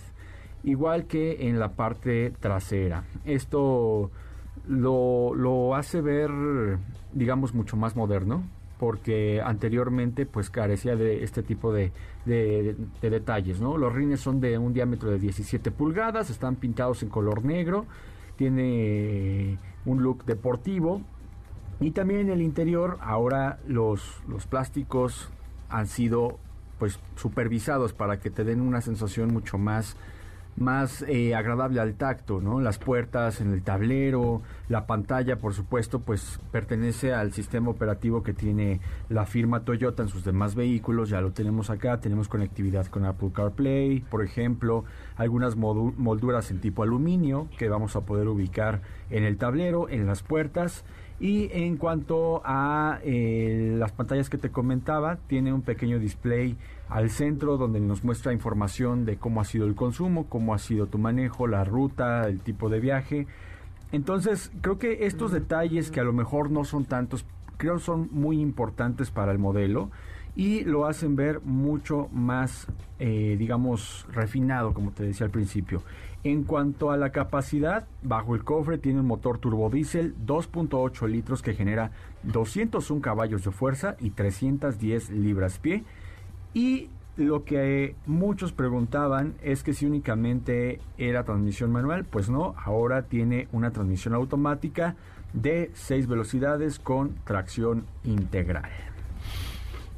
igual 0.64 1.06
que 1.06 1.48
en 1.50 1.60
la 1.60 1.74
parte 1.74 2.34
trasera. 2.40 3.04
Esto 3.26 4.10
lo, 4.68 5.36
lo 5.36 5.76
hace 5.76 6.02
ver, 6.02 6.32
digamos, 7.14 7.54
mucho 7.54 7.78
más 7.78 7.96
moderno, 7.96 8.42
porque 8.80 9.40
anteriormente 9.40 10.26
pues 10.26 10.50
carecía 10.50 10.96
de 10.96 11.24
este 11.24 11.44
tipo 11.44 11.72
de, 11.72 11.92
de- 12.26 12.76
de 13.04 13.10
detalles, 13.12 13.62
¿no? 13.62 13.78
Los 13.78 13.94
rines 13.94 14.20
son 14.20 14.42
de 14.42 14.58
un 14.58 14.74
diámetro 14.74 15.12
de 15.12 15.20
17 15.20 15.70
pulgadas, 15.70 16.32
están 16.32 16.56
pintados 16.56 17.04
en 17.04 17.10
color 17.10 17.46
negro, 17.46 17.86
tiene 18.36 19.60
un 19.86 20.02
look 20.02 20.26
deportivo 20.26 21.04
y 21.80 21.92
también 21.92 22.22
en 22.22 22.30
el 22.30 22.42
interior 22.42 22.98
ahora 23.02 23.60
los, 23.68 24.22
los 24.28 24.48
plásticos 24.48 25.30
han 25.70 25.88
sido 25.88 26.40
pues 26.80 27.00
supervisados 27.16 27.94
para 27.94 28.20
que 28.20 28.30
te 28.30 28.44
den 28.44 28.62
una 28.62 28.82
sensación 28.82 29.34
mucho 29.34 29.58
más 29.58 29.96
más 30.56 31.04
eh, 31.08 31.34
agradable 31.36 31.80
al 31.80 31.96
tacto, 31.96 32.40
¿no? 32.40 32.62
Las 32.62 32.78
puertas 32.78 33.42
en 33.42 33.54
el 33.54 33.64
tablero, 33.64 34.42
la 34.70 34.86
pantalla, 34.86 35.38
por 35.38 35.54
supuesto, 35.54 36.00
pues 36.00 36.40
pertenece 36.52 37.14
al 37.14 37.34
sistema 37.34 37.70
operativo 37.70 38.24
que 38.24 38.34
tiene 38.34 38.80
la 39.10 39.26
firma 39.26 39.66
Toyota 39.66 40.04
en 40.04 40.10
sus 40.10 40.24
demás 40.24 40.56
vehículos, 40.56 41.10
ya 41.10 41.22
lo 41.22 41.32
tenemos 41.32 41.70
acá, 41.70 42.00
tenemos 42.00 42.28
conectividad 42.28 42.86
con 42.88 43.06
Apple 43.06 43.32
CarPlay, 43.34 44.02
por 44.02 44.24
ejemplo, 44.24 44.86
algunas 45.16 45.56
molduras 45.56 46.52
en 46.52 46.60
tipo 46.60 46.84
aluminio 46.84 47.48
que 47.58 47.70
vamos 47.70 47.96
a 47.96 48.02
poder 48.02 48.28
ubicar 48.28 48.82
en 49.10 49.24
el 49.24 49.38
tablero, 49.38 49.90
en 49.90 50.06
las 50.06 50.24
puertas. 50.24 50.84
Y 51.20 51.50
en 51.54 51.78
cuanto 51.78 52.42
a 52.44 53.00
eh, 53.04 53.76
las 53.78 53.92
pantallas 53.92 54.30
que 54.30 54.38
te 54.38 54.50
comentaba, 54.50 55.18
tiene 55.28 55.54
un 55.54 55.62
pequeño 55.62 56.00
display 56.00 56.58
al 56.90 57.10
centro 57.10 57.58
donde 57.58 57.80
nos 57.80 58.04
muestra 58.04 58.34
información 58.34 59.06
de 59.06 59.18
cómo 59.18 59.42
ha 59.42 59.46
sido 59.46 59.66
el 59.66 59.76
consumo, 59.76 60.28
cómo 60.28 60.54
ha 60.54 60.60
sido 60.60 60.88
tu 60.88 60.98
manejo, 60.98 61.48
la 61.48 61.64
ruta, 61.64 62.28
el 62.28 62.40
tipo 62.40 62.70
de 62.70 62.80
viaje. 62.80 63.28
Entonces, 63.92 64.52
creo 64.62 64.80
que 64.80 65.06
estos 65.06 65.32
detalles 65.32 65.92
que 65.92 66.00
a 66.00 66.04
lo 66.04 66.14
mejor 66.14 66.52
no 66.52 66.66
son 66.66 66.86
tantos, 66.86 67.26
creo 67.58 67.80
son 67.80 68.10
muy 68.12 68.42
importantes 68.42 69.12
para 69.12 69.32
el 69.32 69.40
modelo 69.40 69.92
y 70.36 70.64
lo 70.64 70.88
hacen 70.88 71.16
ver 71.16 71.42
mucho 71.42 72.10
más, 72.12 72.68
eh, 73.00 73.36
digamos, 73.38 74.08
refinado, 74.12 74.74
como 74.74 74.92
te 74.92 75.04
decía 75.04 75.26
al 75.26 75.32
principio. 75.32 75.84
En 76.24 76.44
cuanto 76.44 76.92
a 76.92 76.98
la 76.98 77.12
capacidad, 77.12 77.86
bajo 78.02 78.34
el 78.34 78.46
cofre 78.46 78.78
tiene 78.78 79.02
un 79.02 79.08
motor 79.08 79.40
turbodiesel 79.40 80.16
2.8 80.26 81.08
litros 81.10 81.42
que 81.42 81.54
genera 81.54 81.92
201 82.24 83.02
caballos 83.02 83.44
de 83.44 83.52
fuerza 83.52 83.98
y 84.00 84.12
310 84.12 85.10
libras-pie. 85.10 85.84
Y 86.54 86.90
lo 87.18 87.44
que 87.44 87.96
muchos 88.06 88.54
preguntaban 88.54 89.36
es 89.42 89.64
que 89.64 89.74
si 89.74 89.86
únicamente 89.86 90.80
era 90.98 91.26
transmisión 91.26 91.72
manual, 91.72 92.06
pues 92.06 92.30
no, 92.30 92.56
ahora 92.64 93.04
tiene 93.04 93.50
una 93.52 93.72
transmisión 93.72 94.14
automática 94.14 94.96
de 95.34 95.72
6 95.74 96.08
velocidades 96.08 96.80
con 96.80 97.16
tracción 97.26 97.86
integral. 98.06 98.70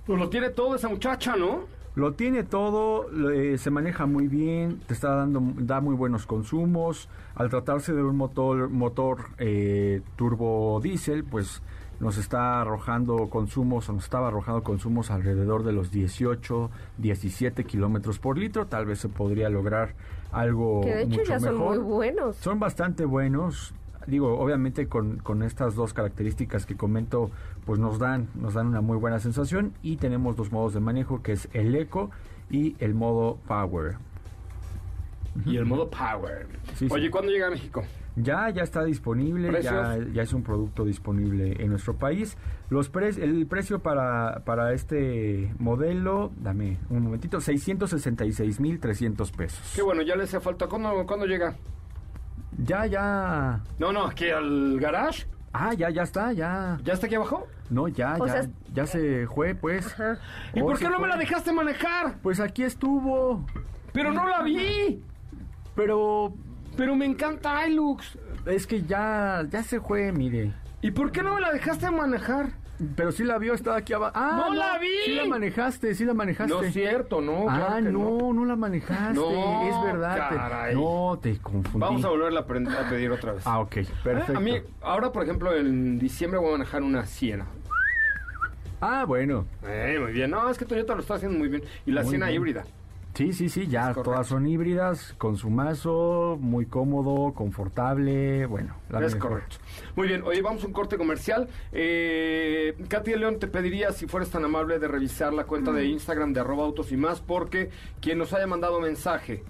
Pues 0.07 0.19
lo 0.19 0.29
tiene 0.29 0.49
todo 0.49 0.75
esa 0.75 0.89
muchacha, 0.89 1.35
¿no? 1.35 1.74
Lo 1.95 2.13
tiene 2.13 2.43
todo, 2.43 3.09
eh, 3.31 3.57
se 3.57 3.71
maneja 3.71 4.05
muy 4.05 4.27
bien, 4.27 4.81
te 4.85 4.93
está 4.93 5.15
dando, 5.15 5.41
da 5.57 5.79
muy 5.79 5.95
buenos 5.95 6.25
consumos. 6.25 7.07
Al 7.35 7.49
tratarse 7.49 7.93
de 7.93 8.03
un 8.03 8.17
motor, 8.17 8.69
motor 8.69 9.29
eh, 9.37 10.01
turbo 10.17 10.81
diésel, 10.81 11.23
pues 11.23 11.61
nos 12.01 12.17
está 12.17 12.59
arrojando 12.59 13.29
consumos, 13.29 13.87
o 13.87 13.93
nos 13.93 14.03
estaba 14.03 14.27
arrojando 14.27 14.61
consumos 14.61 15.09
alrededor 15.09 15.63
de 15.63 15.71
los 15.71 15.89
18, 15.91 16.69
17 16.97 17.63
kilómetros 17.63 18.19
por 18.19 18.37
litro. 18.37 18.67
Tal 18.67 18.85
vez 18.85 18.99
se 18.99 19.07
podría 19.07 19.49
lograr 19.49 19.95
algo 20.33 20.81
Que 20.81 20.95
de 20.95 21.01
hecho 21.03 21.09
mucho 21.19 21.23
ya 21.23 21.39
son 21.39 21.53
mejor. 21.53 21.77
muy 21.77 21.77
buenos. 21.77 22.35
Son 22.35 22.59
bastante 22.59 23.05
buenos. 23.05 23.73
Digo, 24.07 24.37
obviamente 24.39 24.87
con, 24.87 25.17
con 25.17 25.41
estas 25.43 25.75
dos 25.75 25.93
características 25.93 26.65
que 26.65 26.75
comento, 26.75 27.31
pues 27.65 27.79
nos 27.79 27.97
dan, 27.99 28.27
nos 28.35 28.53
dan 28.53 28.67
una 28.67 28.81
muy 28.81 28.97
buena 28.97 29.19
sensación 29.19 29.73
y 29.81 29.97
tenemos 29.97 30.35
dos 30.35 30.51
modos 30.51 30.73
de 30.73 30.79
manejo 30.79 31.21
que 31.23 31.31
es 31.33 31.49
el 31.53 31.75
Eco 31.75 32.11
y 32.49 32.75
el 32.79 32.93
modo 32.93 33.37
Power. 33.47 33.95
Y 35.45 35.57
el 35.57 35.65
modo 35.65 35.89
Power. 35.89 36.47
Sí, 36.75 36.87
sí. 36.87 36.93
Oye, 36.93 37.09
¿cuándo 37.11 37.29
llega 37.31 37.47
a 37.47 37.49
México? 37.49 37.83
Ya, 38.15 38.49
ya 38.49 38.63
está 38.63 38.81
disponible, 38.85 39.51
ya, 39.61 39.97
ya 40.13 40.21
es 40.21 40.31
un 40.31 40.41
producto 40.43 40.85
disponible 40.85 41.61
en 41.61 41.69
nuestro 41.71 41.95
país. 41.97 42.37
Los 42.69 42.87
pre- 42.89 43.09
el 43.09 43.45
precio 43.45 43.79
para, 43.79 44.43
para 44.45 44.71
este 44.71 45.53
modelo, 45.59 46.31
dame 46.37 46.77
un 46.89 47.03
momentito, 47.03 47.41
666.300 47.41 49.31
pesos. 49.35 49.73
Qué 49.75 49.81
bueno, 49.81 50.01
ya 50.01 50.15
le 50.15 50.23
hace 50.23 50.39
falta. 50.39 50.67
¿Cuándo, 50.67 51.05
¿Cuándo 51.05 51.25
llega? 51.25 51.55
Ya, 52.57 52.85
ya. 52.85 53.61
No, 53.79 53.91
no, 53.91 54.05
aquí 54.05 54.29
al 54.29 54.79
garage. 54.79 55.25
Ah, 55.53 55.73
ya, 55.73 55.89
ya 55.89 56.03
está, 56.03 56.33
ya. 56.33 56.77
¿Ya 56.83 56.93
está 56.93 57.05
aquí 57.07 57.15
abajo? 57.15 57.47
No, 57.69 57.87
ya, 57.87 58.15
O 58.19 58.27
ya, 58.27 58.33
sea, 58.33 58.49
ya 58.73 58.85
se 58.85 59.25
fue, 59.27 59.55
pues. 59.55 59.87
Ajá. 59.93 60.19
¿Y 60.53 60.61
Oh, 60.61 60.65
por 60.67 60.77
se 60.77 60.85
qué 60.85 60.91
no 60.91 60.99
me 60.99 61.07
la 61.07 61.15
dejaste 61.17 61.51
manejar? 61.51 62.17
Pues 62.21 62.39
aquí 62.39 62.63
estuvo. 62.63 63.45
Pero 63.93 64.11
no 64.11 64.27
la 64.27 64.41
vi. 64.43 65.01
Pero 65.75 66.33
Pero 66.77 66.95
me 66.95 67.05
encanta 67.05 67.65
Hilux. 67.67 68.17
es 68.45 68.67
que 68.67 68.83
ya, 68.83 69.43
ya 69.49 69.63
se 69.63 69.79
fue, 69.79 70.11
mire. 70.11 70.53
¿Y 70.81 70.91
por 70.91 71.11
qué 71.11 71.23
no 71.23 71.33
me 71.35 71.41
la 71.41 71.51
dejaste 71.51 71.89
manejar? 71.89 72.49
Pero 72.95 73.11
sí 73.11 73.23
la 73.23 73.37
vio, 73.37 73.53
estaba 73.53 73.77
aquí 73.77 73.93
abajo. 73.93 74.11
Ah, 74.15 74.43
¡No 74.47 74.53
la 74.53 74.77
vi! 74.79 74.87
Sí 75.05 75.15
la 75.15 75.25
manejaste, 75.25 75.95
sí 75.95 76.03
la 76.03 76.13
manejaste. 76.13 76.53
No 76.53 76.61
es 76.61 76.73
cierto, 76.73 77.21
no. 77.21 77.49
ah, 77.49 77.55
claro 77.55 77.75
que 77.85 77.91
no, 77.91 78.33
no, 78.33 78.45
la 78.45 78.55
manejaste. 78.55 79.13
No, 79.13 79.67
es 79.67 79.93
verdad. 79.93 80.29
caray. 80.29 80.75
no, 80.75 81.17
te 81.21 81.37
confundí. 81.37 81.79
Vamos 81.79 82.03
a 82.03 82.09
volverla 82.09 82.41
a, 82.41 82.89
pedir 82.89 83.11
otra 83.11 83.33
vez. 83.33 83.47
Ah, 83.47 83.59
ok, 83.59 83.75
perfecto. 84.03 84.33
Eh, 84.33 84.37
A 84.37 84.39
mí, 84.39 84.61
ahora, 84.81 85.11
por 85.11 85.23
ejemplo, 85.23 85.55
en 85.55 85.99
diciembre 85.99 86.39
voy 86.39 86.49
a 86.49 86.51
manejar 86.53 86.83
una 86.83 87.05
Siena. 87.05 87.45
Ah, 88.81 89.05
bueno. 89.05 89.45
Eh, 89.65 89.97
muy 90.01 90.11
bien. 90.11 90.31
No, 90.31 90.49
es 90.49 90.57
que 90.57 90.65
Toyota 90.65 90.95
lo 90.95 91.01
está 91.01 91.15
haciendo 91.15 91.37
muy 91.39 91.47
bien. 91.47 91.63
Y 91.85 91.91
la 91.91 92.01
Muy 92.01 92.09
Siena 92.09 92.27
bien. 92.27 92.41
híbrida. 92.41 92.65
Sí, 93.15 93.31
sí, 93.31 93.47
sí, 93.47 93.67
ya 93.67 93.93
todas 93.93 94.27
son 94.27 94.45
híbridas, 94.45 95.15
con 95.17 95.37
su 95.37 95.49
mazo, 95.49 96.37
muy 96.41 96.65
cómodo, 96.65 97.33
confortable, 97.33 98.45
bueno. 98.45 98.75
la 98.89 99.05
es 99.05 99.15
mejor. 99.15 99.29
correcto. 99.29 99.55
Muy 99.95 100.09
bien, 100.09 100.21
oye, 100.23 100.41
vamos 100.41 100.65
a 100.65 100.67
un 100.67 100.73
corte 100.73 100.97
comercial. 100.97 101.47
Eh, 101.71 102.75
Katy 102.89 103.11
de 103.11 103.17
León 103.17 103.39
te 103.39 103.47
pediría, 103.47 103.93
si 103.93 104.05
fueres 104.05 104.29
tan 104.31 104.43
amable, 104.43 104.79
de 104.79 104.89
revisar 104.89 105.33
la 105.33 105.45
cuenta 105.45 105.71
de 105.71 105.85
Instagram 105.85 106.33
de 106.33 106.41
arroba 106.41 106.65
autos 106.65 106.91
y 106.91 106.97
más, 106.97 107.21
porque 107.21 107.69
quien 108.01 108.17
nos 108.17 108.33
haya 108.33 108.47
mandado 108.47 108.81
mensaje 108.81 109.45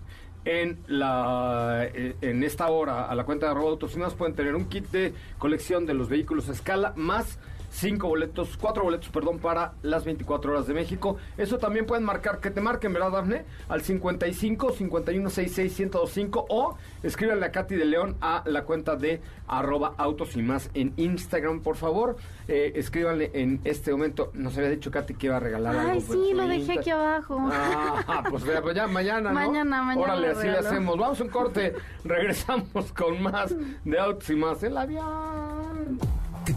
en 0.45 0.77
la 0.85 1.89
eh, 1.91 2.15
en 2.21 2.43
esta 2.43 2.67
hora 2.67 3.05
a 3.05 3.15
la 3.15 3.23
cuenta 3.25 3.47
de 3.47 3.53
arroba 3.53 3.71
autos 3.71 3.95
y 3.95 3.97
más 3.97 4.13
pueden 4.13 4.35
tener 4.35 4.55
un 4.55 4.65
kit 4.65 4.91
de 4.91 5.11
colección 5.39 5.87
de 5.87 5.95
los 5.95 6.07
vehículos 6.07 6.49
a 6.49 6.51
escala 6.51 6.93
más 6.95 7.39
cinco 7.75 8.07
boletos, 8.07 8.57
cuatro 8.57 8.83
boletos, 8.83 9.09
perdón, 9.09 9.39
para 9.39 9.73
las 9.81 10.05
24 10.05 10.51
horas 10.51 10.67
de 10.67 10.73
México. 10.73 11.17
Eso 11.37 11.57
también 11.57 11.85
pueden 11.85 12.03
marcar, 12.03 12.39
que 12.39 12.49
te 12.49 12.61
marquen, 12.61 12.93
¿verdad, 12.93 13.11
Dafne? 13.11 13.43
Al 13.67 13.81
55 13.81 14.71
51 14.71 15.29
66 15.29 15.79
1025 15.79 16.45
o 16.49 16.77
escríbanle 17.03 17.45
a 17.45 17.51
Katy 17.51 17.75
de 17.75 17.85
León 17.85 18.15
a 18.21 18.43
la 18.45 18.63
cuenta 18.63 18.95
de 18.95 19.21
arroba 19.47 19.93
autos 19.97 20.35
y 20.35 20.41
más 20.41 20.69
en 20.73 20.93
Instagram, 20.97 21.61
por 21.61 21.75
favor. 21.75 22.15
Eh, 22.47 22.73
escríbanle 22.75 23.31
en 23.33 23.59
este 23.63 23.91
momento. 23.91 24.31
Nos 24.33 24.57
había 24.57 24.69
dicho 24.69 24.91
Katy 24.91 25.15
que 25.15 25.27
iba 25.27 25.37
a 25.37 25.39
regalar 25.39 25.75
algo. 25.75 25.91
Ay, 25.91 26.01
sí, 26.01 26.33
lo 26.33 26.47
dejé 26.47 26.59
Insta. 26.59 26.79
aquí 26.79 26.89
abajo. 26.91 27.49
Ah, 27.51 28.23
pues, 28.29 28.43
ya, 28.45 28.61
pues 28.61 28.75
ya 28.75 28.87
mañana, 28.87 29.29
¿no? 29.29 29.35
Mañana, 29.35 29.83
mañana 29.83 30.13
Órale, 30.13 30.29
así 30.29 30.47
le 30.47 30.57
hacemos. 30.57 30.97
Vamos 30.97 31.19
a 31.19 31.23
un 31.23 31.29
corte. 31.29 31.73
Regresamos 32.03 32.91
con 32.93 33.21
más 33.21 33.53
de 33.83 33.99
autos 33.99 34.29
y 34.29 34.35
más. 34.35 34.63
El 34.63 34.77
avión. 34.77 35.54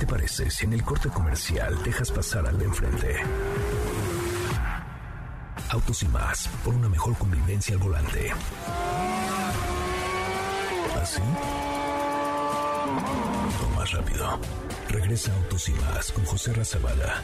¿Qué 0.09 0.15
te 0.15 0.21
parece 0.21 0.51
si 0.51 0.65
en 0.65 0.73
el 0.73 0.83
corte 0.83 1.11
comercial 1.11 1.83
dejas 1.83 2.11
pasar 2.11 2.47
al 2.47 2.59
de 2.59 2.65
enfrente? 2.65 3.17
Autos 5.69 6.03
y 6.03 6.09
más, 6.09 6.49
por 6.65 6.75
una 6.75 6.89
mejor 6.89 7.15
convivencia 7.19 7.75
al 7.75 7.83
volante. 7.83 8.33
¿Así? 11.03 11.21
O 13.63 13.77
más 13.77 13.93
rápido. 13.93 14.41
Regresa 14.89 15.35
Autos 15.35 15.69
y 15.69 15.73
más 15.73 16.11
con 16.13 16.25
José 16.25 16.55
Razabala. 16.55 17.23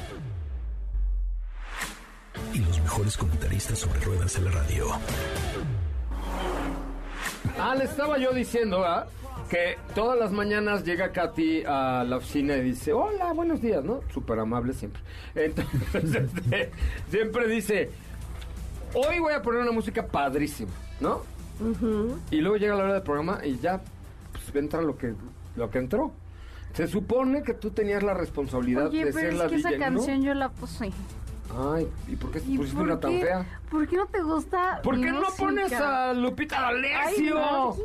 Y 2.52 2.58
los 2.58 2.80
mejores 2.80 3.16
comentaristas 3.16 3.78
sobre 3.78 4.00
ruedas 4.00 4.36
en 4.36 4.44
la 4.44 4.50
radio. 4.50 4.88
Ah, 7.58 7.74
le 7.74 7.84
estaba 7.84 8.18
yo 8.18 8.32
diciendo, 8.34 8.80
¿verdad? 8.80 9.06
Que 9.48 9.76
todas 9.94 10.18
las 10.18 10.32
mañanas 10.32 10.84
llega 10.84 11.12
Katy 11.12 11.64
a 11.66 12.04
la 12.04 12.16
oficina 12.16 12.56
y 12.56 12.62
dice, 12.62 12.92
hola, 12.92 13.32
buenos 13.32 13.60
días, 13.60 13.84
¿no? 13.84 14.00
Súper 14.12 14.38
amable 14.38 14.72
siempre. 14.72 15.02
Entonces, 15.34 15.94
este, 16.14 16.70
siempre 17.10 17.46
dice, 17.48 17.90
hoy 18.94 19.18
voy 19.20 19.34
a 19.34 19.42
poner 19.42 19.60
una 19.60 19.72
música 19.72 20.06
padrísima, 20.06 20.72
¿no? 21.00 21.22
Y 22.30 22.40
luego 22.40 22.56
llega 22.56 22.74
la 22.74 22.84
hora 22.84 22.94
del 22.94 23.02
programa 23.02 23.40
y 23.44 23.58
ya 23.58 23.80
pues, 24.32 24.54
entra 24.56 24.80
lo 24.82 24.96
que, 24.96 25.14
lo 25.56 25.70
que 25.70 25.78
entró. 25.78 26.12
Se 26.72 26.88
supone 26.88 27.42
que 27.44 27.54
tú 27.54 27.70
tenías 27.70 28.02
la 28.02 28.14
responsabilidad 28.14 28.88
Oye, 28.88 29.04
de 29.04 29.12
pero 29.12 29.18
ser 29.18 29.32
es 29.34 29.38
la 29.38 29.46
que 29.46 29.54
esa 29.56 29.68
DJ, 29.68 29.78
¿no? 29.78 29.84
canción 29.84 30.22
yo 30.22 30.34
la 30.34 30.48
puse. 30.48 30.90
Ay, 31.56 31.88
¿y 32.08 32.16
por 32.16 32.32
qué 32.32 32.38
¿Y 32.44 32.56
pusiste 32.56 32.76
por 32.76 32.86
una 32.88 32.98
tan 32.98 33.12
qué? 33.12 33.20
fea? 33.20 33.60
¿Por 33.70 33.86
qué 33.86 33.96
no 33.96 34.06
te 34.06 34.22
gusta 34.22 34.80
¿Por 34.82 35.00
qué 35.00 35.12
no 35.12 35.22
pones 35.38 35.72
a 35.72 36.12
Lupita 36.14 36.60
D'Alessio? 36.62 37.76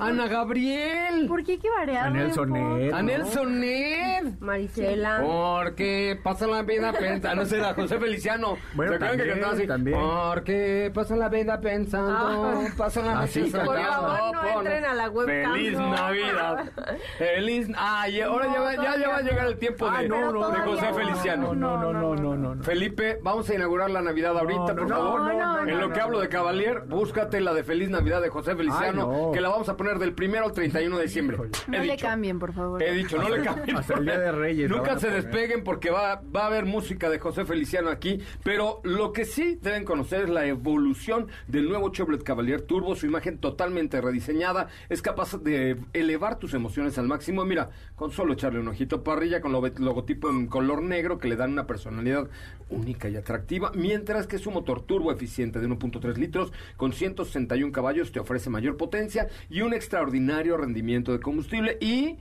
Ana 0.00 0.26
Gabriel. 0.28 1.26
¿Por 1.28 1.44
qué 1.44 1.52
hay 1.52 1.58
que 1.58 1.70
variarle? 1.70 2.18
A 2.20 2.22
Nelson 2.24 2.48
po? 2.48 2.54
Ned. 2.54 2.92
A 2.92 2.96
¿no? 2.96 3.02
Nelson 3.02 3.60
Ned. 3.60 4.24
Marisela. 4.40 5.20
Porque 5.22 6.18
pasa 6.22 6.46
la 6.46 6.62
vida 6.62 6.92
pensando. 6.92 7.42
No 7.42 7.46
sé, 7.48 7.58
era 7.58 7.74
José 7.74 7.98
Feliciano. 7.98 8.56
Bueno, 8.74 8.92
¿Se 8.92 8.96
acuerdan 8.96 9.16
que 9.18 9.22
también, 9.24 9.28
cantaba 9.40 9.52
así? 9.54 9.66
también. 9.66 9.98
Porque 10.00 10.90
pasa 10.94 11.16
la 11.16 11.28
vida 11.28 11.60
pensando. 11.60 12.16
Ah. 12.16 12.64
Pasa 12.76 13.02
la 13.02 13.14
noche 13.16 13.42
cantaba. 13.42 13.66
soñando. 13.66 14.00
Por 14.00 14.10
favor, 14.10 14.34
no 14.54 14.60
entren 14.60 14.84
a 14.84 14.94
la 14.94 15.10
webcam, 15.10 15.52
Feliz. 15.52 15.78
Navidad. 15.78 16.70
Feliz. 17.18 17.68
Ah, 17.76 18.08
y 18.08 18.20
ahora 18.20 18.46
ya, 18.52 18.60
va- 18.60 18.74
ya, 18.76 18.96
ya 18.98 19.08
va 19.08 19.16
a 19.18 19.22
llegar 19.22 19.46
el 19.46 19.56
tiempo 19.58 19.90
de, 19.90 19.96
Ay, 19.96 20.08
no, 20.08 20.32
no, 20.32 20.50
de 20.50 20.58
no, 20.58 20.64
José 20.64 20.86
no, 20.88 20.94
Feliciano. 20.94 21.54
No, 21.54 21.76
no, 21.76 21.92
no, 21.92 22.14
no, 22.14 22.36
no, 22.36 22.54
no. 22.54 22.62
Felipe, 22.62 23.18
vamos 23.22 23.48
a 23.50 23.54
inaugurar 23.54 23.90
la 23.90 24.02
Navidad 24.02 24.36
ahorita, 24.38 24.74
por 24.74 24.88
no, 24.88 24.96
favor. 24.96 25.20
no, 25.20 25.32
no, 25.32 25.60
en 25.60 25.66
no, 25.74 25.80
lo 25.80 25.88
no, 25.88 25.94
que 25.94 26.00
hablo 26.00 26.16
no. 26.18 26.22
de 26.22 26.28
Cavalier, 26.28 26.80
búscate 26.86 27.40
la 27.40 27.52
de 27.54 27.64
Feliz 27.64 27.90
Navidad 27.90 28.20
de 28.22 28.28
José 28.28 28.54
Feliciano, 28.56 29.30
que 29.32 29.40
la 29.40 29.48
vamos 29.48 29.68
a 29.68 29.76
poner 29.76 29.89
del 29.98 30.12
primero 30.12 30.46
al 30.46 30.52
31 30.52 30.96
de 30.98 31.02
diciembre. 31.04 31.36
Híjole. 31.36 31.50
No 31.68 31.76
He 31.76 31.86
le 31.86 31.92
dicho. 31.92 32.06
cambien, 32.06 32.38
por 32.38 32.52
favor. 32.52 32.82
He 32.82 32.94
dicho, 32.94 33.18
no 33.18 33.28
le 33.28 33.42
cambien. 33.42 33.76
Hasta 33.76 33.94
el 33.94 34.04
Día 34.04 34.18
de 34.18 34.32
Reyes 34.32 34.70
Nunca 34.70 34.98
se 34.98 35.06
poner. 35.08 35.22
despeguen 35.24 35.64
porque 35.64 35.90
va, 35.90 36.22
va 36.34 36.42
a 36.42 36.46
haber 36.46 36.64
música 36.66 37.08
de 37.10 37.18
José 37.18 37.44
Feliciano 37.44 37.90
aquí. 37.90 38.20
Pero 38.44 38.80
lo 38.84 39.12
que 39.12 39.24
sí 39.24 39.58
deben 39.60 39.84
conocer 39.84 40.22
es 40.22 40.28
la 40.30 40.46
evolución 40.46 41.28
del 41.48 41.68
nuevo 41.68 41.90
Chevrolet 41.90 42.22
Cavalier 42.22 42.62
Turbo. 42.62 42.94
Su 42.94 43.06
imagen 43.06 43.38
totalmente 43.38 44.00
rediseñada 44.00 44.68
es 44.88 45.02
capaz 45.02 45.36
de 45.42 45.76
elevar 45.92 46.38
tus 46.38 46.54
emociones 46.54 46.96
al 46.98 47.08
máximo. 47.08 47.44
Mira, 47.44 47.70
con 47.96 48.10
solo 48.12 48.32
echarle 48.34 48.60
un 48.60 48.68
ojito 48.68 49.02
parrilla 49.02 49.40
con 49.40 49.52
lo- 49.52 49.60
logotipo 49.78 50.30
en 50.30 50.46
color 50.46 50.82
negro 50.82 51.18
que 51.18 51.28
le 51.28 51.36
dan 51.36 51.52
una 51.52 51.66
personalidad 51.66 52.28
única 52.68 53.08
y 53.08 53.16
atractiva. 53.16 53.72
Mientras 53.74 54.26
que 54.26 54.38
su 54.38 54.50
motor 54.50 54.82
turbo 54.82 55.10
eficiente 55.12 55.58
de 55.58 55.66
1.3 55.68 56.16
litros 56.16 56.52
con 56.76 56.92
161 56.92 57.72
caballos 57.72 58.12
te 58.12 58.20
ofrece 58.20 58.48
mayor 58.50 58.76
potencia 58.76 59.28
y 59.48 59.62
un 59.62 59.74
extraordinario 59.80 60.56
rendimiento 60.56 61.12
de 61.12 61.20
combustible. 61.20 61.78
Y 61.80 62.16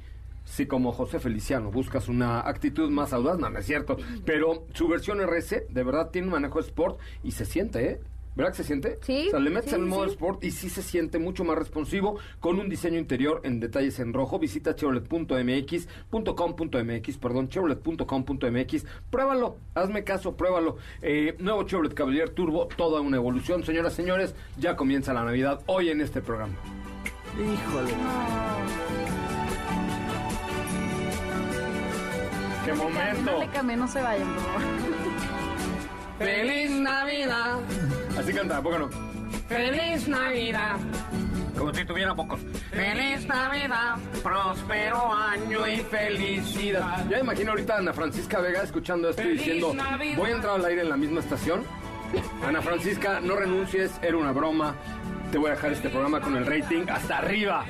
si 0.45 0.65
como 0.65 0.91
José 0.91 1.19
Feliciano 1.19 1.71
buscas 1.71 2.07
una 2.07 2.39
actitud 2.41 2.89
más 2.89 3.13
audaz, 3.13 3.37
no, 3.37 3.49
no 3.49 3.59
es 3.59 3.65
cierto, 3.65 3.97
pero 4.25 4.65
su 4.73 4.87
versión 4.87 5.19
RS 5.21 5.63
de 5.69 5.83
verdad 5.83 6.09
tiene 6.09 6.27
un 6.27 6.33
manejo 6.33 6.59
sport 6.59 6.99
y 7.23 7.31
se 7.31 7.45
siente, 7.45 7.85
¿eh? 7.85 7.99
¿Verdad 8.35 8.51
que 8.51 8.57
se 8.57 8.63
siente? 8.63 8.99
Sí, 9.01 9.25
O 9.27 9.31
sea, 9.31 9.39
le 9.39 9.49
metes 9.49 9.71
sí, 9.71 9.75
en 9.75 9.81
el 9.81 9.87
modo 9.87 10.05
sí. 10.05 10.11
sport 10.11 10.43
y 10.45 10.51
sí 10.51 10.69
se 10.69 10.81
siente 10.81 11.19
mucho 11.19 11.43
más 11.43 11.57
responsivo 11.57 12.19
con 12.39 12.57
un 12.57 12.69
diseño 12.69 12.97
interior 12.97 13.41
en 13.43 13.59
detalles 13.59 13.99
en 13.99 14.13
rojo. 14.13 14.39
Visita 14.39 14.75
chevrolet.mx, 14.75 15.87
perdón, 17.17 17.49
chevrolet.com.mx. 17.49 18.85
Pruébalo, 19.11 19.57
hazme 19.75 20.05
caso, 20.05 20.37
pruébalo. 20.37 20.77
Eh, 21.01 21.35
nuevo 21.39 21.63
Chevrolet 21.63 21.93
Cavalier 21.93 22.29
Turbo, 22.29 22.69
toda 22.77 23.01
una 23.01 23.17
evolución. 23.17 23.63
Señoras, 23.63 23.93
señores, 23.93 24.33
ya 24.57 24.77
comienza 24.77 25.13
la 25.13 25.25
Navidad 25.25 25.61
hoy 25.65 25.89
en 25.89 25.99
este 25.99 26.21
programa. 26.21 26.55
Híjole. 27.37 27.93
qué 32.65 32.71
no 32.71 32.83
momento. 32.83 33.31
no 33.31 33.39
le 33.39 33.47
cambien, 33.49 33.79
no 33.79 33.87
se 33.87 34.01
vayan, 34.01 34.33
por 34.33 34.43
favor. 34.43 34.61
¡Feliz 36.19 36.71
Navidad! 36.71 37.59
Así 38.17 38.33
canta, 38.33 38.57
¿a 38.57 38.61
poco 38.61 38.79
no? 38.79 38.89
¡Feliz 39.47 40.07
Navidad! 40.07 40.77
Como 41.57 41.73
si 41.73 41.85
tuviera 41.85 42.13
pocos. 42.15 42.39
¡Feliz 42.71 43.25
Navidad! 43.25 43.97
¡Próspero 44.21 45.13
año 45.13 45.67
y 45.67 45.77
felicidad! 45.77 47.05
Ya 47.09 47.19
imagino 47.19 47.51
ahorita 47.51 47.75
a 47.75 47.77
Ana 47.79 47.93
Francisca 47.93 48.39
Vega 48.39 48.63
escuchando 48.63 49.09
esto 49.09 49.21
y 49.23 49.31
diciendo: 49.31 49.73
Voy 50.17 50.31
a 50.31 50.35
entrar 50.35 50.55
al 50.55 50.65
aire 50.65 50.81
en 50.81 50.89
la 50.89 50.97
misma 50.97 51.21
estación. 51.21 51.63
Ana 52.45 52.61
Francisca, 52.61 53.19
no 53.21 53.35
renuncies, 53.35 53.91
era 54.01 54.17
una 54.17 54.31
broma. 54.31 54.75
Te 55.31 55.37
voy 55.37 55.51
a 55.51 55.53
dejar 55.53 55.71
este 55.73 55.89
programa 55.89 56.19
con 56.19 56.35
el 56.35 56.45
rating 56.45 56.87
hasta 56.89 57.19
arriba. 57.19 57.63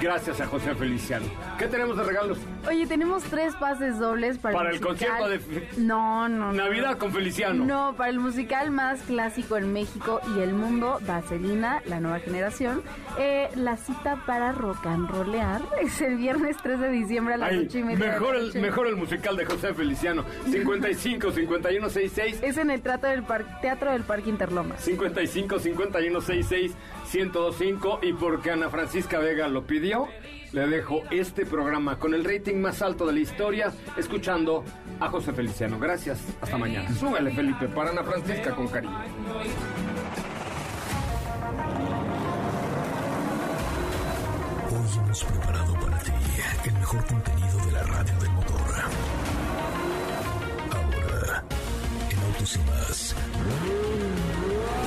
Gracias 0.00 0.40
a 0.40 0.46
José 0.46 0.74
Feliciano. 0.74 1.26
¿Qué 1.56 1.68
tenemos 1.68 1.96
de 1.96 2.02
regalos? 2.02 2.38
Oye, 2.68 2.86
tenemos 2.86 3.22
tres 3.24 3.54
pases 3.54 3.98
dobles 3.98 4.38
para, 4.38 4.56
Para 4.56 4.70
el 4.70 4.80
musical. 4.80 5.18
concierto 5.18 5.28
de- 5.50 5.68
No, 5.82 6.28
no, 6.28 6.46
no. 6.46 6.52
Navidad 6.52 6.98
con 6.98 7.12
Feliciano. 7.12 7.64
No, 7.64 7.94
para 7.96 8.10
el 8.10 8.18
musical 8.18 8.70
más 8.72 9.00
clásico 9.02 9.56
en 9.56 9.72
México 9.72 10.20
y 10.36 10.40
el 10.40 10.52
mundo, 10.52 10.98
Vaselina, 11.06 11.80
la 11.86 12.00
nueva 12.00 12.18
generación. 12.18 12.82
Eh, 13.18 13.48
la 13.54 13.76
cita 13.76 14.22
para 14.26 14.50
rock 14.52 14.84
and 14.86 15.08
rollear 15.08 15.62
es 15.80 16.00
el 16.00 16.16
viernes 16.16 16.56
3 16.62 16.80
de 16.80 16.90
diciembre 16.90 17.34
a 17.34 17.36
las 17.36 17.50
Ay, 17.52 17.66
8 17.68 17.78
y 17.78 17.82
media. 17.84 18.12
mejor, 18.12 18.34
el, 18.36 18.60
mejor 18.60 18.86
el 18.88 18.96
musical 18.96 19.36
de 19.36 19.44
José 19.46 19.72
Feliciano. 19.72 20.24
55 20.50 21.30
51 21.30 21.88
66 21.88 22.40
Es 22.42 22.56
en 22.58 22.70
el 22.70 22.82
trato 22.82 23.06
del 23.06 23.22
par- 23.22 23.60
Teatro 23.60 23.92
del 23.92 24.02
Parque 24.02 24.28
Interlomas. 24.28 24.80
55 24.82 25.58
51 25.60 26.20
66 26.20 26.74
1025 27.12 28.00
y 28.02 28.12
porque 28.12 28.50
Ana 28.50 28.68
Francisca 28.70 29.18
Vega 29.18 29.46
lo 29.48 29.62
pidió, 29.66 30.08
le 30.56 30.66
dejo 30.68 31.02
este 31.10 31.44
programa 31.44 31.98
con 31.98 32.14
el 32.14 32.24
rating 32.24 32.54
más 32.56 32.80
alto 32.80 33.06
de 33.06 33.12
la 33.12 33.20
historia, 33.20 33.70
escuchando 33.98 34.64
a 34.98 35.10
José 35.10 35.34
Feliciano. 35.34 35.78
Gracias, 35.78 36.18
hasta 36.40 36.56
mañana. 36.56 36.90
Súbele, 36.94 37.30
Felipe, 37.30 37.68
para 37.68 37.90
Ana 37.90 38.02
Francisca 38.02 38.56
con 38.56 38.66
cariño. 38.66 38.98
Hoy 44.70 44.98
hemos 44.98 45.24
preparado 45.24 45.74
para 45.74 45.98
ti 45.98 46.12
el 46.64 46.72
mejor 46.72 47.06
contenido 47.06 47.66
de 47.66 47.72
la 47.72 47.82
radio 47.82 48.18
del 48.18 48.30
motor. 48.30 48.56
Ahora, 50.72 51.44
en 52.10 52.18
Autos 52.18 52.56
y 52.56 52.58
más, 52.60 53.14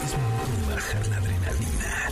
es 0.03 0.17
momento 0.17 0.67
de 0.67 0.73
bajar 0.73 1.07
la 1.09 1.17
adrenalina, 1.17 2.11